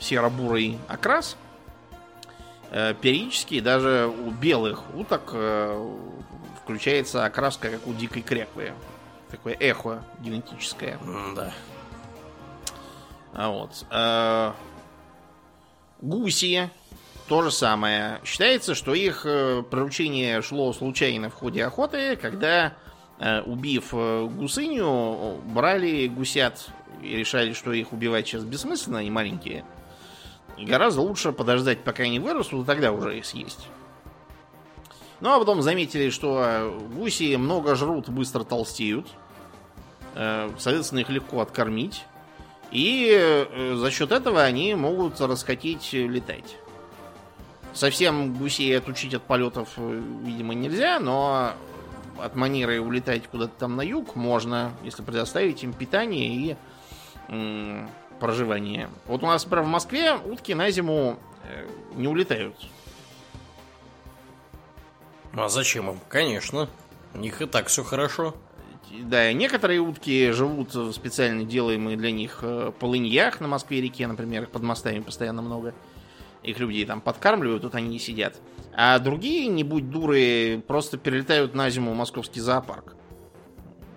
серо-бурый 0.00 0.78
окрас, 0.88 1.36
э, 1.36 1.45
периодически 2.70 3.60
даже 3.60 4.06
у 4.06 4.30
белых 4.30 4.82
уток 4.94 5.30
э, 5.32 5.96
включается 6.62 7.24
окраска, 7.24 7.70
как 7.70 7.86
у 7.86 7.92
дикой 7.92 8.22
кряквы. 8.22 8.72
Такое 9.30 9.54
эхо 9.54 10.04
генетическое. 10.20 10.98
М-да. 11.02 11.52
А 13.32 13.50
вот. 13.50 13.84
э, 13.90 14.52
гуси 16.00 16.70
то 17.28 17.42
же 17.42 17.50
самое. 17.50 18.20
Считается, 18.24 18.74
что 18.74 18.94
их 18.94 19.22
э, 19.24 19.62
приручение 19.68 20.42
шло 20.42 20.72
случайно 20.72 21.28
в 21.28 21.34
ходе 21.34 21.64
охоты, 21.64 22.16
когда, 22.16 22.74
э, 23.18 23.42
убив 23.42 23.88
э, 23.92 24.28
гусыню, 24.30 25.40
брали 25.44 26.06
гусят 26.06 26.68
и 27.02 27.16
решали, 27.16 27.52
что 27.52 27.72
их 27.72 27.92
убивать 27.92 28.26
сейчас 28.26 28.44
бессмысленно, 28.44 29.00
они 29.00 29.10
маленькие. 29.10 29.64
Гораздо 30.58 31.02
лучше 31.02 31.32
подождать, 31.32 31.84
пока 31.84 32.04
они 32.04 32.18
вырастут, 32.18 32.64
и 32.64 32.66
тогда 32.66 32.92
уже 32.92 33.18
их 33.18 33.26
съесть. 33.26 33.68
Ну, 35.20 35.32
а 35.32 35.38
потом 35.38 35.62
заметили, 35.62 36.10
что 36.10 36.42
э, 36.44 36.78
гуси 36.94 37.36
много 37.36 37.74
жрут, 37.74 38.08
быстро 38.08 38.44
толстеют. 38.44 39.06
Э, 40.14 40.50
Соответственно, 40.58 41.00
их 41.00 41.08
легко 41.08 41.40
откормить. 41.40 42.04
И 42.70 43.10
э, 43.12 43.74
за 43.76 43.90
счет 43.90 44.12
этого 44.12 44.42
они 44.42 44.74
могут 44.74 45.20
расхотеть 45.20 45.92
летать. 45.92 46.56
Совсем 47.72 48.34
гусей 48.34 48.76
отучить 48.76 49.14
от 49.14 49.22
полетов, 49.22 49.68
э, 49.76 50.02
видимо, 50.24 50.54
нельзя, 50.54 50.98
но 50.98 51.52
от 52.18 52.34
манеры 52.34 52.80
улетать 52.80 53.26
куда-то 53.28 53.52
там 53.58 53.76
на 53.76 53.82
юг 53.82 54.16
можно, 54.16 54.72
если 54.82 55.02
предоставить 55.02 55.62
им 55.62 55.74
питание 55.74 56.34
и 56.34 56.56
проживание. 58.18 58.88
Вот 59.06 59.22
у 59.22 59.26
нас, 59.26 59.44
например, 59.44 59.64
в 59.64 59.68
Москве 59.68 60.14
утки 60.14 60.54
на 60.54 60.70
зиму 60.70 61.18
э, 61.44 61.66
не 61.94 62.08
улетают. 62.08 62.54
А 65.34 65.48
зачем 65.48 65.90
им? 65.90 66.00
Конечно. 66.08 66.68
У 67.14 67.18
них 67.18 67.42
и 67.42 67.46
так 67.46 67.66
все 67.66 67.84
хорошо. 67.84 68.34
Да, 69.02 69.32
некоторые 69.32 69.80
утки 69.80 70.30
живут 70.30 70.74
в 70.74 70.92
специально 70.92 71.44
делаемых 71.44 71.98
для 71.98 72.10
них 72.10 72.38
э, 72.42 72.72
полыньях 72.78 73.40
на 73.40 73.48
Москве-реке, 73.48 74.06
например, 74.06 74.46
под 74.46 74.62
мостами 74.62 75.00
постоянно 75.00 75.42
много. 75.42 75.74
Их 76.42 76.58
людей 76.58 76.84
там 76.86 77.00
подкармливают, 77.00 77.62
тут 77.62 77.74
они 77.74 77.96
и 77.96 77.98
сидят. 77.98 78.40
А 78.72 78.98
другие, 78.98 79.48
не 79.48 79.64
будь 79.64 79.90
дуры, 79.90 80.62
просто 80.66 80.96
перелетают 80.96 81.54
на 81.54 81.68
зиму 81.70 81.92
в 81.92 81.96
московский 81.96 82.40
зоопарк. 82.40 82.94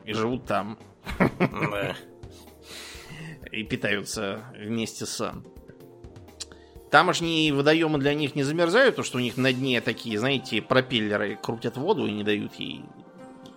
И 0.06 0.14
живут 0.14 0.46
там. 0.46 0.78
И 3.52 3.64
питаются 3.64 4.44
вместе 4.58 5.06
с... 5.06 5.34
Тамошние 6.92 7.54
водоемы 7.54 8.00
для 8.00 8.16
них 8.16 8.34
не 8.34 8.42
замерзают, 8.42 8.96
потому 8.96 9.06
что 9.06 9.18
у 9.18 9.22
них 9.22 9.38
на 9.38 9.54
дне 9.54 9.80
такие, 9.80 10.18
знаете, 10.18 10.62
пропеллеры 10.62 11.38
крутят 11.42 11.78
воду 11.78 12.08
и 12.08 12.12
не 12.12 12.24
дают 12.24 12.56
ей 12.56 12.84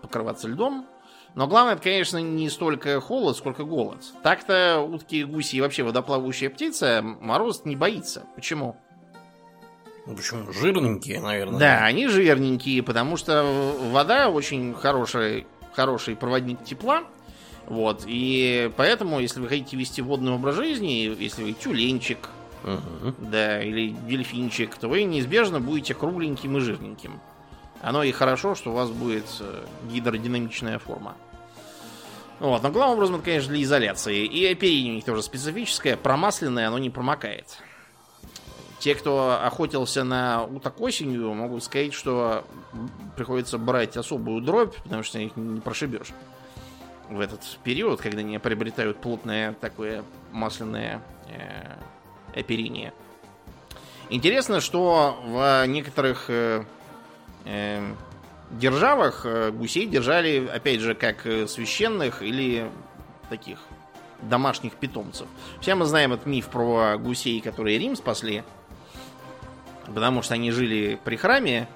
покрываться 0.03 0.49
льдом. 0.49 0.87
Но 1.35 1.47
главное, 1.47 1.75
это, 1.75 1.83
конечно, 1.83 2.19
не 2.19 2.51
столько 2.51 3.01
холод, 3.01 3.37
сколько 3.37 3.65
голод. 3.65 4.05
Так-то 4.23 4.81
утки, 4.81 5.25
гуси 5.25 5.57
и 5.57 5.61
вообще 5.63 5.83
водоплавающая 5.83 6.51
птица 6.51 7.01
мороз 7.03 7.65
не 7.65 7.75
боится. 7.75 8.25
Почему? 8.35 8.77
Ну, 10.07 10.15
почему? 10.15 10.53
Жирненькие, 10.53 11.21
наверное. 11.21 11.59
Да, 11.59 11.85
они 11.85 12.09
жирненькие, 12.09 12.83
потому 12.83 13.17
что 13.17 13.45
вода 13.93 14.29
очень 14.29 14.75
хороший, 14.75 15.47
хороший 15.73 16.17
проводник 16.17 16.63
тепла. 16.65 17.05
Вот, 17.67 18.03
и 18.07 18.71
поэтому, 18.77 19.21
если 19.21 19.41
вы 19.41 19.49
хотите 19.49 19.77
вести 19.77 20.03
водный 20.03 20.33
образ 20.33 20.57
жизни, 20.57 21.15
если 21.19 21.45
вы 21.45 21.53
тюленчик, 21.53 22.29
Мгм. 22.65 23.15
да, 23.19 23.63
или 23.63 23.95
дельфинчик, 24.07 24.77
то 24.77 24.89
вы 24.89 25.05
неизбежно 25.05 25.61
будете 25.61 25.95
кругленьким 25.95 26.57
и 26.57 26.61
жирненьким. 26.61 27.21
Оно 27.81 28.03
и 28.05 28.13
хорошо, 28.13 28.55
что 28.55 28.71
у 28.71 28.75
вас 28.75 28.91
будет 28.91 29.25
э, 29.41 29.65
гидродинамичная 29.91 30.79
форма. 30.79 31.17
Вот, 32.39 32.63
но 32.63 32.71
главным 32.71 32.97
образом 32.97 33.17
это, 33.17 33.25
конечно, 33.25 33.53
для 33.53 33.63
изоляции. 33.63 34.25
И 34.25 34.47
оперение 34.47 34.93
у 34.93 34.97
них 34.97 35.05
тоже 35.05 35.23
специфическое, 35.23 35.97
промасленное, 35.97 36.69
оно 36.69 36.79
не 36.79 36.91
промокает. 36.91 37.59
Те, 38.79 38.97
кто 38.97 39.41
охотился 39.41 40.03
на 40.03 40.45
уток 40.45 40.81
осенью, 40.81 41.33
могут 41.35 41.63
сказать, 41.63 41.95
что 41.95 42.45
приходится 43.17 43.59
брать 43.59 43.97
особую 43.97 44.41
дробь, 44.43 44.75
потому 44.83 45.05
что 45.05 45.21
их 45.21 45.37
не 45.37 45.61
прошибешь 45.61 46.09
в 47.09 47.21
этот 47.21 47.41
период, 47.65 48.01
когда 48.01 48.21
они 48.21 48.39
приобретают 48.39 48.99
плотное 49.01 49.55
такое 49.55 50.05
масляное 50.33 51.03
э, 51.29 52.39
оперение. 52.39 52.93
Интересно, 54.11 54.61
что 54.61 55.19
в 55.25 55.67
некоторых 55.67 56.27
э, 56.29 56.65
э, 57.45 57.95
державах 58.51 59.23
э, 59.25 59.51
гусей 59.51 59.87
держали, 59.87 60.47
опять 60.47 60.81
же, 60.81 60.95
как 60.95 61.27
э, 61.27 61.47
священных 61.47 62.23
или 62.23 62.71
таких 63.31 63.59
домашних 64.21 64.75
питомцев. 64.75 65.27
Все 65.61 65.75
мы 65.75 65.85
знаем 65.85 66.13
этот 66.13 66.27
миф 66.27 66.49
про 66.49 66.97
гусей, 66.99 67.41
которые 67.41 67.79
Рим 67.79 67.97
спасли, 67.97 68.45
потому 69.87 70.23
что 70.23 70.35
они 70.35 70.51
жили 70.51 70.99
при 71.05 71.17
храме, 71.17 71.69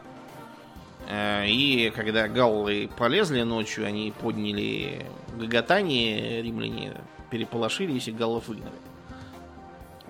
и 1.09 1.93
когда 1.95 2.29
галлы 2.29 2.91
полезли 2.97 3.43
ночью, 3.43 3.87
они 3.87 4.13
подняли 4.21 5.07
гоготание, 5.37 6.43
римляне 6.43 6.95
переполошились 7.31 8.09
и 8.09 8.13
галлов 8.13 8.49
выгнали. 8.49 8.75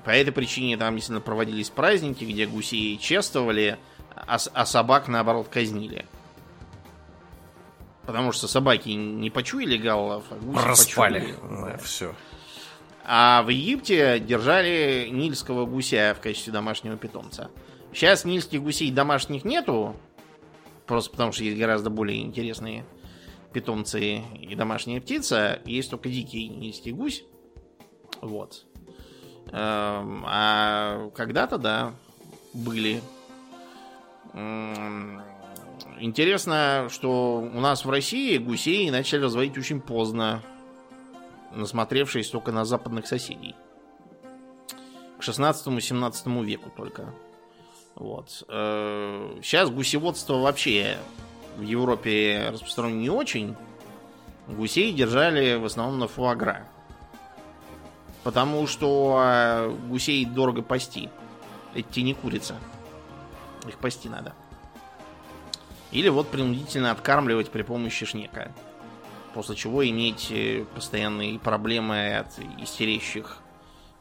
По 0.05 0.11
этой 0.11 0.31
причине 0.31 0.77
там 0.77 0.95
действительно 0.95 1.21
проводились 1.21 1.69
праздники, 1.69 2.25
где 2.25 2.47
гусей 2.47 2.97
чествовали, 2.97 3.79
а, 4.15 4.39
а 4.53 4.65
собак, 4.67 5.09
наоборот, 5.09 5.49
казнили. 5.49 6.07
Потому 8.07 8.31
что 8.31 8.47
собаки 8.47 8.91
не 8.91 9.31
почуяли 9.31 9.77
галлов, 9.77 10.25
а 10.31 10.37
гуси 10.37 10.63
Проспали. 10.63 11.21
почуяли. 11.21 11.73
Да, 11.73 11.77
все. 11.79 12.15
А 13.05 13.43
в 13.43 13.49
Египте 13.49 14.21
держали 14.21 15.09
нильского 15.11 15.67
гуся 15.67 16.15
в 16.17 16.23
качестве 16.23 16.53
домашнего 16.53 16.97
питомца. 16.97 17.51
Сейчас 17.93 18.25
нильских 18.25 18.63
гусей 18.63 18.91
домашних 18.91 19.45
нету, 19.45 19.97
просто 20.87 21.11
потому 21.11 21.33
что 21.33 21.45
есть 21.45 21.59
гораздо 21.59 21.91
более 21.91 22.23
интересные 22.23 22.85
питомцы 23.53 24.23
и 24.41 24.55
домашняя 24.55 25.01
птица. 25.01 25.61
Есть 25.65 25.91
только 25.91 26.09
дикий 26.09 26.49
нильский 26.49 26.93
гусь. 26.93 27.25
Вот. 28.21 28.67
Эм, 29.53 30.25
А 30.27 31.11
когда-то, 31.15 31.59
да, 31.59 31.95
были. 32.53 33.01
Интересно, 35.99 36.89
что 36.91 37.39
у 37.39 37.61
нас 37.61 37.85
в 37.85 37.91
России 37.91 38.37
гусей 38.37 38.91
начали 38.91 39.23
разводить 39.23 39.57
очень 39.57 39.81
поздно 39.81 40.43
насмотревшись 41.53 42.29
только 42.29 42.53
на 42.53 42.65
западных 42.65 43.07
соседей. 43.07 43.55
К 45.19 45.23
16-17 45.23 46.45
веку 46.45 46.71
только. 46.77 47.15
Вот. 47.97 48.45
Э, 48.49 49.39
Сейчас 49.43 49.71
гусеводство 49.71 50.35
вообще 50.35 50.99
в 51.57 51.63
Европе 51.63 52.51
распространено 52.53 53.01
не 53.01 53.11
очень. 53.11 53.57
Гусей 54.47 54.93
держали 54.93 55.57
в 55.57 55.65
основном 55.65 55.99
на 55.99 56.07
фуагра. 56.07 56.69
Потому 58.23 58.67
что 58.67 59.21
э, 59.25 59.71
гусей 59.89 60.25
дорого 60.27 60.63
пасти. 60.63 61.11
Эти 61.75 62.01
не 62.01 62.15
курица. 62.15 62.57
Их 63.67 63.79
пасти 63.79 64.09
надо. 64.09 64.35
Или 65.91 66.11
вот 66.11 66.29
принудительно 66.29 66.91
откармливать 66.91 67.51
при 67.51 67.63
помощи 67.63 68.05
шнека. 68.05 68.53
После 69.33 69.57
чего 69.57 69.89
иметь 69.89 70.31
э, 70.31 70.67
постоянные 70.75 71.39
проблемы 71.39 72.17
от 72.17 72.39
истерящих 72.59 73.39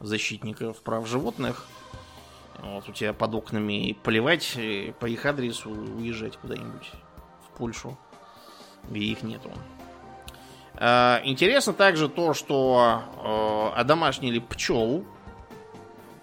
защитников 0.02 0.82
прав 0.82 1.08
животных. 1.08 1.66
Вот 2.62 2.90
у 2.90 2.92
тебя 2.92 3.14
под 3.14 3.36
окнами 3.36 3.98
поливать 4.04 4.58
по 5.00 5.06
их 5.06 5.26
адресу, 5.26 5.70
уезжать 5.70 6.38
куда-нибудь 6.38 6.92
в 7.48 7.58
Польшу, 7.58 7.98
где 8.90 9.00
их 9.00 9.24
нету. 9.24 9.52
А, 10.78 11.22
Интересно 11.24 11.74
также 11.74 12.10
то, 12.10 12.34
что 12.34 13.04
э, 13.74 13.80
одомашнили 13.80 14.40
пчел. 14.40 15.06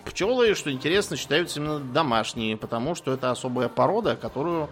Пчелы, 0.04 0.54
что 0.54 0.72
интересно, 0.72 1.16
считаются 1.16 1.60
именно 1.60 1.78
домашние, 1.78 2.56
потому 2.56 2.94
что 2.94 3.12
это 3.12 3.30
особая 3.30 3.68
порода, 3.68 4.16
которую 4.16 4.68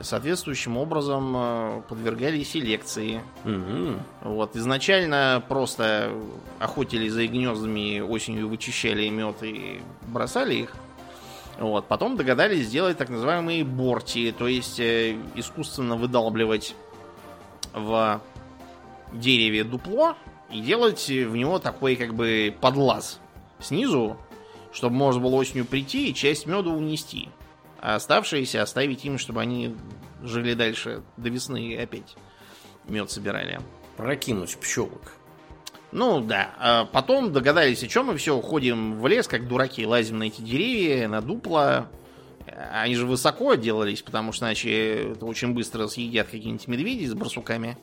соответствующим 0.00 0.76
образом 0.76 1.34
э, 1.36 1.82
подвергали 1.88 2.42
селекции. 2.42 3.20
Мгм. 3.44 4.00
Вот, 4.22 4.56
изначально 4.56 5.42
просто 5.48 6.12
охотились 6.58 7.12
за 7.12 7.26
гнездами, 7.26 8.00
осенью 8.00 8.48
вычищали 8.48 9.08
мед 9.08 9.36
и 9.42 9.80
бросали 10.06 10.54
их. 10.54 10.74
Вот, 11.58 11.86
потом 11.86 12.16
догадались 12.16 12.66
сделать 12.66 12.96
так 12.96 13.08
называемые 13.08 13.64
борти, 13.64 14.32
то 14.36 14.46
есть 14.46 14.78
э, 14.78 15.16
искусственно 15.34 15.96
выдалбливать 15.96 16.76
в 17.74 18.20
дереве 19.12 19.64
дупло 19.64 20.14
и 20.50 20.60
делать 20.60 21.08
в 21.08 21.36
него 21.36 21.58
такой 21.58 21.96
как 21.96 22.14
бы 22.14 22.54
подлаз 22.60 23.18
снизу, 23.58 24.16
чтобы 24.72 24.94
можно 24.94 25.20
было 25.20 25.34
осенью 25.34 25.64
прийти 25.64 26.10
и 26.10 26.14
часть 26.14 26.46
меда 26.46 26.70
унести, 26.70 27.28
а 27.80 27.96
оставшиеся 27.96 28.62
оставить 28.62 29.04
им, 29.04 29.18
чтобы 29.18 29.40
они 29.40 29.76
жили 30.22 30.54
дальше 30.54 31.02
до 31.16 31.28
весны 31.28 31.68
и 31.68 31.76
опять 31.76 32.16
мед 32.86 33.10
собирали. 33.10 33.60
Прокинуть 33.96 34.56
пчелок. 34.58 35.12
Ну 35.90 36.20
да, 36.20 36.50
а 36.58 36.84
потом 36.84 37.32
догадались, 37.32 37.82
о 37.82 37.88
чем 37.88 38.06
мы 38.06 38.16
все 38.16 38.40
ходим 38.40 39.00
в 39.00 39.06
лес, 39.06 39.26
как 39.26 39.48
дураки, 39.48 39.86
лазим 39.86 40.18
на 40.18 40.24
эти 40.24 40.42
деревья, 40.42 41.08
на 41.08 41.22
дупла. 41.22 41.90
Они 42.72 42.94
же 42.94 43.06
высоко 43.06 43.54
делались, 43.54 44.02
потому 44.02 44.32
что 44.32 44.46
иначе 44.46 45.12
это 45.12 45.24
очень 45.26 45.54
быстро 45.54 45.86
съедят 45.86 46.28
какие-нибудь 46.28 46.68
медведи 46.68 47.06
с 47.06 47.14
барсуками. 47.14 47.78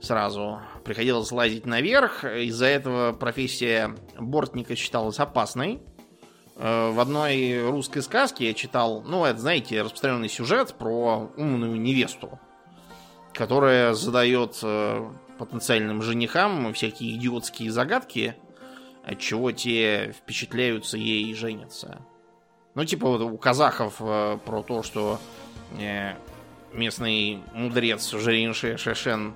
Сразу 0.00 0.60
приходилось 0.84 1.32
лазить 1.32 1.66
наверх. 1.66 2.24
Из-за 2.24 2.66
этого 2.66 3.12
профессия 3.12 3.94
бортника 4.18 4.76
считалась 4.76 5.18
опасной. 5.18 5.80
Э, 6.58 6.90
В 6.90 7.00
одной 7.00 7.68
русской 7.68 8.02
сказке 8.02 8.48
я 8.48 8.54
читал, 8.54 9.02
ну, 9.06 9.24
это, 9.24 9.38
знаете, 9.38 9.80
распространенный 9.82 10.28
сюжет 10.28 10.74
про 10.74 11.30
умную 11.36 11.80
невесту, 11.80 12.38
которая 13.32 13.94
задает 13.94 14.58
э, 14.62 15.08
потенциальным 15.38 16.02
женихам 16.02 16.72
всякие 16.74 17.14
идиотские 17.14 17.70
загадки, 17.70 18.34
от 19.04 19.20
чего 19.20 19.52
те 19.52 20.12
впечатляются 20.18 20.98
ей 20.98 21.30
и 21.30 21.34
женятся. 21.34 22.00
Ну, 22.74 22.84
типа 22.84 23.08
вот 23.08 23.20
у 23.22 23.36
казахов 23.38 23.94
э, 24.00 24.38
про 24.44 24.62
то, 24.62 24.82
что 24.82 25.18
э, 25.78 26.14
местный 26.72 27.40
мудрец 27.54 28.10
Жиринше 28.10 28.76
Шешен 28.76 29.34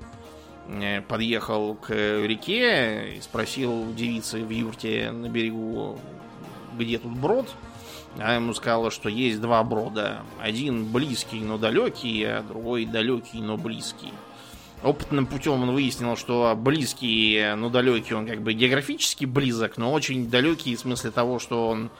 э, 0.68 1.00
подъехал 1.02 1.76
к 1.76 1.90
реке 1.92 3.14
и 3.16 3.20
спросил 3.20 3.94
девицы 3.94 4.42
в 4.42 4.50
юрте 4.50 5.10
на 5.12 5.28
берегу, 5.28 5.98
где 6.76 6.98
тут 6.98 7.12
брод. 7.12 7.48
А 8.18 8.34
ему 8.34 8.52
сказала, 8.52 8.90
что 8.90 9.08
есть 9.08 9.40
два 9.40 9.62
брода. 9.64 10.22
Один 10.40 10.92
близкий, 10.92 11.40
но 11.40 11.56
далекий, 11.56 12.24
а 12.24 12.42
другой 12.42 12.84
далекий, 12.84 13.40
но 13.40 13.56
близкий. 13.56 14.12
Опытным 14.82 15.26
путем 15.26 15.62
он 15.62 15.72
выяснил, 15.72 16.16
что 16.16 16.54
близкий, 16.56 17.54
но 17.56 17.70
далекий 17.70 18.14
он 18.14 18.26
как 18.26 18.42
бы 18.42 18.52
географически 18.52 19.24
близок, 19.24 19.78
но 19.78 19.92
очень 19.92 20.28
далекий 20.28 20.74
в 20.74 20.80
смысле 20.80 21.12
того, 21.12 21.38
что 21.38 21.68
он 21.68 21.90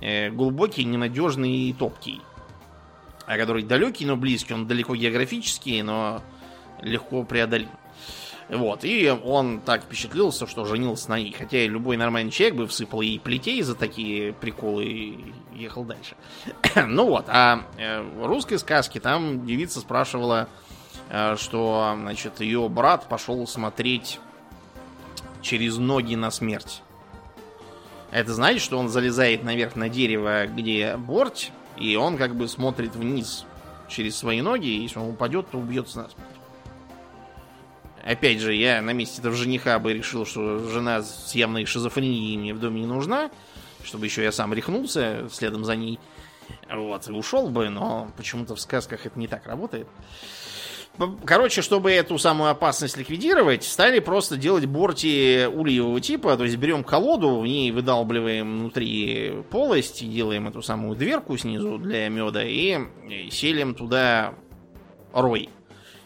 э, 0.00 0.28
глубокий, 0.30 0.84
ненадежный 0.84 1.68
и 1.68 1.72
топкий. 1.72 2.20
А 3.26 3.38
который 3.38 3.62
далекий, 3.62 4.04
но 4.04 4.16
близкий, 4.16 4.54
он 4.54 4.66
далеко 4.66 4.96
географический, 4.96 5.80
но 5.82 6.20
легко 6.82 7.22
преодолим. 7.22 7.68
Вот, 8.52 8.84
и 8.84 9.08
он 9.08 9.60
так 9.60 9.84
впечатлился, 9.84 10.46
что 10.46 10.66
женился 10.66 11.08
на 11.08 11.18
ней. 11.18 11.32
Хотя 11.32 11.66
любой 11.66 11.96
нормальный 11.96 12.30
человек 12.30 12.56
бы 12.56 12.66
всыпал 12.66 13.00
ей 13.00 13.18
плетей 13.18 13.62
за 13.62 13.74
такие 13.74 14.34
приколы 14.34 14.84
и 14.84 15.34
ехал 15.54 15.84
дальше. 15.84 16.16
ну 16.86 17.06
вот, 17.06 17.24
а 17.28 17.64
э, 17.78 18.02
в 18.02 18.26
русской 18.26 18.58
сказке 18.58 19.00
там 19.00 19.46
девица 19.46 19.80
спрашивала, 19.80 20.50
э, 21.08 21.36
что, 21.38 21.96
значит, 21.98 22.42
ее 22.42 22.68
брат 22.68 23.08
пошел 23.08 23.46
смотреть 23.46 24.20
через 25.40 25.78
ноги 25.78 26.14
на 26.14 26.30
смерть. 26.30 26.82
Это 28.10 28.34
значит, 28.34 28.60
что 28.60 28.78
он 28.78 28.90
залезает 28.90 29.44
наверх 29.44 29.76
на 29.76 29.88
дерево, 29.88 30.46
где 30.46 30.98
борт, 30.98 31.50
и 31.78 31.96
он 31.96 32.18
как 32.18 32.36
бы 32.36 32.46
смотрит 32.48 32.94
вниз 32.96 33.46
через 33.88 34.14
свои 34.14 34.42
ноги, 34.42 34.66
и 34.66 34.82
если 34.82 34.98
он 34.98 35.08
упадет, 35.08 35.50
то 35.50 35.56
убьется 35.56 36.02
насмерть. 36.02 36.31
Опять 38.04 38.40
же, 38.40 38.54
я 38.54 38.82
на 38.82 38.92
месте 38.92 39.20
этого 39.20 39.34
жениха 39.34 39.78
бы 39.78 39.92
решил, 39.92 40.26
что 40.26 40.58
жена 40.68 41.02
с 41.02 41.34
явной 41.34 41.64
шизофренией 41.66 42.36
мне 42.36 42.52
в 42.52 42.58
доме 42.58 42.80
не 42.80 42.86
нужна, 42.86 43.30
чтобы 43.84 44.06
еще 44.06 44.22
я 44.24 44.32
сам 44.32 44.52
рехнулся 44.52 45.28
следом 45.30 45.64
за 45.64 45.76
ней. 45.76 46.00
Вот, 46.70 47.08
и 47.08 47.12
ушел 47.12 47.48
бы, 47.48 47.68
но 47.68 48.10
почему-то 48.16 48.56
в 48.56 48.60
сказках 48.60 49.06
это 49.06 49.18
не 49.18 49.28
так 49.28 49.46
работает. 49.46 49.86
Короче, 51.24 51.62
чтобы 51.62 51.90
эту 51.92 52.18
самую 52.18 52.50
опасность 52.50 52.98
ликвидировать, 52.98 53.64
стали 53.64 53.98
просто 53.98 54.36
делать 54.36 54.66
борти 54.66 55.46
ульевого 55.46 56.00
типа. 56.00 56.36
То 56.36 56.44
есть 56.44 56.56
берем 56.56 56.84
колоду, 56.84 57.38
в 57.38 57.46
ней 57.46 57.70
выдалбливаем 57.70 58.58
внутри 58.58 59.42
полость, 59.50 60.06
делаем 60.08 60.48
эту 60.48 60.60
самую 60.60 60.96
дверку 60.96 61.36
снизу 61.38 61.78
для 61.78 62.08
меда 62.08 62.42
и 62.44 62.78
селим 63.30 63.74
туда 63.74 64.34
рой. 65.12 65.48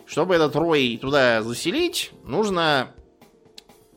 Чтобы 0.07 0.37
этот 0.37 0.55
рой 0.55 0.99
туда 1.01 1.43
заселить, 1.43 2.13
нужно 2.25 2.95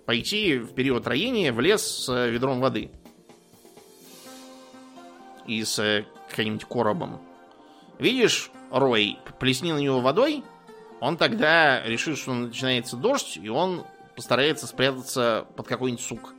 пойти 0.05 0.57
в 0.57 0.73
период 0.73 1.05
роения 1.05 1.53
в 1.53 1.59
лес 1.59 1.81
с 1.81 2.27
ведром 2.27 2.59
воды. 2.59 2.91
И 5.45 5.63
с 5.63 6.05
каким-нибудь 6.29 6.65
коробом. 6.65 7.21
Видишь 7.99 8.49
рой, 8.71 9.17
плесни 9.39 9.71
на 9.71 9.77
него 9.77 9.99
водой, 9.99 10.43
он 10.99 11.17
тогда 11.17 11.83
решит, 11.85 12.17
что 12.17 12.33
начинается 12.33 12.97
дождь, 12.97 13.37
и 13.37 13.49
он 13.49 13.85
постарается 14.15 14.67
спрятаться 14.67 15.45
под 15.55 15.67
какой-нибудь 15.67 16.03
сук. 16.03 16.33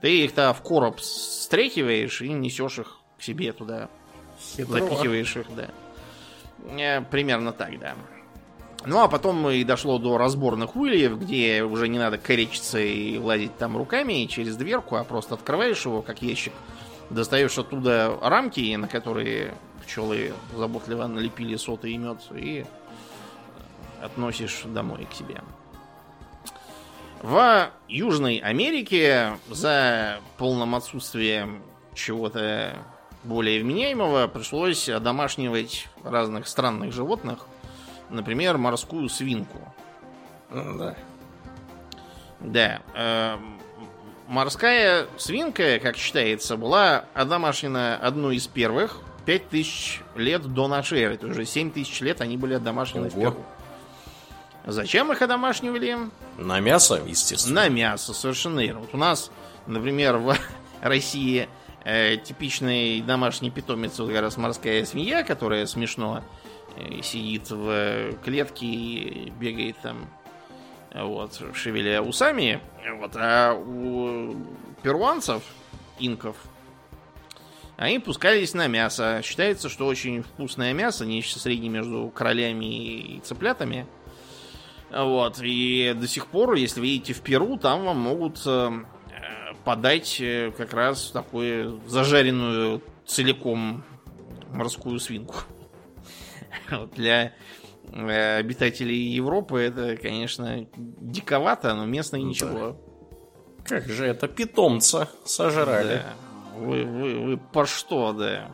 Ты 0.00 0.24
их-то 0.24 0.52
в 0.52 0.62
короб 0.62 0.98
стряхиваешь 1.00 2.22
и 2.22 2.28
несешь 2.32 2.78
их 2.78 3.00
к 3.18 3.22
себе 3.22 3.52
туда. 3.52 3.88
Хитро. 4.56 4.80
Запихиваешь 4.80 5.36
их, 5.36 5.46
да. 5.54 5.68
Э, 6.76 7.02
примерно 7.02 7.52
так, 7.52 7.78
да. 7.78 7.94
Ну, 8.84 9.00
а 9.00 9.08
потом 9.08 9.48
и 9.48 9.62
дошло 9.62 9.98
до 9.98 10.18
разборных 10.18 10.74
ульев, 10.74 11.18
где 11.18 11.62
уже 11.62 11.88
не 11.88 11.98
надо 11.98 12.18
коречиться 12.18 12.80
и 12.80 13.16
лазить 13.16 13.56
там 13.56 13.76
руками 13.76 14.26
через 14.26 14.56
дверку, 14.56 14.96
а 14.96 15.04
просто 15.04 15.34
открываешь 15.34 15.84
его, 15.84 16.02
как 16.02 16.20
ящик, 16.20 16.52
достаешь 17.10 17.56
оттуда 17.58 18.18
рамки, 18.20 18.74
на 18.74 18.88
которые 18.88 19.54
пчелы 19.84 20.32
заботливо 20.56 21.06
налепили 21.06 21.56
соты 21.56 21.92
и 21.92 21.96
мед, 21.96 22.18
и 22.34 22.64
относишь 24.02 24.62
домой 24.64 25.06
к 25.10 25.14
себе. 25.14 25.42
В 27.22 27.70
Южной 27.88 28.38
Америке 28.38 29.38
за 29.48 30.18
полным 30.38 30.74
отсутствием 30.74 31.62
чего-то 31.94 32.76
более 33.22 33.62
вменяемого 33.62 34.26
пришлось 34.26 34.88
одомашнивать 34.88 35.88
разных 36.02 36.48
странных 36.48 36.92
животных, 36.92 37.46
Например, 38.12 38.58
морскую 38.58 39.08
свинку. 39.08 39.58
Да. 40.50 40.94
Да. 42.40 42.82
Э, 42.94 43.38
морская 44.28 45.06
свинка, 45.16 45.78
как 45.80 45.96
считается, 45.96 46.56
была 46.56 47.06
одомашнена 47.14 47.96
одной 47.96 48.36
из 48.36 48.46
первых 48.46 49.00
5000 49.24 50.02
лет 50.16 50.42
до 50.42 50.68
нашей 50.68 51.00
эры. 51.00 51.14
Это 51.14 51.28
уже 51.28 51.46
7000 51.46 52.00
лет 52.02 52.20
они 52.20 52.36
были 52.36 52.54
одомашнены 52.54 53.08
Ого. 53.08 53.16
в 53.16 53.20
Перу. 53.20 53.44
Зачем 54.66 55.10
их 55.10 55.22
одомашнивали? 55.22 55.96
На 56.38 56.60
мясо, 56.60 57.00
естественно. 57.06 57.62
На 57.62 57.68
мясо, 57.68 58.12
совершенно 58.12 58.60
верно. 58.60 58.80
Вот 58.80 58.90
у 58.92 58.96
нас, 58.96 59.30
например, 59.66 60.18
в 60.18 60.36
России 60.82 61.48
э, 61.84 62.18
типичный 62.18 63.00
домашний 63.00 63.50
питомец, 63.50 63.98
вот 63.98 64.10
как 64.10 64.20
раз 64.20 64.36
морская 64.36 64.84
свинья, 64.84 65.22
которая 65.22 65.66
смешно 65.66 66.22
сидит 67.02 67.50
в 67.50 68.12
клетке 68.24 68.66
и 68.66 69.30
бегает 69.30 69.76
там, 69.82 70.08
вот, 70.94 71.40
шевеля 71.54 72.02
усами. 72.02 72.60
Вот, 72.98 73.12
а 73.16 73.54
у 73.54 74.36
перуанцев, 74.82 75.42
инков, 75.98 76.36
они 77.76 77.98
пускались 77.98 78.54
на 78.54 78.68
мясо. 78.68 79.20
Считается, 79.24 79.68
что 79.68 79.86
очень 79.86 80.22
вкусное 80.22 80.72
мясо, 80.72 81.04
нечто 81.04 81.38
среднее 81.38 81.70
между 81.70 82.12
королями 82.14 82.66
и 82.66 83.20
цыплятами. 83.20 83.86
Вот, 84.90 85.40
и 85.42 85.94
до 85.96 86.06
сих 86.06 86.26
пор, 86.26 86.54
если 86.54 86.80
вы 86.80 86.86
едете 86.86 87.14
в 87.14 87.22
Перу, 87.22 87.56
там 87.56 87.84
вам 87.86 87.98
могут 87.98 88.42
э, 88.46 88.70
подать 89.64 90.20
э, 90.20 90.52
как 90.56 90.74
раз 90.74 91.10
такую 91.10 91.80
зажаренную 91.86 92.82
целиком 93.06 93.84
морскую 94.50 95.00
свинку. 95.00 95.36
Для 96.94 97.32
э, 97.92 98.36
обитателей 98.38 99.10
Европы 99.12 99.60
это, 99.60 99.96
конечно, 99.96 100.66
диковато, 100.76 101.74
но 101.74 101.84
местные 101.86 102.22
ничего. 102.22 102.76
Как 103.64 103.88
же 103.88 104.06
это 104.06 104.28
питомца 104.28 105.08
сожрали? 105.24 106.02
Да. 106.04 106.14
Вы, 106.58 106.84
вы, 106.84 107.18
вы 107.20 107.36
по 107.36 107.64
что, 107.64 108.12
да, 108.12 108.50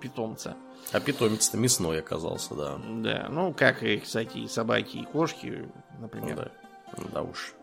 питомца? 0.00 0.56
А 0.92 1.00
питомец-то 1.00 1.56
мясной 1.56 2.00
оказался, 2.00 2.54
да. 2.54 2.78
Да, 2.88 3.28
ну, 3.30 3.54
как 3.54 3.82
и, 3.82 3.98
кстати, 3.98 4.38
и 4.38 4.48
собаки, 4.48 4.98
и 4.98 5.04
кошки, 5.04 5.68
например. 5.98 6.50
Да, 6.96 7.04
да 7.12 7.22
уж. 7.22 7.54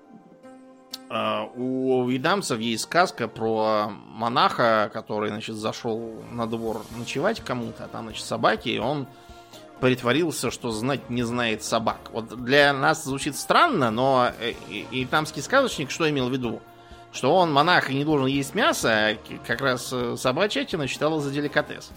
А, 1.09 1.45
у 1.55 2.07
вьетнамцев 2.07 2.59
есть 2.59 2.83
сказка 2.83 3.27
про 3.27 3.89
монаха, 3.89 4.89
который, 4.93 5.29
значит, 5.29 5.55
зашел 5.55 6.23
на 6.31 6.47
двор 6.47 6.81
ночевать 6.97 7.41
кому-то, 7.41 7.85
а 7.85 7.87
там, 7.87 8.05
значит, 8.05 8.25
собаки, 8.25 8.69
и 8.69 8.79
он 8.79 9.07
притворился, 9.79 10.51
что 10.51 10.71
знать 10.71 11.09
не 11.09 11.23
знает 11.23 11.63
собак. 11.63 12.09
Вот 12.11 12.43
для 12.43 12.73
нас 12.73 13.03
звучит 13.03 13.35
странно, 13.35 13.91
но 13.91 14.31
э, 14.39 14.53
вьетнамский 14.91 15.41
сказочник 15.41 15.91
что 15.91 16.09
имел 16.09 16.29
в 16.29 16.31
виду? 16.31 16.61
Что 17.11 17.35
он 17.35 17.51
монах 17.51 17.89
и 17.89 17.95
не 17.95 18.05
должен 18.05 18.27
есть 18.27 18.53
мясо, 18.53 18.89
а 18.91 19.17
как 19.45 19.61
раз 19.61 19.89
э, 19.91 20.15
собачатина 20.17 20.87
считала 20.87 21.19
за 21.21 21.31
деликатес. 21.31 21.91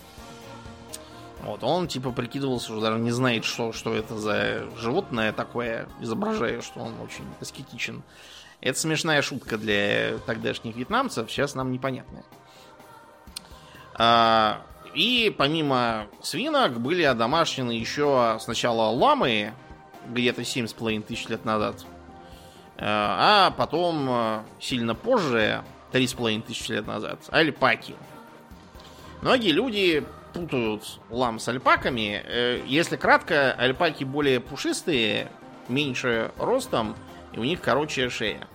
Вот, 1.43 1.65
он 1.65 1.89
типа 1.89 2.13
прикидывался, 2.13 2.67
что 2.67 2.81
даже 2.81 3.01
не 3.01 3.11
знает, 3.11 3.45
что, 3.45 3.73
что 3.73 3.93
это 3.95 4.17
за 4.17 4.69
животное 4.77 5.33
такое, 5.33 5.89
изображая, 6.01 6.63
что 6.63 6.81
он 6.81 6.95
очень 7.01 7.25
аскетичен. 7.41 8.03
Это 8.61 8.79
смешная 8.79 9.23
шутка 9.23 9.59
для 9.59 10.19
тогдашних 10.25 10.77
вьетнамцев, 10.77 11.29
сейчас 11.29 11.57
нам 11.57 11.73
непонятная. 11.73 12.25
А, 13.95 14.63
и 14.95 15.35
помимо 15.37 16.07
свинок 16.23 16.81
были 16.81 17.03
одомашнены 17.03 17.73
еще 17.73 18.37
сначала 18.41 18.91
ламы, 18.91 19.55
где-то 20.09 20.43
7,5 20.43 21.03
тысяч 21.03 21.29
лет 21.29 21.45
назад. 21.45 21.85
Э, 22.77 22.85
а 22.85 23.55
потом, 23.57 24.07
э, 24.09 24.43
сильно 24.61 24.95
позже, 24.95 25.63
3,5 25.93 26.43
тысячи 26.43 26.73
лет 26.73 26.87
назад, 26.87 27.21
альпаки. 27.31 27.95
Многие 29.21 29.53
люди 29.53 30.05
путают 30.33 30.99
лам 31.11 31.39
с 31.39 31.49
альпаками. 31.49 32.23
Э, 32.25 32.63
если 32.67 32.97
кратко, 32.97 33.53
альпаки 33.53 34.05
более 34.05 34.41
пушистые, 34.41 35.31
меньше 35.69 36.33
ростом, 36.39 36.97
и 37.33 37.39
у 37.39 37.45
них 37.45 37.61
короче 37.61 38.11
шея. 38.11 38.49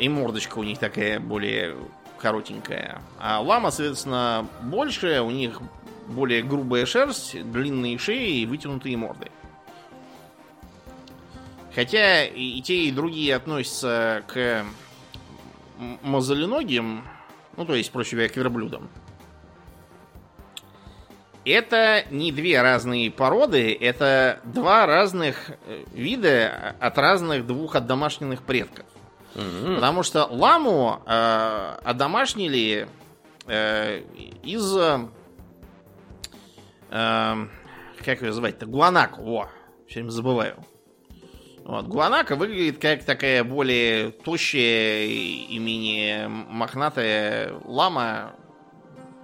И 0.00 0.08
мордочка 0.08 0.58
у 0.58 0.62
них 0.62 0.78
такая 0.78 1.20
более 1.20 1.76
коротенькая. 2.18 3.00
А 3.18 3.40
лама, 3.40 3.70
соответственно, 3.70 4.46
больше, 4.62 5.20
у 5.20 5.30
них 5.30 5.60
более 6.08 6.42
грубая 6.42 6.86
шерсть, 6.86 7.40
длинные 7.50 7.98
шеи 7.98 8.40
и 8.40 8.46
вытянутые 8.46 8.96
морды. 8.96 9.30
Хотя 11.74 12.24
и 12.24 12.60
те, 12.60 12.84
и 12.84 12.90
другие 12.90 13.36
относятся 13.36 14.24
к 14.26 14.64
мозоленогим, 16.02 17.04
ну, 17.56 17.64
то 17.64 17.74
есть, 17.74 17.92
проще 17.92 18.16
говоря, 18.16 18.28
к 18.28 18.36
верблюдам. 18.36 18.88
Это 21.44 22.04
не 22.10 22.32
две 22.32 22.60
разные 22.60 23.10
породы, 23.10 23.72
это 23.72 24.40
два 24.44 24.86
разных 24.86 25.50
э, 25.66 25.84
вида 25.92 26.74
от 26.78 26.98
разных 26.98 27.46
двух 27.46 27.74
отдомашненных 27.74 28.42
предков. 28.42 28.84
Mm-hmm. 29.34 29.74
Потому 29.76 30.02
что 30.02 30.26
ламу 30.26 31.02
э, 31.06 31.78
одомашнили 31.84 32.88
э, 33.46 34.02
из... 34.42 34.76
Э, 36.90 37.46
как 38.04 38.22
ее 38.22 38.32
звать-то? 38.32 38.66
Гуанаку. 38.66 39.22
Во, 39.22 39.50
все 39.86 40.00
время 40.00 40.10
забываю. 40.10 40.64
Вот. 41.64 41.86
Гуанака 41.86 42.34
выглядит 42.34 42.78
как 42.80 43.04
такая 43.04 43.44
более 43.44 44.10
тощая 44.10 45.04
и 45.04 45.58
менее 45.58 46.28
мохнатая 46.28 47.52
лама. 47.64 48.34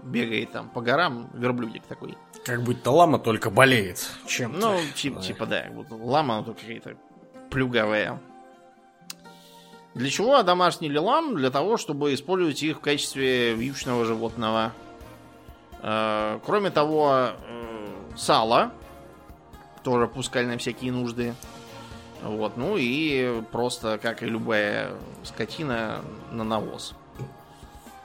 Бегает 0.03 0.53
там 0.53 0.69
по 0.69 0.83
горам, 0.83 1.31
верблюдик 1.33 1.87
такой. 1.87 2.19
Как 2.45 2.63
будто 2.63 2.91
лама 2.91 3.19
только 3.19 3.49
болеет 3.49 4.07
чем 4.27 4.59
Ну, 4.59 4.79
типа, 4.95 5.23
типа 5.23 5.47
да. 5.47 5.65
Вот 5.73 5.87
лама 5.91 6.43
вот 6.43 6.61
какая-то 6.61 6.97
плюгавая. 7.51 8.21
Для 9.95 10.11
чего 10.11 10.37
одомашнили 10.37 10.99
лам? 10.99 11.37
Для 11.37 11.51
того, 11.51 11.77
чтобы 11.77 12.15
использовать 12.15 12.63
их 12.63 12.79
в 12.79 12.81
качестве 12.81 13.55
вьючного 13.55 14.05
животного. 14.05 14.73
Э, 15.83 16.41
кроме 16.45 16.71
того, 16.71 17.31
э, 17.31 17.87
сало 18.17 18.73
тоже 19.85 20.09
пускали 20.09 20.47
на 20.47 20.59
всякие 20.59 20.91
нужды. 20.91 21.35
Вот, 22.23 22.57
ну 22.57 22.77
и 22.77 23.43
просто, 23.53 23.99
как 23.99 24.23
и 24.23 24.27
любая 24.27 24.93
скотина, 25.23 26.01
на 26.33 26.43
навоз. 26.43 26.95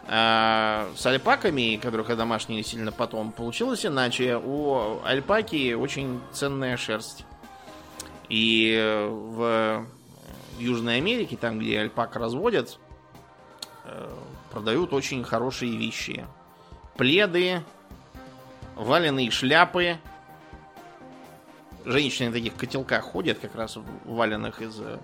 А 0.08 0.90
с 0.96 1.06
альпаками, 1.06 1.80
которых 1.82 2.10
я 2.10 2.16
домашние 2.16 2.64
сильно 2.64 2.92
потом, 2.92 3.32
получилось 3.32 3.86
иначе. 3.86 4.38
У 4.38 5.00
альпаки 5.06 5.74
очень 5.74 6.20
ценная 6.34 6.78
шерсть. 6.78 7.26
И 8.28 9.08
в 9.10 9.86
Южной 10.60 10.98
Америке, 10.98 11.38
там, 11.38 11.60
где 11.60 11.80
альпак 11.80 12.16
разводят, 12.16 12.80
э, 13.86 14.10
продают 14.52 14.94
очень 14.94 15.24
хорошие 15.24 15.76
вещи. 15.78 16.26
Пледы, 16.98 17.64
валенные 18.76 19.32
шляпы, 19.32 19.98
женщины 21.86 22.30
в 22.30 22.34
таких 22.34 22.56
котелках 22.56 23.04
ходят, 23.04 23.40
как 23.40 23.56
раз 23.56 23.78
валенных 24.06 24.62
из 24.62 24.80
э, 24.80 25.00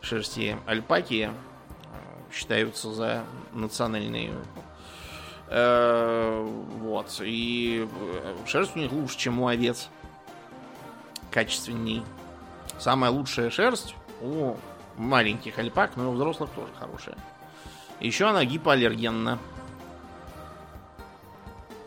шерсти 0.00 0.56
альпаки, 0.66 1.30
э, 1.30 1.32
считаются 2.32 2.92
за 2.92 3.24
национальные. 3.52 4.32
Вот. 5.48 7.20
И 7.20 7.88
шерсть 8.46 8.74
у 8.74 8.80
них 8.80 8.90
лучше, 8.90 9.16
чем 9.16 9.40
у 9.40 9.46
овец. 9.46 9.88
Качественней. 11.30 12.02
Самая 12.80 13.12
лучшая 13.12 13.50
шерсть 13.50 13.94
у 14.20 14.56
маленьких 14.96 15.58
альпак, 15.58 15.96
но 15.96 16.04
и 16.04 16.06
у 16.08 16.12
взрослых 16.12 16.50
тоже 16.50 16.72
хорошая. 16.78 17.16
Еще 18.00 18.26
она 18.26 18.44
гипоаллергенна. 18.44 19.38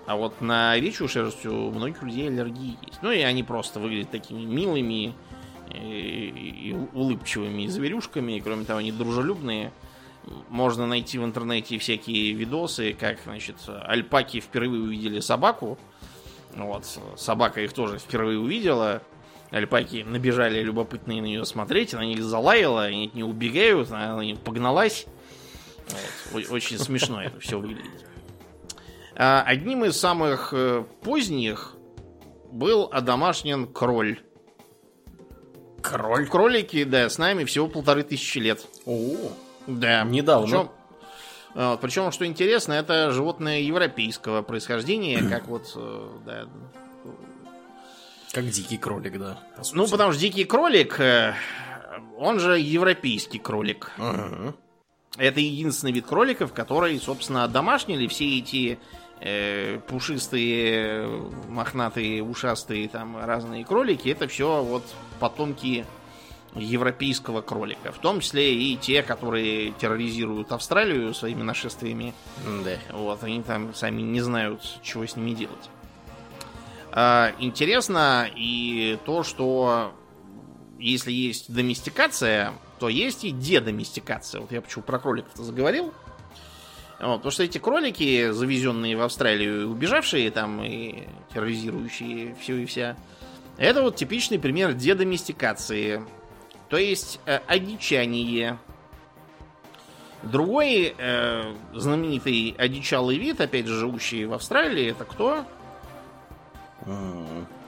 А 0.08 0.16
вот 0.16 0.42
на 0.42 0.72
овечью 0.72 1.08
шерсть 1.08 1.46
у 1.46 1.70
многих 1.70 2.02
людей 2.02 2.28
аллергии 2.30 2.78
есть. 2.82 3.00
Ну 3.04 3.12
и 3.12 3.20
они 3.20 3.44
просто 3.44 3.80
выглядят 3.80 4.10
такими 4.10 4.44
милыми 4.44 5.14
и, 5.72 6.76
улыбчивыми 6.94 7.68
зверюшками. 7.68 8.34
И, 8.34 8.42
кроме 8.42 8.66
того, 8.66 8.80
они 8.80 8.92
дружелюбные. 8.92 9.72
Можно 10.50 10.88
найти 10.88 11.20
в 11.20 11.24
интернете 11.24 11.78
всякие 11.78 12.34
видосы, 12.34 12.94
как, 13.00 13.20
значит, 13.24 13.58
альпаки 13.68 14.40
впервые 14.40 14.82
увидели 14.82 15.20
собаку. 15.20 15.78
Вот, 16.56 16.86
собака 17.16 17.62
их 17.62 17.74
тоже 17.74 18.00
впервые 18.00 18.40
увидела. 18.40 19.04
Альпаки 19.52 20.04
набежали 20.04 20.62
любопытные 20.62 21.22
на 21.22 21.26
нее 21.26 21.46
смотреть, 21.46 21.94
она 21.94 22.06
них 22.06 22.22
залаяла, 22.22 22.84
они 22.84 23.08
от 23.08 23.14
нее 23.16 23.26
убегают, 23.26 23.90
она 23.92 24.16
на 24.16 24.22
них 24.22 24.40
погналась. 24.40 25.06
Вот, 26.32 26.44
очень 26.52 26.78
смешно 26.80 27.22
это 27.24 27.40
все 27.40 27.60
выглядит. 27.60 28.06
А, 29.16 29.44
одним 29.46 29.86
из 29.86 29.98
самых 29.98 30.54
э, 30.54 30.86
поздних 31.02 31.76
был 32.52 32.90
одомашнен 32.92 33.68
кроль. 33.68 34.20
Кроль? 35.82 36.28
Кролики, 36.28 36.84
да, 36.84 37.10
с 37.10 37.18
нами 37.18 37.44
всего 37.44 37.68
полторы 37.68 38.04
тысячи 38.04 38.38
лет. 38.38 38.66
О, 38.86 39.32
да. 39.68 40.04
Недавно. 40.04 40.48
Причем, 40.48 40.70
а, 41.56 41.78
причем, 41.78 42.12
что 42.12 42.26
интересно, 42.26 42.74
это 42.74 43.12
животное 43.12 43.60
европейского 43.60 44.42
происхождения, 44.42 45.22
как 45.28 45.48
вот, 45.48 45.74
э, 45.76 46.10
да. 46.26 46.48
Как 48.32 48.48
дикий 48.48 48.78
кролик, 48.78 49.18
да. 49.18 49.40
Ну, 49.74 49.88
потому 49.88 50.12
что 50.12 50.22
дикий 50.22 50.44
кролик, 50.44 51.00
э, 51.00 51.34
он 52.18 52.40
же 52.40 52.60
европейский 52.60 53.40
кролик. 53.40 53.92
Ага. 53.98 54.56
Это 55.18 55.40
единственный 55.40 55.92
вид 55.92 56.06
кроликов, 56.06 56.54
который, 56.54 57.00
собственно, 57.00 57.48
домашнили 57.48 58.08
все 58.08 58.38
эти 58.38 58.78
э, 59.20 59.80
пушистые, 59.88 61.08
мохнатые, 61.50 62.24
ушастые 62.24 62.88
там 62.88 63.18
разные 63.18 63.66
кролики, 63.66 64.10
это 64.10 64.28
все 64.28 64.64
вот 64.64 64.84
потомки 65.20 65.86
европейского 66.56 67.42
кролика. 67.42 67.92
В 67.92 67.98
том 67.98 68.22
числе 68.22 68.56
и 68.56 68.78
те, 68.78 69.04
которые 69.04 69.72
терроризируют 69.72 70.52
Австралию 70.52 71.14
своими 71.14 71.44
нашествиями. 71.44 72.14
Да. 72.64 72.78
Вот, 72.92 73.24
они 73.24 73.42
там 73.44 73.74
сами 73.74 74.02
не 74.02 74.22
знают, 74.22 74.62
чего 74.84 75.06
с 75.06 75.16
ними 75.16 75.32
делать. 75.32 75.70
А, 76.92 77.34
интересно 77.40 78.30
и 78.36 78.98
то, 79.06 79.24
что 79.24 79.94
если 80.80 81.12
есть 81.12 81.54
доместикация, 81.54 82.54
то 82.80 82.90
есть 82.90 83.24
и 83.24 83.32
дедоместикация. 83.32 84.42
Вот 84.42 84.52
я 84.52 84.62
почему 84.62 84.84
про 84.84 85.00
кроликов-то 85.00 85.44
заговорил. 85.44 85.94
Вот, 87.00 87.18
потому 87.18 87.32
что 87.32 87.44
эти 87.44 87.58
кролики, 87.58 88.32
завезенные 88.32 88.98
в 88.98 89.02
Австралию, 89.02 89.70
убежавшие 89.70 90.32
там 90.32 90.62
и 90.64 91.08
терроризирующие 91.34 92.36
все 92.42 92.58
и 92.58 92.66
вся, 92.66 92.98
это 93.58 93.84
вот 93.84 93.96
типичный 93.96 94.40
пример 94.40 94.74
дедоместикации. 94.74 96.02
То 96.70 96.78
есть 96.78 97.20
э, 97.26 97.40
одичание. 97.48 98.58
Другой 100.24 100.94
э, 100.98 101.56
знаменитый 101.74 102.54
одичалый 102.58 103.18
вид, 103.18 103.40
опять 103.40 103.68
же, 103.68 103.80
живущий 103.80 104.26
в 104.26 104.34
Австралии, 104.34 104.92
это 104.92 105.06
кто? 105.06 105.46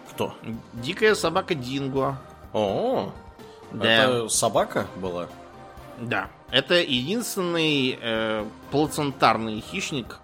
Кто? 0.10 0.34
Дикая 0.74 1.16
собака 1.16 1.56
Динго. 1.56 2.18
О, 2.54 3.12
да. 3.72 3.86
это 3.86 4.30
собака 4.30 4.88
была? 4.98 5.28
Да. 6.00 6.30
Это 6.50 6.76
единственный 6.76 7.98
э, 8.02 8.46
плацентарный 8.72 9.62
хищник, 9.62 10.20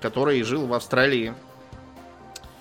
который 0.00 0.42
жил 0.42 0.66
в 0.66 0.74
Австралии 0.74 1.34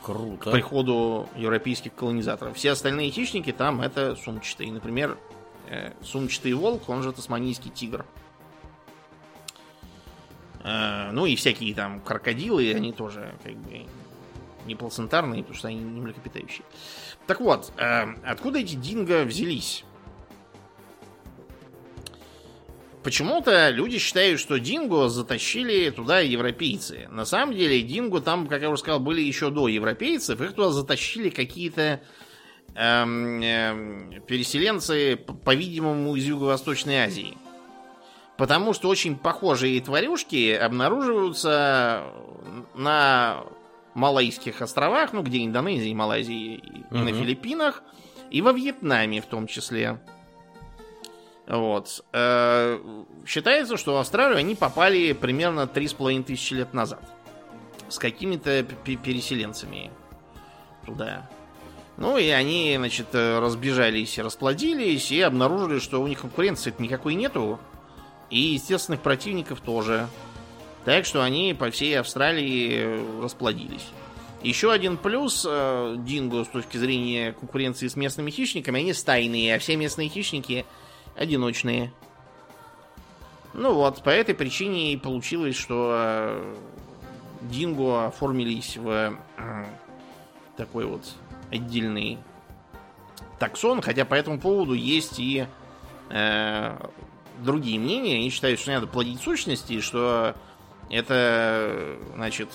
Круто. 0.02 0.50
к 0.50 0.54
приходу 0.54 1.28
европейских 1.36 1.94
колонизаторов. 1.94 2.56
Все 2.56 2.72
остальные 2.72 3.12
хищники 3.12 3.52
там 3.52 3.82
это 3.82 4.16
сумчатые. 4.16 4.72
Например, 4.72 5.18
э, 5.68 5.92
сумчатый 6.02 6.54
волк, 6.54 6.88
он 6.88 7.04
же 7.04 7.12
тасманийский 7.12 7.70
тигр. 7.72 8.06
Э, 10.64 11.12
ну 11.12 11.26
и 11.26 11.36
всякие 11.36 11.76
там 11.76 12.00
крокодилы, 12.00 12.74
они 12.74 12.94
тоже 12.94 13.34
как 13.44 13.56
бы 13.56 13.86
не 14.66 14.76
плацентарные, 14.76 15.42
потому 15.42 15.58
что 15.58 15.68
они 15.68 15.78
не 15.78 16.02
млекопитающие. 16.02 16.66
Так 17.28 17.40
вот, 17.42 17.72
э, 17.78 18.06
откуда 18.24 18.60
эти 18.60 18.76
динго 18.76 19.24
взялись? 19.24 19.84
Почему-то 23.06 23.70
люди 23.70 24.00
считают, 24.00 24.40
что 24.40 24.60
Динго 24.60 25.10
затащили 25.10 25.92
туда 25.92 26.22
европейцы. 26.22 27.08
На 27.12 27.24
самом 27.24 27.54
деле, 27.54 27.84
Динго 27.84 28.20
там, 28.20 28.48
как 28.48 28.64
я 28.64 28.70
уже 28.72 28.80
сказал, 28.80 29.00
были 29.00 29.22
еще 29.22 29.52
до 29.52 29.68
европейцев. 29.68 30.42
Их 30.42 30.54
туда 30.54 30.72
затащили 30.72 31.30
какие-то 31.30 32.02
эм, 32.74 33.44
эм, 33.44 34.24
переселенцы, 34.26 35.18
по-видимому, 35.18 36.16
из 36.16 36.26
Юго-Восточной 36.26 37.04
Азии. 37.04 37.38
Потому 38.38 38.74
что 38.74 38.90
очень 38.90 39.16
похожие 39.18 39.80
тварюшки 39.82 40.54
обнаруживаются 40.54 42.06
на 42.74 43.44
Малайских 43.96 44.62
островах, 44.62 45.14
ну, 45.14 45.24
где 45.24 45.44
Индонезия, 45.44 45.96
Малайзия, 45.96 46.58
и 46.58 46.84
угу. 46.92 46.98
на 46.98 47.14
Филиппинах, 47.14 47.82
и 48.30 48.42
во 48.42 48.52
Вьетнаме 48.52 49.22
в 49.22 49.26
том 49.26 49.48
числе. 49.48 50.00
Вот. 51.48 52.04
Э, 52.12 52.80
считается, 53.26 53.78
что 53.78 53.94
в 53.94 53.98
Австралию 53.98 54.38
они 54.38 54.56
попали 54.56 55.14
примерно 55.14 55.62
3,5 55.62 56.24
тысячи 56.24 56.54
лет 56.54 56.74
назад. 56.74 57.02
С 57.88 57.98
какими-то 58.00 58.64
переселенцами 58.64 59.92
туда. 60.86 61.30
Ну 61.98 62.18
и 62.18 62.28
они, 62.30 62.76
значит, 62.78 63.08
разбежались, 63.14 64.20
расплодились 64.20 65.12
и 65.12 65.22
обнаружили, 65.22 65.80
что 65.80 66.02
у 66.02 66.08
них 66.08 66.22
конкуренции 66.22 66.74
никакой 66.80 67.16
нету. 67.16 67.60
И 68.30 68.40
естественных 68.40 69.02
противников 69.02 69.62
тоже. 69.62 70.10
Так 70.86 71.06
что 71.06 71.24
они 71.24 71.56
по 71.56 71.72
всей 71.72 72.00
Австралии 72.00 73.22
расплодились. 73.22 73.88
Еще 74.44 74.72
один 74.72 74.98
плюс 74.98 75.44
э, 75.50 75.96
Динго 75.98 76.44
с 76.44 76.48
точки 76.48 76.78
зрения 76.78 77.34
конкуренции 77.34 77.88
с 77.88 77.96
местными 77.96 78.30
хищниками, 78.30 78.80
они 78.80 78.94
стайные, 78.94 79.56
а 79.56 79.60
все 79.60 79.76
местные 79.76 80.08
хищники 80.08 80.68
одиночные. 81.16 81.92
Ну 83.54 83.74
вот, 83.74 84.04
по 84.04 84.10
этой 84.12 84.36
причине 84.36 84.94
и 84.94 84.98
получилось, 84.98 85.56
что 85.56 85.92
э, 85.96 86.56
Динго 87.42 88.06
оформились 88.06 88.78
в 88.78 89.18
э, 89.38 89.66
такой 90.58 90.86
вот 90.86 91.04
отдельный 91.52 92.20
таксон, 93.40 93.82
хотя 93.82 94.06
по 94.06 94.14
этому 94.14 94.40
поводу 94.40 94.74
есть 94.74 95.20
и 95.20 95.48
э, 96.12 96.78
другие 97.40 97.80
мнения. 97.80 98.18
Они 98.18 98.30
считают, 98.30 98.60
что 98.60 98.70
не 98.70 98.76
надо 98.76 98.88
плодить 98.88 99.22
сущности, 99.22 99.82
что 99.82 100.36
это, 100.90 101.98
значит, 102.16 102.50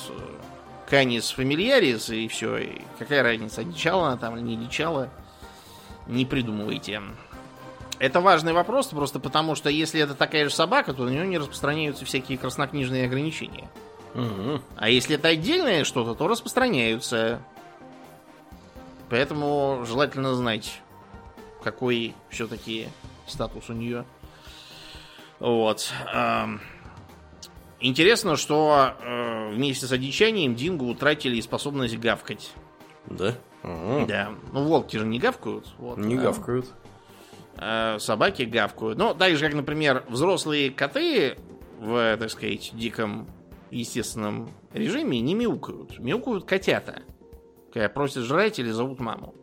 Канис 0.88 1.30
фамильярис 1.30 2.10
и 2.10 2.28
все. 2.28 2.56
И 2.58 2.82
какая 2.98 3.22
разница, 3.22 3.64
дичала 3.64 4.08
она 4.08 4.16
там 4.16 4.36
или 4.36 4.42
не 4.42 4.56
дичала, 4.56 5.08
не 6.06 6.24
придумывайте. 6.24 7.00
Это 7.98 8.20
важный 8.20 8.52
вопрос, 8.52 8.86
просто 8.86 9.20
потому 9.20 9.54
что 9.54 9.68
если 9.68 10.00
это 10.00 10.14
такая 10.14 10.48
же 10.48 10.54
собака, 10.54 10.94
то 10.94 11.04
на 11.04 11.10
нее 11.10 11.26
не 11.26 11.38
распространяются 11.38 12.04
всякие 12.04 12.38
краснокнижные 12.38 13.04
ограничения. 13.04 13.68
Угу. 14.14 14.62
А 14.76 14.88
если 14.88 15.16
это 15.16 15.28
отдельное 15.28 15.84
что-то, 15.84 16.14
то 16.14 16.26
распространяются. 16.26 17.40
Поэтому 19.10 19.84
желательно 19.86 20.34
знать, 20.34 20.80
какой 21.62 22.14
все-таки 22.30 22.88
статус 23.26 23.68
у 23.68 23.74
нее. 23.74 24.04
Вот. 25.38 25.92
Интересно, 27.80 28.36
что 28.36 28.94
э, 29.00 29.50
вместе 29.54 29.86
с 29.86 29.92
одичанием 29.92 30.54
Динго 30.54 30.84
утратили 30.84 31.40
способность 31.40 31.98
гавкать. 31.98 32.52
Да? 33.06 33.34
Ага. 33.62 34.06
Да. 34.06 34.28
Ну, 34.52 34.64
волки 34.64 34.96
же 34.98 35.06
не 35.06 35.18
гавкают. 35.18 35.66
Вот, 35.78 35.96
не 35.98 36.16
а, 36.16 36.20
гавкают. 36.20 36.66
Э, 37.56 37.96
собаки 37.98 38.42
гавкают. 38.42 38.98
Ну, 38.98 39.14
так 39.14 39.34
же, 39.36 39.46
как, 39.46 39.54
например, 39.54 40.04
взрослые 40.08 40.70
коты 40.70 41.38
в, 41.78 42.16
так 42.18 42.30
сказать, 42.30 42.70
диком 42.74 43.26
естественном 43.70 44.50
режиме 44.74 45.20
не 45.20 45.34
мяукают. 45.34 45.98
Мяукают 45.98 46.44
котята. 46.44 47.02
Когда 47.72 47.88
просят 47.88 48.24
жрать 48.24 48.58
или 48.58 48.70
зовут 48.70 49.00
маму. 49.00 49.34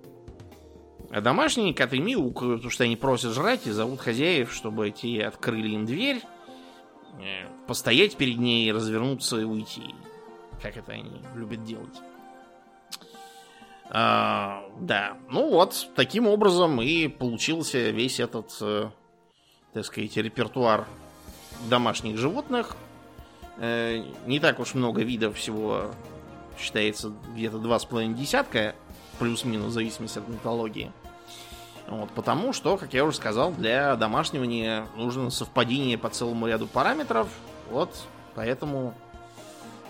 А 1.10 1.22
домашние 1.22 1.74
коты 1.74 2.00
мяукают, 2.00 2.58
потому 2.58 2.72
что 2.72 2.84
они 2.84 2.98
просят 2.98 3.34
жрать 3.34 3.66
и 3.66 3.72
зовут 3.72 4.00
хозяев, 4.00 4.54
чтобы 4.54 4.92
те 4.92 5.24
открыли 5.26 5.70
им 5.70 5.86
дверь 5.86 6.22
постоять 7.68 8.16
перед 8.18 8.38
ней, 8.38 8.72
развернуться 8.72 9.40
и 9.40 9.44
уйти. 9.44 9.96
Как 10.62 10.78
это 10.78 10.94
они 10.94 11.22
любят 11.36 11.64
делать. 11.64 12.02
А, 13.90 14.70
да, 14.80 15.18
ну 15.30 15.50
вот, 15.50 15.90
таким 15.96 16.28
образом 16.28 16.82
и 16.82 17.08
получился 17.08 17.90
весь 17.90 18.20
этот, 18.20 18.56
э, 18.62 18.90
так 19.74 19.86
сказать, 19.86 20.18
репертуар 20.18 20.86
домашних 21.70 22.18
животных. 22.18 22.76
Э, 23.58 24.04
не 24.26 24.40
так 24.40 24.60
уж 24.60 24.74
много 24.74 25.04
видов 25.04 25.38
всего 25.38 25.92
считается 26.60 27.14
где-то 27.34 27.60
два 27.60 27.80
с 27.80 27.86
половиной 27.86 28.16
десятка, 28.16 28.76
плюс-минус, 29.20 29.68
в 29.68 29.72
зависимости 29.72 30.20
от 30.20 30.28
металлогии. 30.28 30.92
Вот, 31.88 32.10
потому 32.12 32.52
что, 32.52 32.78
как 32.78 32.94
я 32.94 33.06
уже 33.06 33.18
сказал, 33.18 33.52
для 33.52 33.96
домашнего 33.96 34.44
нужно 34.96 35.30
совпадение 35.30 35.98
по 35.98 36.10
целому 36.10 36.48
ряду 36.48 36.68
параметров. 36.68 37.30
Вот, 37.70 37.96
поэтому 38.36 38.94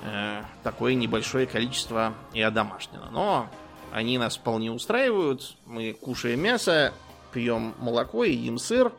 э, 0.04 0.44
такое 0.64 0.94
небольшое 0.94 1.48
количество 1.48 2.14
и 2.34 2.42
одомашнено. 2.42 3.10
Но 3.12 3.48
они 3.92 4.18
нас 4.18 4.38
вполне 4.38 4.72
устраивают. 4.72 5.56
Мы 5.66 5.94
кушаем 5.94 6.42
мясо, 6.42 6.94
пьем 7.34 7.74
молоко, 7.80 8.24
едим 8.24 8.60
сыр, 8.60 8.92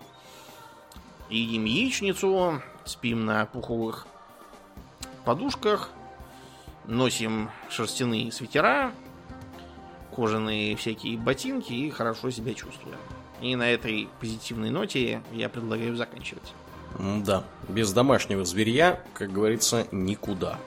едим 1.30 1.64
яичницу, 1.64 2.62
спим 2.84 3.24
на 3.24 3.46
пуховых 3.46 4.07
подушках, 5.24 5.90
носим 6.84 7.51
шерстяные 7.68 8.32
свитера, 8.32 8.92
кожаные 10.19 10.75
всякие 10.75 11.16
ботинки 11.16 11.73
и 11.73 11.91
хорошо 11.91 12.31
себя 12.31 12.53
чувствуем. 12.53 12.99
И 13.41 13.55
на 13.55 13.71
этой 13.71 14.09
позитивной 14.19 14.71
ноте 14.71 15.23
я 15.33 15.49
предлагаю 15.49 15.97
заканчивать. 15.97 16.53
Да, 16.99 17.45
без 17.69 17.93
домашнего 17.93 18.45
зверья, 18.45 19.01
как 19.14 19.33
говорится, 19.33 19.87
никуда. 19.93 20.59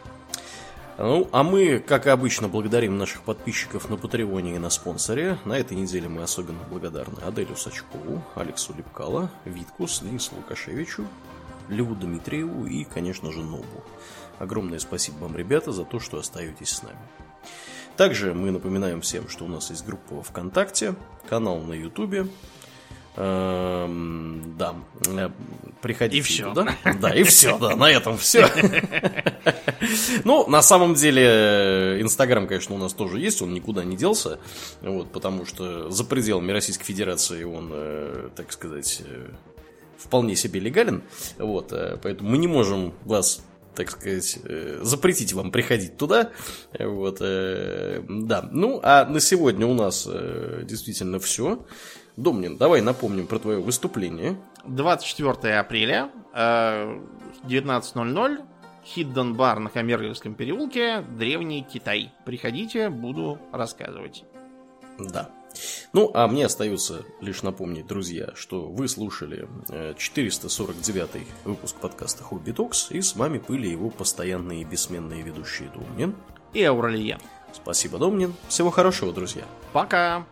Ну, 0.97 1.27
а 1.33 1.43
мы, 1.43 1.79
как 1.79 2.07
и 2.07 2.09
обычно, 2.11 2.47
благодарим 2.47 2.97
наших 2.97 3.23
подписчиков 3.23 3.89
на 3.89 3.97
Патреоне 3.97 4.55
и 4.55 4.59
на 4.59 4.69
спонсоре. 4.69 5.37
На 5.43 5.57
этой 5.57 5.75
неделе 5.75 6.07
мы 6.07 6.23
особенно 6.23 6.63
благодарны 6.69 7.19
Аделю 7.21 7.57
Сачкову, 7.57 8.23
Алексу 8.35 8.73
Лепкало, 8.73 9.29
Виткус, 9.43 9.99
Денису 9.99 10.35
Лукашевичу, 10.35 11.05
Льву 11.67 11.95
Дмитриеву 11.95 12.67
и, 12.67 12.85
конечно 12.85 13.33
же, 13.33 13.39
Нобу. 13.41 13.83
Огромное 14.39 14.79
спасибо 14.79 15.23
вам, 15.23 15.35
ребята, 15.35 15.73
за 15.73 15.83
то, 15.83 15.99
что 15.99 16.19
остаетесь 16.19 16.69
с 16.69 16.83
нами. 16.83 16.99
Также 17.97 18.33
мы 18.33 18.51
напоминаем 18.51 19.01
всем, 19.01 19.29
что 19.29 19.45
у 19.45 19.47
нас 19.47 19.69
есть 19.69 19.85
группа 19.85 20.15
во 20.15 20.23
ВКонтакте, 20.23 20.95
канал 21.27 21.59
на 21.59 21.73
Ютубе. 21.73 22.27
Эм, 23.17 24.55
да, 24.57 24.73
э, 25.05 25.29
приходите 25.81 26.19
и 26.19 26.21
все. 26.21 26.49
туда. 26.49 26.75
Да, 27.01 27.13
и 27.13 27.23
все, 27.23 27.57
да, 27.57 27.75
на 27.75 27.91
этом 27.91 28.17
все. 28.17 28.47
Ну, 30.23 30.47
на 30.47 30.61
самом 30.61 30.93
деле, 30.93 31.97
Инстаграм, 31.99 32.47
конечно, 32.47 32.75
у 32.75 32.77
нас 32.77 32.93
тоже 32.93 33.19
есть, 33.19 33.41
он 33.41 33.53
никуда 33.53 33.83
не 33.83 33.97
делся, 33.97 34.39
вот, 34.81 35.11
потому 35.11 35.45
что 35.45 35.89
за 35.89 36.03
пределами 36.03 36.51
Российской 36.51 36.85
Федерации 36.85 37.43
он, 37.43 37.71
э, 37.73 38.29
так 38.35 38.51
сказать, 38.51 39.01
э, 39.03 39.31
вполне 39.97 40.35
себе 40.35 40.59
легален, 40.59 41.01
вот, 41.39 41.73
поэтому 42.03 42.29
мы 42.29 42.37
не 42.37 42.47
можем 42.47 42.93
вас 43.05 43.43
так 43.75 43.91
сказать, 43.91 44.39
э, 44.43 44.79
запретить 44.81 45.33
вам 45.33 45.51
приходить 45.51 45.97
туда. 45.97 46.31
Вот, 46.77 47.17
э, 47.21 48.03
да. 48.07 48.47
Ну, 48.51 48.79
а 48.83 49.05
на 49.05 49.19
сегодня 49.19 49.65
у 49.65 49.73
нас 49.73 50.07
э, 50.09 50.63
действительно 50.65 51.19
все. 51.19 51.65
Домнин, 52.17 52.57
давай 52.57 52.81
напомним 52.81 53.27
про 53.27 53.39
твое 53.39 53.61
выступление. 53.61 54.37
24 54.65 55.59
апреля, 55.59 56.11
19.00, 56.33 58.37
Хидден 58.85 59.35
бар 59.35 59.59
на 59.59 59.69
Камергерском 59.69 60.35
переулке, 60.35 61.05
Древний 61.17 61.63
Китай. 61.63 62.11
Приходите, 62.25 62.89
буду 62.89 63.39
рассказывать. 63.51 64.25
Да. 64.99 65.29
Ну, 65.93 66.11
а 66.13 66.27
мне 66.27 66.45
остается 66.45 67.03
лишь 67.19 67.43
напомнить, 67.43 67.87
друзья, 67.87 68.31
что 68.35 68.67
вы 68.67 68.87
слушали 68.87 69.47
449 69.97 71.09
э, 71.13 71.19
выпуск 71.45 71.75
подкаста 71.77 72.23
Хобби 72.23 72.51
Токс, 72.51 72.91
и 72.91 73.01
с 73.01 73.15
вами 73.15 73.39
были 73.39 73.67
его 73.67 73.89
постоянные 73.89 74.61
и 74.61 74.65
бессменные 74.65 75.21
ведущие 75.21 75.69
Домнин 75.69 76.15
и 76.53 76.63
Ауралия. 76.63 77.19
Спасибо, 77.53 77.97
Домнин. 77.97 78.33
Всего 78.47 78.71
хорошего, 78.71 79.13
друзья. 79.13 79.43
Пока. 79.73 80.25